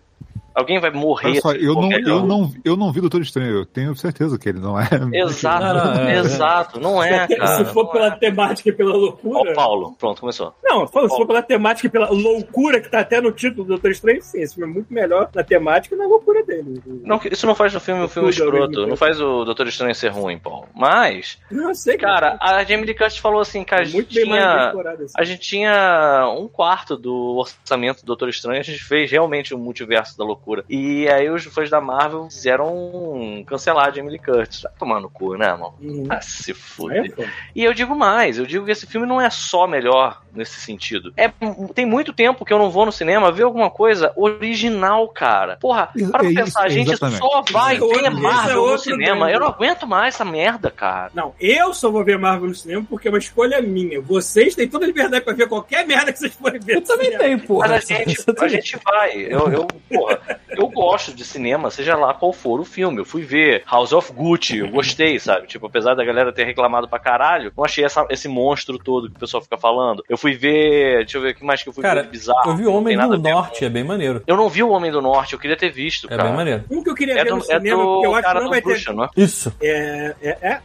[0.58, 1.28] Alguém vai morrer.
[1.28, 4.48] Olha só, eu não, eu, não, eu não vi Doutor Estranho, eu tenho certeza que
[4.48, 4.88] ele não é.
[5.14, 6.80] Exato, Não, não, é, exato.
[6.80, 7.58] Não é, cara.
[7.58, 8.10] se for pela é.
[8.16, 9.52] temática e pela Ó, loucura.
[9.52, 10.52] o Paulo, pronto, começou.
[10.64, 13.68] Não, falando, se for pela temática e pela loucura que tá até no título do
[13.68, 16.82] Doutor Estranho, sim, esse filme é muito melhor na temática e na loucura dele.
[17.04, 18.84] Não, isso não faz do filme um filme escroto.
[18.84, 20.66] Não faz o Doutor Estranho ser ruim, Paulo.
[20.74, 24.08] Mas, Não, sei que cara, a Jamie Lee Curtis falou assim, cara, a é gente
[24.08, 24.70] tinha.
[24.70, 25.12] Assim.
[25.16, 29.58] A gente tinha um quarto do orçamento do Doutor Estranho, a gente fez realmente o
[29.58, 30.47] multiverso da loucura.
[30.68, 34.62] E aí os fãs da Marvel fizeram cancelar a Jamie Lee Curtis.
[34.62, 35.74] Vai tomar no cu, né, mano?
[35.80, 36.06] Uhum.
[36.08, 37.06] Ah, se fuder.
[37.06, 37.28] é foda.
[37.54, 41.12] E eu digo mais, eu digo que esse filme não é só melhor nesse sentido.
[41.16, 41.30] É,
[41.74, 45.56] tem muito tempo que eu não vou no cinema ver alguma coisa original, cara.
[45.56, 47.18] Porra, É para pra isso, pensar, a gente exatamente.
[47.18, 49.30] só vai é ver é Marvel no cinema.
[49.30, 51.10] Eu não aguento mais essa merda, cara.
[51.14, 54.00] Não, eu só vou ver Marvel no cinema porque é uma escolha minha.
[54.00, 56.76] Vocês têm toda a liberdade pra ver qualquer merda que vocês forem ver.
[56.76, 57.68] Eu também tenho, porra.
[57.68, 59.16] Mas a gente, a gente vai.
[59.16, 62.98] Eu, eu, porra, eu gosto de cinema, seja lá qual for o filme.
[62.98, 65.46] Eu fui ver House of Gucci, eu gostei, sabe?
[65.46, 69.16] Tipo, apesar da galera ter reclamado pra caralho, não achei essa- esse monstro todo que
[69.16, 70.02] o pessoal fica falando.
[70.08, 70.98] Eu fui ver.
[70.98, 72.50] Deixa eu ver o que mais que eu fui Cara, ver bizarro.
[72.50, 74.22] Eu vi não Homem do Norte, é bem maneiro.
[74.26, 76.24] Eu não vi o Homem do Norte, eu queria ter visto, É cara.
[76.24, 76.64] bem maneiro.
[76.70, 78.40] Um que eu queria É ver no do, é cinema, porque eu acho que cara
[78.40, 78.68] não vai ter.
[78.68, 79.08] Bruxa, não é?
[79.16, 79.52] Isso.
[79.60, 80.60] É, é, é,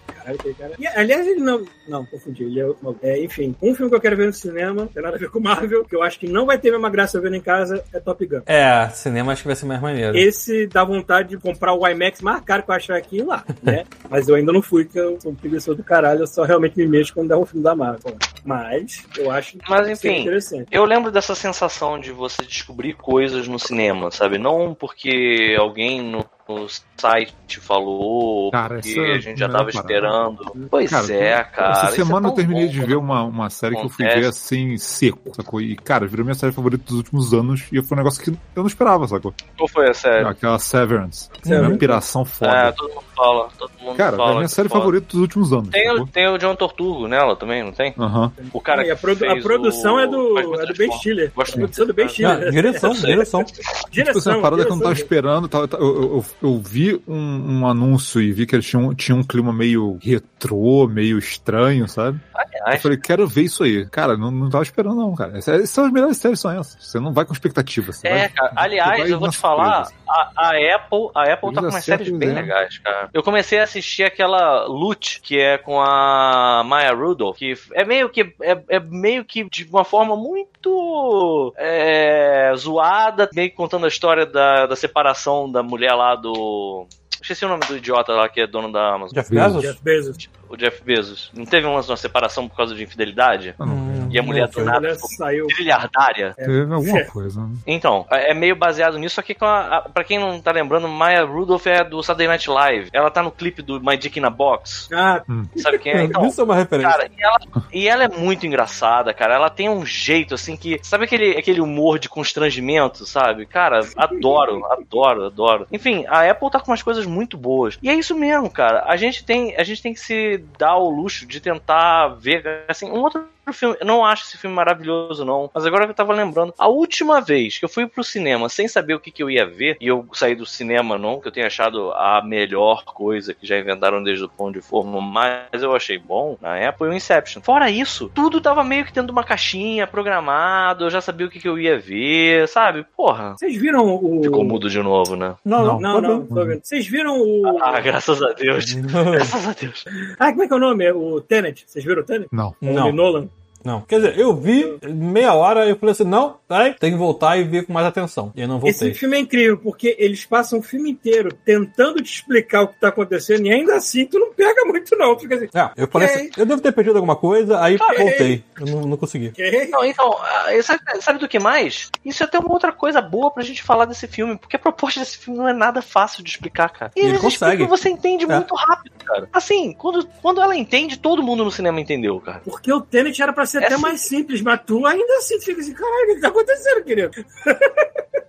[0.58, 0.72] cara.
[0.80, 1.66] E, aliás, ele não.
[1.88, 2.44] Não, confundi.
[2.44, 2.66] Ele é,
[3.02, 5.40] é, enfim, um filme que eu quero ver no cinema, tem nada a ver com
[5.40, 7.84] Marvel, que eu acho que não vai ter a mesma graça eu vendo em casa,
[7.94, 8.42] é Top Gun.
[8.46, 10.18] É, cinema acho que vai ser mais maneiro.
[10.18, 13.44] Esse dá vontade de comprar o IMAX mais caro que eu achar aqui e lá,
[13.62, 13.86] né?
[14.10, 16.78] Mas eu ainda não fui, porque eu sou um preguiçoso do caralho, eu só realmente
[16.78, 18.16] me mexo quando dá um filme da Marvel.
[18.46, 20.68] Mas eu acho Mas, que enfim, interessante.
[20.72, 24.38] Eu lembro dessa sensação de você descobrir coisas no cinema, sabe?
[24.38, 26.68] Não porque alguém no, no
[26.98, 29.78] site falou, Cara, porque é a gente já tava parada.
[29.80, 30.68] esperando.
[30.70, 31.72] Pois Cara, é, cara.
[31.72, 34.06] Essa é semana eu tão terminei bom, de ver uma, uma série que eu fui
[34.06, 34.22] Acontece.
[34.22, 35.62] ver assim, seco, sacou?
[35.62, 38.38] E, cara, virou minha série favorita dos últimos anos e foi um negócio que eu
[38.56, 39.34] não esperava, sacou?
[39.58, 40.28] Qual foi a série?
[40.28, 41.30] Aquela Severance.
[41.42, 41.70] Severance.
[41.72, 42.74] Uma piração É, foda.
[42.74, 44.30] todo mundo fala, todo mundo cara, é fala.
[44.32, 44.80] a minha que série foda.
[44.82, 45.70] favorita dos últimos anos.
[45.70, 46.08] Tem, o- sacou?
[46.08, 47.94] tem o John Tortugo nela também, não tem?
[47.98, 48.32] Aham.
[48.52, 50.92] O cara e a, produ- a produção o- é do, é do Ben.
[50.94, 51.32] Stiller.
[51.36, 52.52] Gosto a produção é do Ben Stiller.
[52.52, 53.10] direção, Eu sei.
[53.12, 53.44] direção.
[53.44, 54.40] Tipo assim, direção.
[54.40, 55.06] a parada que eu não tava direção.
[55.06, 59.24] esperando, tava- eu, eu, vi um, um anúncio e vi que eles tinham, tinham um
[59.24, 62.20] clima meio retrô, meio estranho, sabe?
[62.34, 63.86] Eu Aliás, falei, quero ver isso aí.
[63.90, 65.38] Cara, não, não tava esperando não, cara.
[65.38, 66.78] Essas, essas são as melhores séries, são essas.
[66.80, 67.92] Você não vai com expectativa.
[68.04, 68.52] É, vai, cara.
[68.56, 72.30] Aliás, eu vou te falar, a, a Apple, a Apple tá com umas séries bem
[72.30, 72.42] erram.
[72.42, 73.10] legais, cara.
[73.14, 78.10] Eu comecei a assistir aquela Loot, que é com a Maya Rudolph, que é meio
[78.10, 83.90] que é, é meio que de uma forma muito é, zoada, meio que contando a
[83.90, 86.88] história da, da separação da mulher lá do
[87.24, 89.16] Esqueci o nome do idiota lá que é dono da Amazon.
[89.16, 89.62] Jeff Bezos.
[89.62, 90.30] Jeff Bezos.
[90.54, 91.32] O Jeff Bezos.
[91.34, 93.56] Não teve uma, uma separação por causa de infidelidade?
[93.58, 95.48] Não, Hum, E a mulher do nada mulher saiu.
[95.48, 96.34] trilhardária.
[96.36, 97.04] Teve alguma É.
[97.06, 97.42] coisa.
[97.42, 97.50] né?
[97.66, 100.52] Então, é é meio baseado nisso, só que com a, a, pra quem não tá
[100.52, 102.90] lembrando, Maya Rudolph é do Saturday Night Live.
[102.94, 104.88] Ela tá no clipe do My Dick in a Box.
[104.94, 105.24] Ah,
[105.58, 106.04] Sabe quem é?
[106.04, 106.90] Então, Isso é uma referência.
[106.92, 107.40] Cara, e ela,
[107.74, 109.34] e ela é muito engraçada, cara.
[109.36, 110.80] Ela tem um jeito, assim, que.
[110.84, 113.46] Sabe aquele, aquele humor de constrangimento, sabe?
[113.46, 115.68] Cara, adoro, adoro, adoro.
[115.72, 117.78] Enfim, a Apple tá com umas coisas muito boas.
[117.82, 118.84] E é isso mesmo, cara.
[118.88, 122.92] A gente tem, a gente tem que se dar o luxo de tentar ver, assim,
[122.92, 125.50] um outro o filme, eu não acho esse filme maravilhoso, não.
[125.54, 128.68] Mas agora que eu tava lembrando, a última vez que eu fui pro cinema sem
[128.68, 131.32] saber o que, que eu ia ver, e eu saí do cinema, não, que eu
[131.32, 135.76] tenha achado a melhor coisa que já inventaram desde o pão de forma, mas eu
[135.76, 137.42] achei bom na época, foi o Inception.
[137.42, 141.30] Fora isso, tudo tava meio que dentro de uma caixinha, programado, eu já sabia o
[141.30, 142.86] que, que eu ia ver, sabe?
[142.96, 143.36] Porra.
[143.38, 144.22] Vocês viram o.
[144.24, 145.36] Ficou mudo de novo, né?
[145.44, 146.26] Não, não, Não, não, não.
[146.26, 146.62] tô vendo.
[146.64, 147.60] Vocês viram o.
[147.62, 148.74] Ah, graças a Deus.
[148.74, 149.86] graças a Deus.
[150.20, 150.92] Ah, como é que é o nome?
[150.92, 151.64] O Tenet.
[151.68, 152.28] Vocês viram o Tenet?
[152.32, 152.56] Não.
[152.62, 152.92] O Não.
[152.92, 153.28] Nolan.
[153.64, 153.82] Não.
[153.82, 157.38] Quer dizer, eu vi meia hora e eu falei assim, não, peraí, tem que voltar
[157.38, 158.32] e ver com mais atenção.
[158.36, 158.90] E eu não voltei.
[158.90, 162.80] Esse filme é incrível, porque eles passam o filme inteiro tentando te explicar o que
[162.80, 165.16] tá acontecendo, e ainda assim tu não pega muito, não.
[165.16, 167.98] Tu Fica assim, É, eu falei assim, eu devo ter perdido alguma coisa, aí Ok.
[167.98, 168.44] voltei.
[168.60, 169.28] Eu não, não consegui.
[169.30, 169.68] ok?
[169.70, 171.90] Não, então, ah, sabe, sabe do que mais?
[172.04, 175.00] Isso é até uma outra coisa boa pra gente falar desse filme, porque a proposta
[175.00, 176.92] desse filme não é nada fácil de explicar, cara.
[176.96, 177.64] E Ele consegue.
[177.66, 178.36] você entende É.
[178.36, 179.30] muito rápido, cara.
[179.32, 182.42] Assim, quando, quando ela entende, todo mundo no cinema entendeu, cara.
[182.44, 183.82] Porque o Tenet era pra ser É até sim.
[183.82, 187.26] mais simples, mas tu ainda assim fica assim, caralho, o que que tá acontecendo, querido?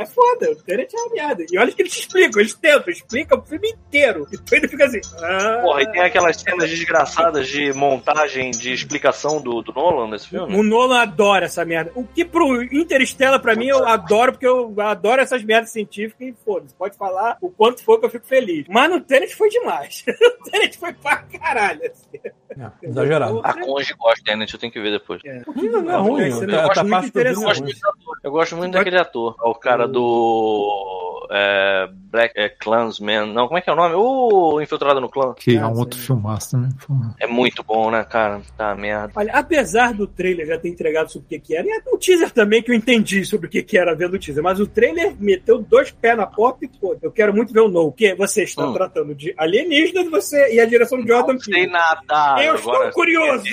[0.00, 1.44] É foda, o Tenet é uma merda.
[1.52, 4.26] E olha que eles te explicam, eles tentam, explicam o filme inteiro.
[4.32, 5.00] E tu ainda fica assim.
[5.22, 10.28] Ah, Porra, e tem aquelas cenas desgraçadas de montagem, de explicação do, do Nolan nesse
[10.28, 10.56] filme.
[10.56, 11.92] O Nolan adora essa merda.
[11.94, 16.34] O que pro Interstellar, pra mim, eu adoro, porque eu adoro essas merdas científicas e
[16.44, 16.74] foda-se.
[16.74, 18.64] Pode falar o quanto for que eu fico feliz.
[18.70, 20.02] Mas no Tenet foi demais.
[20.08, 21.82] o Tenet foi pra caralho.
[21.84, 22.18] Assim.
[22.58, 23.40] É, exagerado.
[23.44, 24.46] A Conge gosta, né?
[24.52, 25.20] Eu tenho que ver depois.
[25.24, 25.42] É.
[25.46, 26.26] Não, não é ruim.
[26.26, 26.74] Esse tá- negócio
[27.12, 27.62] tá é gosto ruim.
[27.62, 28.18] muito, do ator.
[28.24, 29.36] Eu gosto muito daquele ator.
[29.44, 31.28] É o cara do.
[31.32, 33.26] É, Black é, Clansman.
[33.32, 33.94] Não, como é que é o nome?
[33.94, 35.32] O Infiltrado no Clã.
[35.38, 36.70] Que é Ah, um outro filmaço também.
[36.84, 37.14] Porra.
[37.20, 38.40] É muito bom, né, cara?
[38.56, 39.12] Tá merda.
[39.14, 42.32] Olha, apesar do trailer já ter entregado sobre o que, que era, e o teaser
[42.32, 45.14] também, que eu entendi sobre o que, que era vendo o teaser, mas o trailer
[45.20, 48.42] meteu dois pés na pop e, pô, eu quero muito ver o No, que você
[48.42, 48.72] está Hum.
[48.72, 51.70] tratando de alienígenas você, e a direção de Jordan Não sei Peele.
[51.72, 52.42] nada.
[52.42, 53.44] Eu Agora, estou curioso.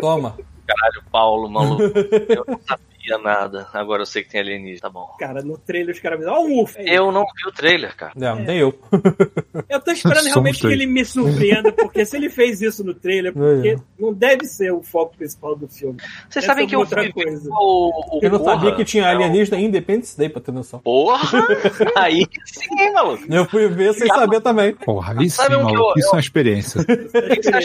[0.00, 0.34] Toma.
[0.66, 1.82] Caralho, Paulo, maluco.
[2.28, 2.86] Eu não sabia
[3.16, 3.68] nada.
[3.72, 4.80] Agora eu sei que tem alienígena.
[4.82, 5.08] Tá bom.
[5.18, 6.78] Cara, no trailer os caras me dão, ó, um UFO.
[6.80, 8.12] Eu não vi o trailer, cara.
[8.20, 8.78] É, nem eu.
[9.68, 13.32] Eu tô esperando realmente que ele me surpreenda, porque se ele fez isso no trailer,
[13.32, 13.76] porque É.
[13.98, 15.98] não deve ser o foco principal do filme.
[16.28, 17.48] Vocês sabem é que eu outra fui coisa.
[17.50, 20.80] o, o Eu não sabia que tinha É, alienígena em Independence Day, pra ter noção.
[20.80, 21.46] Porra!
[21.96, 23.24] Aí sim, maluco.
[23.32, 24.74] Eu fui ver sem saber também.
[24.74, 25.74] Porra, aí sim, um maluco.
[25.76, 26.80] eu- Isso é uma experiência.
[26.80, 27.60] O que que é?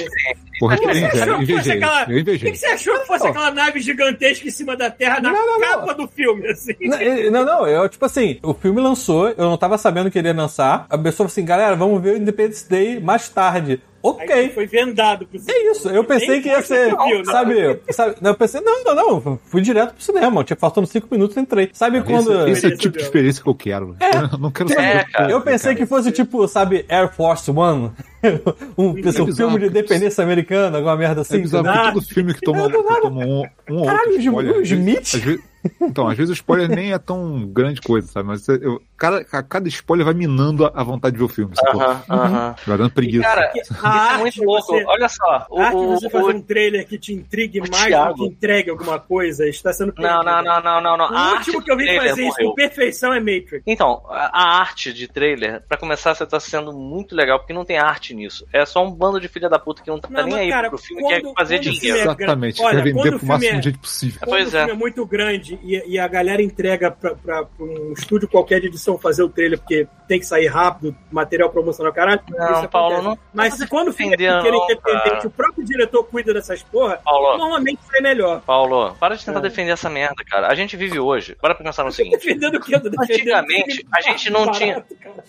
[2.38, 5.60] Que você achou que fosse aquela nave gigantesca em cima da Terra na Não, não,
[5.60, 5.68] não.
[5.68, 6.76] capa do filme, assim?
[6.82, 10.28] Não, Não, não, eu, tipo assim, o filme lançou, eu não tava sabendo que ele
[10.28, 10.86] ia lançar.
[10.90, 13.82] A pessoa falou assim, galera, vamos ver o Independence Day mais tarde.
[14.06, 14.50] Aí Ok.
[14.50, 17.24] foi vendado pro É isso, eu pensei que ia ser, viu, né?
[17.26, 21.38] sabe, sabe, eu pensei, não, não, não, fui direto pro cinema, tinha faltando cinco minutos,
[21.38, 21.70] entrei.
[21.72, 22.48] Sabe quando...
[22.50, 23.96] Esse, esse é o tipo de experiência que eu quero.
[24.34, 24.82] Eu não quero saber.
[24.84, 25.32] É, cara.
[25.32, 27.92] Eu pensei que fosse tipo, sabe, Air Force One,
[28.78, 31.40] um, um bizarro, filme de independência americana, alguma merda É assim.
[31.42, 31.84] bizarro, entendeu?
[31.84, 34.62] porque todo filme que toma, que toma um, um Caralho, outro o spoiler.
[34.64, 35.00] Smith?
[35.16, 38.28] às vezes- então, às vezes o spoiler nem é tão grande coisa, sabe?
[38.28, 41.56] Mas eu, cada, cada spoiler vai minando a, vontade de ver o filme.
[41.56, 41.82] sacou?
[41.82, 42.56] Aham, aham.
[42.66, 43.24] Vai dando preguiça.
[43.24, 44.66] Cara, A isso é arte muito louco.
[44.74, 45.48] você- Olha só.
[45.50, 47.86] O, A arte de o- você fazer o- um trailer que te intrigue o mais
[47.86, 48.14] Thiago.
[48.14, 51.12] do que entregue alguma coisa está sendo Não, não, não, não, não, não.
[51.12, 53.62] O A último que eu vi fazer isso com perfeição é Matrix.
[53.66, 57.78] Então, a arte de trailer, pra começar, você tá sendo muito legal, porque não tem
[57.78, 58.46] arte nisso.
[58.52, 60.70] É só um bando de filha da puta que não tá Não, nem aí cara,
[60.70, 61.98] pro filme quando- quer fazer filme dinheiro.
[62.00, 62.62] é- Exatamente.
[62.62, 64.20] Olha, quer vender pro máximo filme é- de jeito possível.
[64.20, 64.74] Quando Pois o filme é.
[64.74, 69.24] é muito grande e, e a galera entrega pra um estúdio qualquer de edição fazer
[69.24, 72.22] o trailer porque tem que sair rápido, material promocional, caralho.
[72.30, 75.66] Não, Paulo, não- Mas não quando o filme é defender, pequeno não, independente, o próprio
[75.66, 78.42] diretor cuida dessas porra, Paulo, normalmente sai melhor.
[78.42, 79.42] Paulo, para de tentar É.
[79.44, 80.48] defender essa merda, cara.
[80.48, 81.36] A gente vive hoje.
[81.42, 82.18] Bora pensar no seguinte.
[82.18, 82.72] Defendendo o que?
[82.72, 85.24] Defendendo Antigamente, a gente não barato, tinha- cara.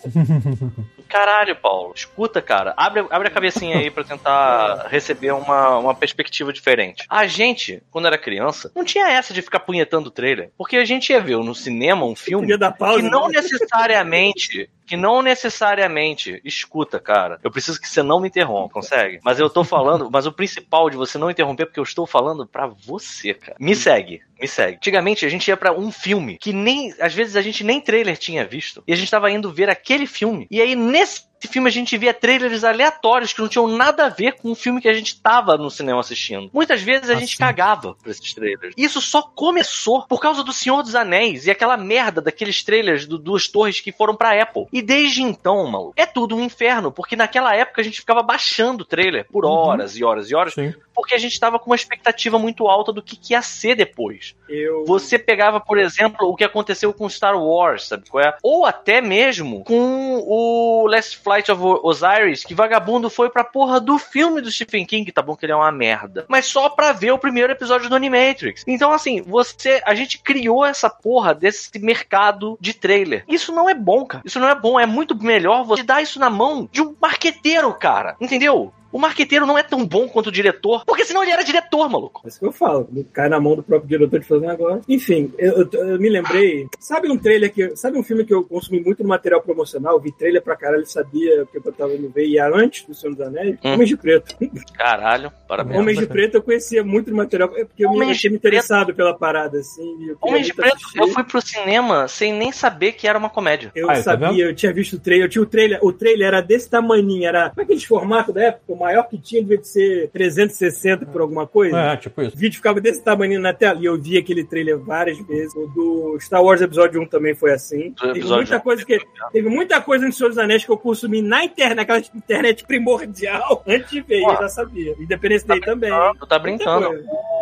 [1.07, 1.93] Caralho, Paulo.
[1.95, 2.73] Escuta, cara.
[2.75, 7.05] Abre, abre a cabecinha aí pra tentar receber uma, uma perspectiva diferente.
[7.09, 10.51] A gente, quando era criança, não tinha essa de ficar punhetando o trailer.
[10.57, 13.41] Porque a gente ia ver no cinema um filme que não né?
[13.41, 14.69] necessariamente.
[14.85, 16.41] Que não necessariamente.
[16.43, 17.39] Escuta, cara.
[17.43, 19.19] Eu preciso que você não me interrompa, consegue?
[19.23, 20.09] Mas eu tô falando.
[20.11, 23.57] Mas o principal de você não interromper, porque eu estou falando pra você, cara.
[23.59, 24.21] Me segue.
[24.39, 24.75] Me segue.
[24.75, 26.93] Antigamente a gente ia pra um filme que nem.
[26.99, 28.83] Às vezes a gente nem trailer tinha visto.
[28.87, 30.47] E a gente tava indo ver aquele filme.
[30.51, 34.33] E aí nesse filme a gente via trailers aleatórios que não tinham nada a ver
[34.33, 36.49] com o filme que a gente tava no cinema assistindo.
[36.53, 38.73] Muitas vezes a Ah, gente cagava pra esses trailers.
[38.77, 43.17] Isso só começou por causa do Senhor dos Anéis e aquela merda daqueles trailers do
[43.17, 44.65] Duas Torres que foram pra Apple.
[44.71, 48.83] E desde então, maluco, é tudo um inferno, porque naquela época a gente ficava baixando
[48.83, 50.73] o trailer por horas e horas e horas, Sim.
[50.93, 54.35] porque a gente tava com uma expectativa muito alta do que, que ia ser depois.
[54.47, 54.85] Eu...
[54.85, 58.37] Você pegava, por exemplo, o que aconteceu com Star Wars, sabe qual é?
[58.43, 63.79] Ou até mesmo com o Last Flight Flight of Osiris que vagabundo foi pra porra
[63.79, 66.93] do filme do Stephen King, tá bom que ele é uma merda, mas só pra
[66.93, 68.63] ver o primeiro episódio do Animatrix.
[68.65, 73.25] Então, assim, você, a gente criou essa porra desse mercado de trailer.
[73.27, 74.23] Isso não é bom, cara.
[74.25, 74.79] Isso não é bom.
[74.79, 78.15] É muito melhor você dar isso na mão de um marqueteiro, cara.
[78.21, 78.73] Entendeu?
[78.95, 82.21] O marqueteiro não é tão bom quanto o diretor, porque senão ele era diretor, maluco.
[82.23, 84.81] É isso que eu falo, cai na mão do próprio diretor de fazer um negócio.
[84.87, 86.65] Enfim, eu, eu- eu me lembrei.
[86.79, 87.75] Sabe um trailer que.
[87.75, 89.99] Sabe um filme que eu consumi muito no material promocional?
[89.99, 93.25] Vi trailer pra caralho, sabia porque eu tava no ver, ia antes do Senhor dos
[93.27, 93.57] Anéis?
[93.63, 93.73] Hum.
[93.73, 94.35] Homens de Preto.
[94.77, 95.77] Caralho, parabéns.
[95.79, 98.27] Homens de Preto eu conhecia muito do material, é porque eu me, Preto.
[98.27, 99.83] interessado pela parada, assim.
[100.03, 100.99] e Homem de Preto, assistir.
[100.99, 103.71] eu fui pro cinema sem nem saber que era uma comédia.
[103.75, 104.39] Eu Aí, tá sabia, vendo?
[104.39, 107.49] eu tinha visto o trailer, eu tinha o trailer, o trailer era desse tamaninho, era.
[107.49, 108.63] Como é aqueles formatos da época?
[108.67, 111.77] O maior que tinha devia ser 360 por alguma coisa.
[111.77, 112.35] É, tipo isso.
[112.35, 113.79] O vídeo ficava desse tamanho na tela.
[113.79, 115.53] E eu vi aquele trailer várias vezes.
[115.55, 117.91] O do Star Wars Episódio 1 também foi assim.
[117.91, 118.59] Teve muita, 1.
[118.59, 118.99] coisa que,
[119.31, 123.63] teve muita coisa no Senhor dos Anéis que eu consumi na internet, naquela internet primordial,
[123.67, 124.21] antes de ver.
[124.21, 124.31] Pô.
[124.31, 124.95] Eu já sabia.
[124.99, 125.91] Independência Day também.
[126.19, 126.89] Tu tá brincando.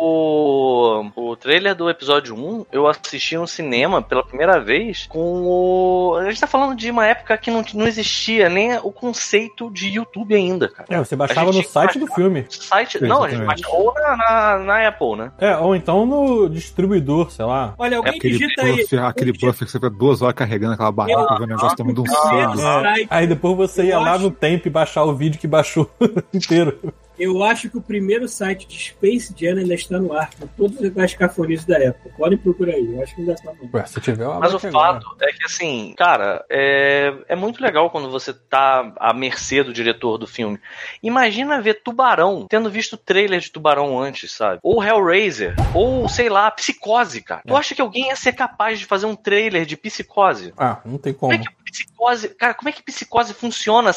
[0.04, 6.16] O, o trailer do episódio 1, eu assisti no cinema pela primeira vez com o.
[6.16, 9.88] A gente tá falando de uma época que não, não existia nem o conceito de
[9.88, 10.86] YouTube ainda, cara.
[10.90, 12.44] É, você baixava no site do filme.
[12.50, 13.02] Site.
[13.02, 13.62] Não, a gente exatamente.
[13.62, 15.32] baixa ou na, na, na Apple, né?
[15.38, 17.74] É, ou então no distribuidor, sei lá.
[17.78, 18.86] Olha, alguém Aquele digita aí.
[19.06, 22.04] aquele buffer que você fica duas horas carregando aquela barra pra ver o negócio um
[22.08, 22.34] ah.
[22.34, 23.06] É, Site.
[23.10, 25.90] aí depois você ia lá no tempo e baixar o vídeo que baixou
[26.32, 26.78] inteiro.
[27.18, 30.96] Eu acho que o primeiro site de Space Jam ainda está no ar, com todas
[30.96, 32.10] as cafonices da época.
[32.16, 33.74] Podem procurar aí, eu acho que ainda está no ar.
[33.74, 34.72] Ué, se tiver, Mas o agora.
[34.72, 39.72] fato é que, assim, cara, é, é muito legal quando você tá à mercê do
[39.72, 40.58] diretor do filme.
[41.02, 44.60] Imagina ver Tubarão, tendo visto trailer de Tubarão antes, sabe?
[44.62, 47.42] Ou Hellraiser, ou, sei lá, Psicose, cara.
[47.46, 50.52] Tu acha que alguém ia ser capaz de fazer um trailer de Psicose?
[50.56, 51.32] Ah, não tem como.
[51.32, 52.28] Como é que psicose.
[52.30, 53.90] Cara, como é que psicose funciona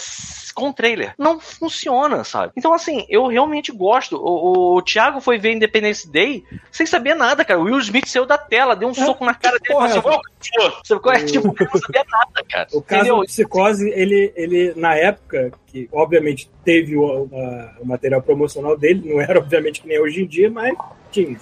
[0.56, 1.14] com trailer?
[1.18, 2.54] Não funciona, sabe?
[2.56, 4.16] Então, assim, eu realmente gosto.
[4.18, 7.60] O, o, o Thiago foi ver Independence Day sem saber nada, cara.
[7.60, 10.02] O Will Smith saiu da tela, deu um soco na cara dele e falou assim:
[10.02, 11.26] porra, "Welcome to-" Sabe qual é?
[11.26, 12.68] Tipo, eu não sabia nada, cara.
[12.74, 13.18] O caso Entendeu?
[13.22, 19.02] do Psicose, ele, ele, na época, que obviamente teve o, uma- o material promocional dele,
[19.12, 20.78] não era obviamente que nem hoje em dia, mas
[21.12, 21.36] tinha.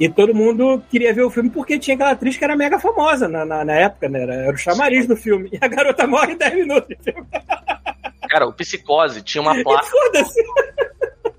[0.00, 3.28] E todo mundo queria ver o filme porque tinha aquela atriz que era mega famosa
[3.28, 4.22] na, na, na época, né?
[4.22, 5.50] Era, era o chamariz do filme.
[5.52, 6.96] E a garota morre em 10 minutos.
[8.28, 9.86] Cara, o Psicose tinha uma placa.
[9.86, 10.42] Foda-se.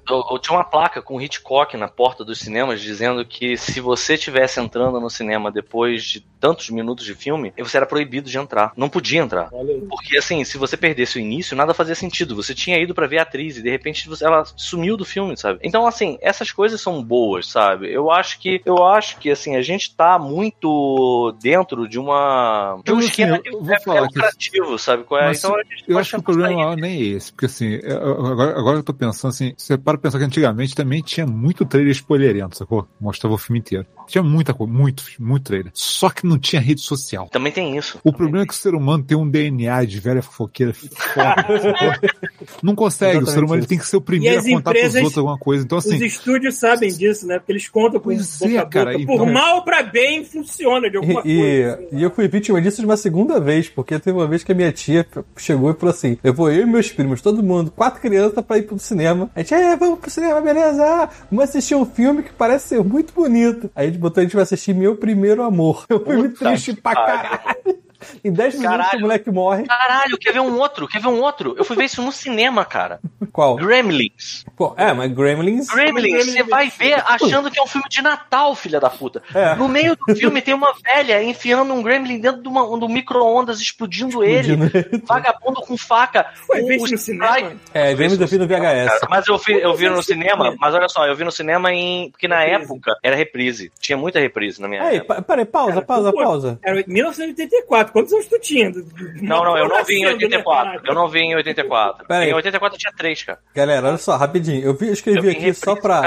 [0.09, 4.15] Eu, eu tinha uma placa com Hitchcock na porta dos cinemas dizendo que se você
[4.15, 8.73] estivesse entrando no cinema depois de tantos minutos de filme, você era proibido de entrar.
[8.75, 9.49] Não podia entrar.
[9.89, 12.35] Porque, assim, se você perdesse o início, nada fazia sentido.
[12.35, 15.37] Você tinha ido pra ver a atriz e, de repente, você- ela sumiu do filme,
[15.37, 15.59] sabe?
[15.63, 17.91] Então, assim, essas coisas são boas, sabe?
[17.91, 22.77] Eu acho que, eu acho que, assim, a gente tá muito dentro de uma...
[22.83, 25.03] De um assim, esquema que é, falar é lucrativo, sabe?
[25.03, 25.27] Qual é?
[25.27, 27.75] Mas, então, a gente Eu acho que o problema maior nem é esse, porque assim,
[27.85, 29.53] agora, agora eu tô pensando assim,
[29.97, 32.87] para pensar que antigamente também tinha muito trailer spoilerento, sacou?
[32.99, 33.85] Mostrava o filme inteiro.
[34.07, 35.71] Tinha muita coisa, muito, muito trailer.
[35.73, 37.29] Só que não tinha rede social.
[37.29, 37.97] Também tem isso.
[38.03, 41.45] O problema é que o ser humano tem um DNA de velha fofoqueira foda?
[42.61, 43.69] Não consegue, o ser Exatamente humano ele isso.
[43.69, 45.63] tem que ser o primeiro a contar pros empresas- outros alguma coisa.
[45.63, 47.39] Então, Os assim, estúdios sabem disso, né?
[47.39, 50.97] Porque eles contam com boca é, cara, Por então- mal ou pra bem, funciona de
[50.97, 51.73] alguma E, coisa.
[51.75, 51.87] assim.
[51.95, 54.51] e, e eu fui vítima disso de uma segunda vez, porque teve uma vez que
[54.51, 55.05] a minha tia
[55.37, 58.57] chegou e falou assim: Eu vou eu e meus primos, todo mundo, quatro crianças pra
[58.57, 59.29] ir pro cinema.
[59.35, 60.83] A gente, é, vamos pro cinema, beleza?
[60.83, 63.69] Ah, vamos assistir um filme que parece ser muito bonito.
[63.75, 65.85] Aí a gente botou, a gente vai assistir Meu Primeiro Amor.
[65.89, 67.83] Eu fui muito Puta triste pra caralho.
[68.23, 69.63] Em 10 minutos o moleque morre.
[69.65, 70.87] Caralho, quer ver um outro?
[70.87, 71.55] Quer ver um outro?
[71.57, 72.99] Eu fui ver isso no cinema, cara.
[73.33, 73.55] Qual?
[73.55, 74.45] Gremlins.
[74.55, 75.67] Pô, é, mas Gremlins.
[75.67, 79.23] Gremlins, você vai ver achando que é um filme de Natal, filha da puta.
[79.33, 79.55] É.
[79.55, 83.59] No meio do filme tem uma velha enfiando um Gremlin dentro de uma, do micro-ondas,
[83.59, 84.55] explodindo, ele.
[85.05, 86.27] Vagabundo com faca.
[86.45, 87.53] Foi O- visto o no cinema?
[87.73, 88.87] É, Gremlins eu vi no VHS.
[88.89, 91.73] Cara, mas eu, vi, eu vi no cinema, mas olha só, eu vi no cinema
[91.73, 92.11] em.
[92.11, 92.63] Porque na Reprise.
[92.71, 93.71] época era reprise.
[93.79, 95.15] Tinha muita reprise na minha Aí, época.
[95.15, 96.59] pa- peraí, pausa, Cara, pausa, pô, pausa.
[96.63, 97.91] Era 1984.
[97.93, 98.71] Quantos anos tu tinha?
[99.21, 100.65] Não, não, eu não vi em Nascendo, né, 84.
[100.65, 100.81] caralho?
[100.87, 102.05] Eu não vi em 84.
[102.07, 102.29] Pera aí.
[102.29, 102.93] Em 84 eu tinha
[103.23, 103.39] 3, cara.
[103.55, 104.61] Galera, olha só, rapidinho.
[104.63, 106.01] Eu vi, eu escrevi Eu aqui só pra.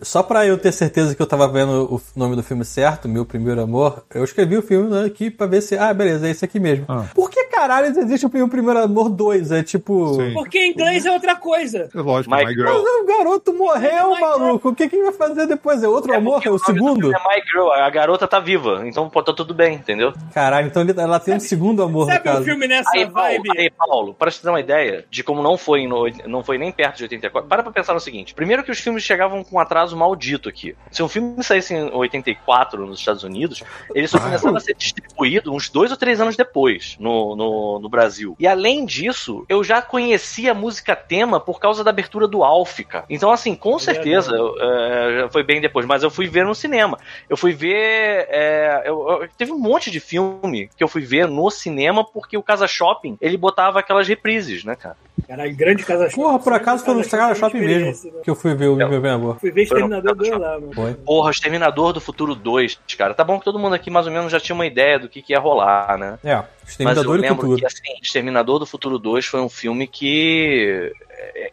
[0.00, 3.24] Só pra eu ter certeza que eu tava vendo o nome do filme certo, Meu
[3.24, 5.76] Primeiro Amor, eu escrevi o filme né, aqui pra ver se.
[5.76, 6.84] Ah, beleza, é esse aqui mesmo.
[6.88, 7.04] Ah.
[7.14, 9.52] Por que caralho existe o Meu Primeiro Amor 2?
[9.52, 10.14] É tipo.
[10.14, 10.32] Sim.
[10.32, 11.88] Porque em inglês é outra coisa.
[11.94, 12.64] é lógico, My My Girl.
[12.68, 14.68] Mas o garoto morreu, maluco.
[14.70, 15.82] O que, que ele vai fazer depois?
[15.82, 16.34] É outro amor?
[16.34, 17.08] porque É o segundo?
[17.14, 20.12] É My Girl, a garota tá viva, então pô, tá tudo bem, entendeu?
[20.34, 22.44] Caralho, então ela tem um segundo amor no Sabe um caso.
[22.44, 23.50] filme nessa Aí, Paulo, vibe?
[23.58, 26.72] aí, Paulo, para te dar uma ideia de como não foi, no, não foi nem
[26.72, 29.58] perto de 84, para pra pensar no seguinte: primeiro que os filmes chegavam com um
[29.60, 30.74] atraso maldito aqui.
[30.90, 33.62] Se um filme saísse em 84 nos Estados Unidos,
[33.94, 37.88] ele só começava a ser distribuído uns dois ou três anos depois no, no, no
[37.88, 38.36] Brasil.
[38.38, 42.80] E além disso, eu já conhecia a música tema por causa da abertura do Alf,
[42.88, 43.04] cara.
[43.10, 46.54] Então, assim, com certeza, eu, é, já foi bem depois, mas eu fui ver no
[46.54, 46.98] cinema.
[47.28, 48.26] Eu fui ver.
[48.30, 52.36] é, eu- eu- teve um monte de filme que eu fui ver no cinema porque
[52.36, 54.96] o Casa Shopping ele botava aquelas reprises, né, cara?
[55.26, 56.22] Caralho, grande casa shopping.
[56.22, 58.20] Porra, por acaso foi no Casa Casa Shopping mesmo né?
[58.22, 59.38] que eu fui ver o meu Venabor.
[59.38, 60.72] Fui ver Exterminador Casa 2 lá, mano.
[60.74, 60.94] Foi.
[60.94, 63.14] Porra, Exterminador do Futuro 2, cara.
[63.14, 65.20] Tá bom que todo mundo aqui mais ou menos já tinha uma ideia do que,
[65.22, 66.18] que ia rolar, né?
[66.24, 67.56] É, Mas eu Exterminador do lembro Futuro.
[67.58, 70.92] que, assim, Exterminador do Futuro 2 foi um filme que.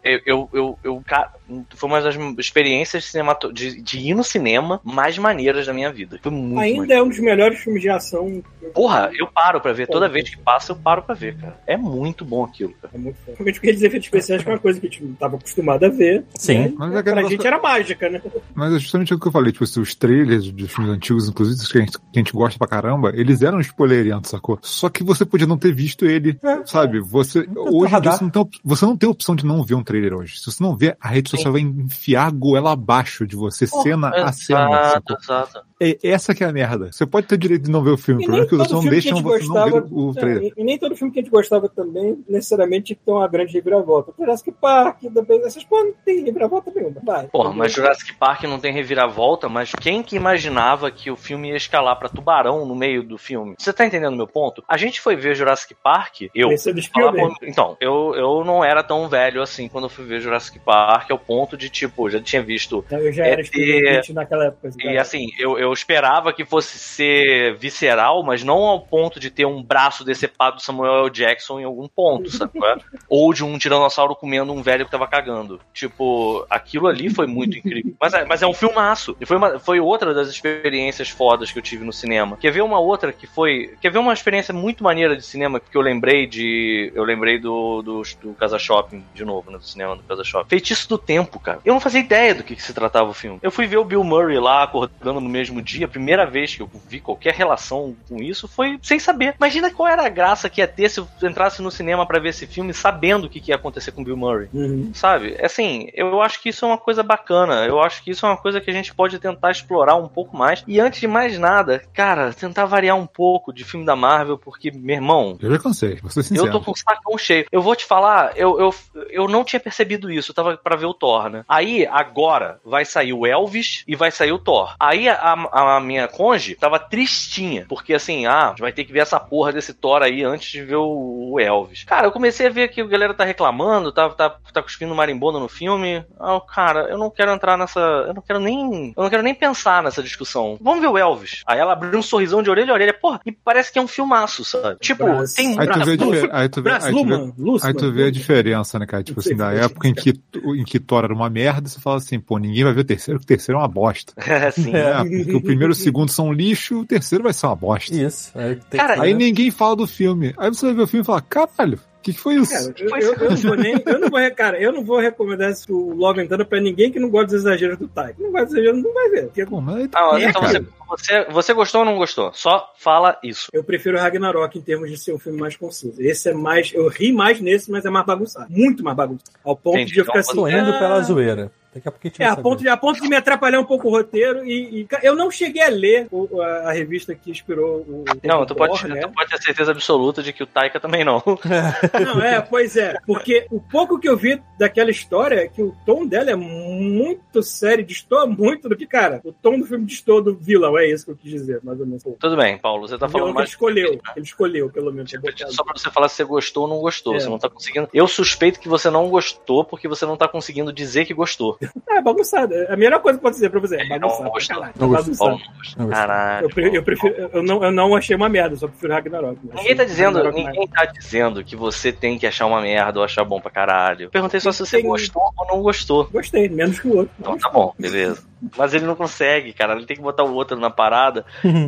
[0.04, 1.32] é, Eu, eu, eu, eu- ca-
[1.74, 6.18] foi uma das experiências cinemato- de, de ir no cinema mais maneiras da minha vida.
[6.22, 7.02] Foi muito Ainda maneiro.
[7.02, 8.42] é um dos melhores filmes de ação.
[8.72, 9.88] Porra, eu paro pra ver.
[9.88, 11.58] Toda vez que passa, eu paro pra ver, cara.
[11.66, 12.94] É muito bom aquilo, cara.
[12.94, 13.16] É muito.
[13.26, 15.84] Realmente porque aqueles efeitos especiais que é uma coisa que a gente não tava acostumado
[15.84, 16.24] a ver.
[16.36, 16.58] Sim.
[16.58, 16.72] né?
[16.76, 18.22] Mas é pra negócio- gente era mágica, né?
[18.54, 21.70] Mas é justamente o que eu falei, tipo, os trailers dos filmes antigos, inclusive os
[21.72, 24.58] que a gente, que a gente gosta pra caramba, eles eram spoileriantes, sacou?
[24.62, 26.64] Só que você podia não ter visto ele, É.
[26.64, 27.00] sabe?
[27.00, 29.74] Você, Não hoje em dia você não, tem, você não tem opção de não ver
[29.74, 30.38] um trailer hoje.
[30.38, 34.08] Se você não vê, a rede social vai enfiar a goela abaixo de você, cena
[34.08, 35.69] a cena, Exato, exato.
[35.80, 36.90] É, essa que é a merda.
[36.92, 38.84] Você pode ter direito de não ver o filme, o problema é que não filme
[38.84, 40.42] que deixa a gente você não ver o trailer.
[40.42, 43.52] é, e, e nem todo filme que a gente gostava também necessariamente ter uma grande
[43.54, 44.12] reviravolta.
[44.18, 47.00] Jurassic Park, também, essas porra não tem reviravolta nenhuma.
[47.04, 47.26] Vai.
[47.28, 51.56] Porra, mas Jurassic Park não tem reviravolta, mas quem que imaginava que o filme ia
[51.56, 53.54] escalar pra tubarão no meio do filme?
[53.58, 54.62] Você tá entendendo meu ponto?
[54.68, 56.50] A gente foi ver Jurassic Park, eu.
[56.58, 57.34] Spielberg.
[57.38, 61.10] por- Então, eu, eu não era tão velho assim quando eu fui ver Jurassic Park,
[61.10, 62.84] ao ponto de, tipo, já tinha visto.
[62.90, 64.70] Não, Eu já É era Spielberg naquela época.
[64.78, 65.00] E cara.
[65.00, 69.62] assim, eu, eu esperava que fosse ser visceral, mas não ao ponto de ter um
[69.62, 71.10] braço decepado do Samuel L.
[71.10, 72.52] Jackson em algum ponto, sabe?
[73.08, 75.60] Ou de um tiranossauro comendo um velho que tava cagando.
[75.72, 77.94] Tipo, aquilo ali foi muito incrível.
[78.00, 79.16] Mas é, mas é um filmaço.
[79.20, 82.36] E foi, uma, foi outra das experiências fodas que eu tive no cinema.
[82.36, 83.74] Quer ver uma outra que foi.
[83.80, 86.92] Quer ver uma experiência muito maneira de cinema que eu lembrei de.
[86.94, 89.58] Eu lembrei do, do, do Casa Shopping, de novo, né?
[89.58, 90.48] Do cinema do Casa Shopping.
[90.48, 91.60] Feitiço do Tempo, cara.
[91.64, 93.38] Eu não fazia ideia do que, que se tratava o filme.
[93.42, 95.86] Eu fui ver o Bill Murray lá acordando no mesmo dia.
[95.86, 99.34] A primeira vez que eu vi qualquer relação com isso foi sem saber.
[99.38, 102.30] Imagina qual era a graça que ia ter se eu entrasse no cinema pra ver
[102.30, 104.48] esse filme sabendo o que, que ia acontecer com o Bill Murray.
[104.52, 104.90] Uhum.
[104.94, 105.36] Sabe?
[105.42, 107.66] Assim, eu acho que isso é uma coisa bacana.
[107.66, 110.36] Eu acho que isso é uma coisa que a gente pode tentar explorar um pouco
[110.36, 110.62] mais.
[110.66, 114.70] E antes de mais nada, cara, tentar variar um pouco de filme da Marvel, porque,
[114.70, 116.48] meu irmão, Eu já cansei, vou ser sincero.
[116.48, 117.46] eu tô com o sacão cheio.
[117.50, 118.74] Eu vou te falar, eu, eu,
[119.10, 120.30] eu não tinha percebido isso.
[120.30, 121.44] Eu tava pra ver o Thor, né?
[121.48, 124.74] Aí, agora, vai sair o Elvis e vai sair o Thor.
[124.78, 127.64] Aí a, a- a minha conge tava tristinha.
[127.68, 130.76] Porque assim, ah, vai ter que ver essa porra desse Thor aí antes de ver
[130.76, 131.84] o, o Elvis.
[131.84, 135.38] Cara, eu comecei a ver que a galera tá reclamando, tá, tá, tá cuspindo marimbondo
[135.40, 136.04] no filme.
[136.18, 137.80] Ah, cara, eu não quero entrar nessa.
[137.80, 138.92] Eu não quero nem.
[138.96, 140.58] Eu não quero nem pensar nessa discussão.
[140.60, 141.42] Vamos ver o Elvis.
[141.46, 142.92] Aí ela abriu um sorrisão de orelha a orelha.
[142.94, 144.78] Porra, e parece que é um filmaço, sabe?
[144.80, 145.32] Tipo, Brás.
[145.34, 147.68] tem Aí tu vê a difer- aí tu vê- Braço, aí tu vê- Luman, Luciman.
[147.70, 149.02] Aí tu vê a diferença, né, cara?
[149.02, 150.12] Tipo assim, da época em que,
[150.56, 153.18] em que Thor era uma merda, você fala assim, pô, ninguém vai ver o terceiro,
[153.20, 154.12] porque o terceiro é uma bosta.
[154.52, 154.74] Sim.
[154.74, 154.90] É.
[155.00, 157.94] É, porque o primeiro e o segundo são lixo, o terceiro vai ser uma bosta.
[157.94, 158.30] Isso.
[158.34, 160.32] Aí, tem Cara, que- Aí ninguém fala do filme.
[160.38, 162.50] Aí você vai ver o filme e fala, caralho, o que, que foi isso?
[162.50, 163.82] Cara, eu, não vou nem.
[163.84, 166.90] Eu não vou, cara, eu não vou recomendar esse- o Love and Thunder pra ninguém
[166.90, 168.14] que não gosta dos exageros do Taika.
[168.18, 169.24] Não gosta dos exageros, não vai ver.
[169.26, 172.30] Porque Pô, mas aí Ah, é, então você, você, você gostou ou não gostou?
[172.32, 173.48] Só fala isso.
[173.52, 176.00] Eu prefiro Ragnarok em termos de ser um filme mais conciso.
[176.00, 176.72] Esse é mais.
[176.72, 178.46] Eu ri mais nesse, mas é mais bagunçado.
[178.50, 179.30] Muito mais bagunçado.
[179.44, 179.92] Ao ponto Entendi.
[179.92, 180.40] de eu ficar Então, assim.
[180.40, 181.52] Tô indo ah, pela zoeira.
[181.72, 183.60] Daqui a pouco a gente É, vai a ponto, de, a ponto de me atrapalhar
[183.60, 187.14] um pouco o roteiro e, e, eu não cheguei a ler o- a, a revista
[187.14, 188.04] que inspirou o.
[188.24, 189.00] Não, o tu pode, né?
[189.02, 191.22] tu pode ter certeza absoluta de que o Taika também não.
[192.04, 192.98] Não, é, pois é.
[193.06, 197.42] Porque o pouco que eu vi daquela história é que o tom dela é muito
[197.42, 201.04] sério, destoa muito do que, cara, o tom do filme destoa do vilão, é isso
[201.04, 202.04] que eu quis dizer, mais ou menos.
[202.04, 203.50] O Tudo bem, Paulo, você tá vilão falando que ele mais.
[203.50, 205.10] escolheu, ele escolheu, pelo menos.
[205.10, 207.14] Tipo, Só pra você falar se você gostou ou não gostou.
[207.14, 207.20] É.
[207.20, 207.88] Você não tá conseguindo.
[207.94, 211.58] Eu suspeito que você não gostou porque você não tá conseguindo dizer que gostou.
[211.90, 212.54] É, bagunçado.
[212.68, 214.72] A melhor coisa que pode dizer pra você é Não bagunçado.
[214.78, 215.40] Não bagunçado.
[215.76, 215.88] não.
[215.88, 216.48] Caralho.
[216.56, 219.38] Eu, eu prefiro, eu não, eu não achei uma merda, só prefiro Ragnarok.
[219.54, 223.04] Ninguém tá dizendo, Ragnarok ninguém tá dizendo que você tem que achar uma merda ou
[223.04, 224.04] achar bom pra caralho.
[224.04, 226.08] Eu perguntei só se você Tem- gostou ou não gostou.
[226.10, 227.12] Gostei, menos que o outro.
[227.18, 228.22] Então tá bom, beleza.
[228.56, 229.74] Mas ele não consegue, cara.
[229.74, 231.24] Ele tem que botar o outro na parada.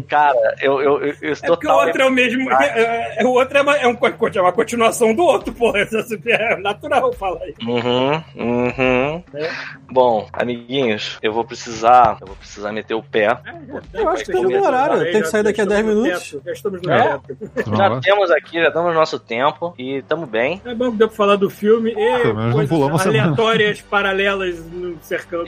[0.09, 1.87] Cara, eu, eu, eu, eu É porque o total.
[1.87, 2.51] outro é o mesmo.
[2.53, 3.97] é- é- o outro é uma, é um
[4.35, 5.83] é uma continuação do outro, porra.
[6.25, 7.59] É natural falar isso.
[7.69, 9.25] Uhum, uhum.
[9.35, 9.51] É.
[9.91, 12.19] Bom, amiguinhos, eu vou precisar.
[12.21, 13.39] Eu vou precisar meter o pé.
[13.93, 15.03] Eu acho que estamos no horário.
[15.13, 16.37] Tem que sair daqui a 10 minutos.
[16.45, 17.21] Já estamos no É.
[17.77, 20.61] Já temos aqui, já estamos no nosso tempo e estamos bem.
[20.65, 25.45] É bom que deu pra falar do filme e coisas aleatórias, paralelas no cercando.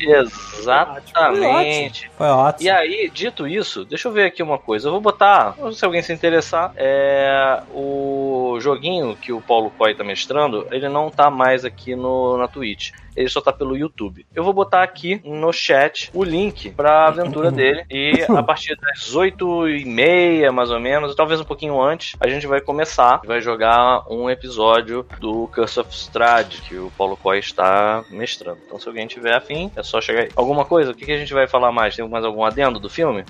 [1.16, 2.11] Exatamente.
[2.16, 2.66] Foi ótimo.
[2.66, 4.89] E aí, dito isso, deixa eu ver aqui uma coisa.
[4.89, 8.24] Eu vou botar, se alguém se interessar, é o
[8.55, 12.49] o joguinho que o Paulo Coy tá mestrando, ele não tá mais aqui no, na
[12.49, 12.93] Twitch.
[13.16, 14.27] Ele só tá pelo YouTube.
[14.35, 17.85] Eu vou botar aqui no chat o link pra aventura dele.
[17.91, 22.28] E a partir das 8 e meia, mais ou menos, talvez um pouquinho antes, a
[22.28, 23.20] gente vai começar.
[23.24, 28.59] Vai jogar um episódio do Curse of Strahd, que o Paulo Coy está mestrando.
[28.66, 30.28] Então, se alguém tiver afim, é só chegar aí.
[30.36, 30.91] Alguma coisa?
[30.91, 31.97] O que, que a gente vai falar mais?
[31.97, 33.24] Tem mais algum adendo do filme?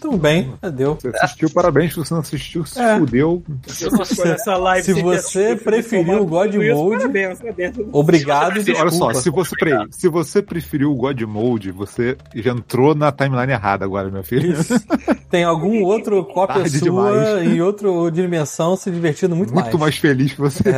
[0.00, 0.94] Tudo bem, deu.
[0.94, 1.92] Você assistiu, parabéns.
[1.92, 2.98] Se você não assistiu, se É.
[2.98, 3.42] fudeu.
[3.66, 4.36] Se você
[4.82, 7.06] se você preferiu o God Mode-.
[7.92, 9.15] Obrigado e Olha só, desculpa.
[9.20, 13.84] Se você, peraí, se você preferiu o God Mode, você já entrou na timeline errada
[13.84, 14.54] agora, meu filho.
[15.30, 17.42] Tem algum outro cópia Tarde sua demais.
[17.52, 20.62] em outra dimensão se divertindo muito, Muito mais feliz que você.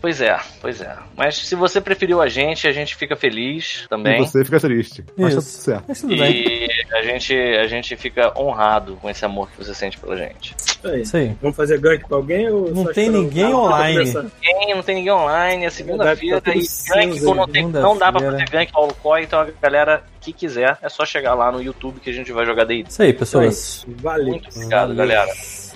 [0.00, 0.96] Pois é, pois é.
[1.16, 4.18] Mas se você preferiu a gente, a gente fica feliz E também.
[4.18, 5.04] você fica triste.
[5.16, 5.60] Mas tá tudo Isso.
[5.60, 5.84] certo.
[5.88, 6.32] Mas tudo bem.
[6.32, 10.54] E a gente, a gente fica honrado com esse amor que você sente pela gente.
[10.56, 11.00] Isso aí.
[11.02, 11.36] Isso aí.
[11.42, 12.48] Vamos fazer gank com alguém?
[12.48, 14.04] Ou Não só tem ninguém online.
[14.04, 17.98] Ninguém, não tem ninguém online, é segunda-feira Tá e cinza, gank quando não, tem, não
[17.98, 21.50] dá pra fazer gank Paulo Coy, então a galera que quiser é só chegar lá
[21.50, 22.84] no YouTube que a gente vai jogar daí.
[22.88, 23.84] Isso aí, pessoas.
[23.88, 24.28] Valeu.
[24.28, 25.30] Muito obrigado, galera.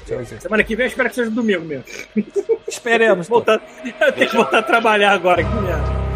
[0.06, 0.42] Tchau, gente.
[0.42, 1.84] Semana que vem eu espero que seja domingo mesmo.
[2.66, 3.28] Esperemos.
[3.32, 6.11] Voltar, eu tenho que voltar a trabalhar agora aqui mesmo.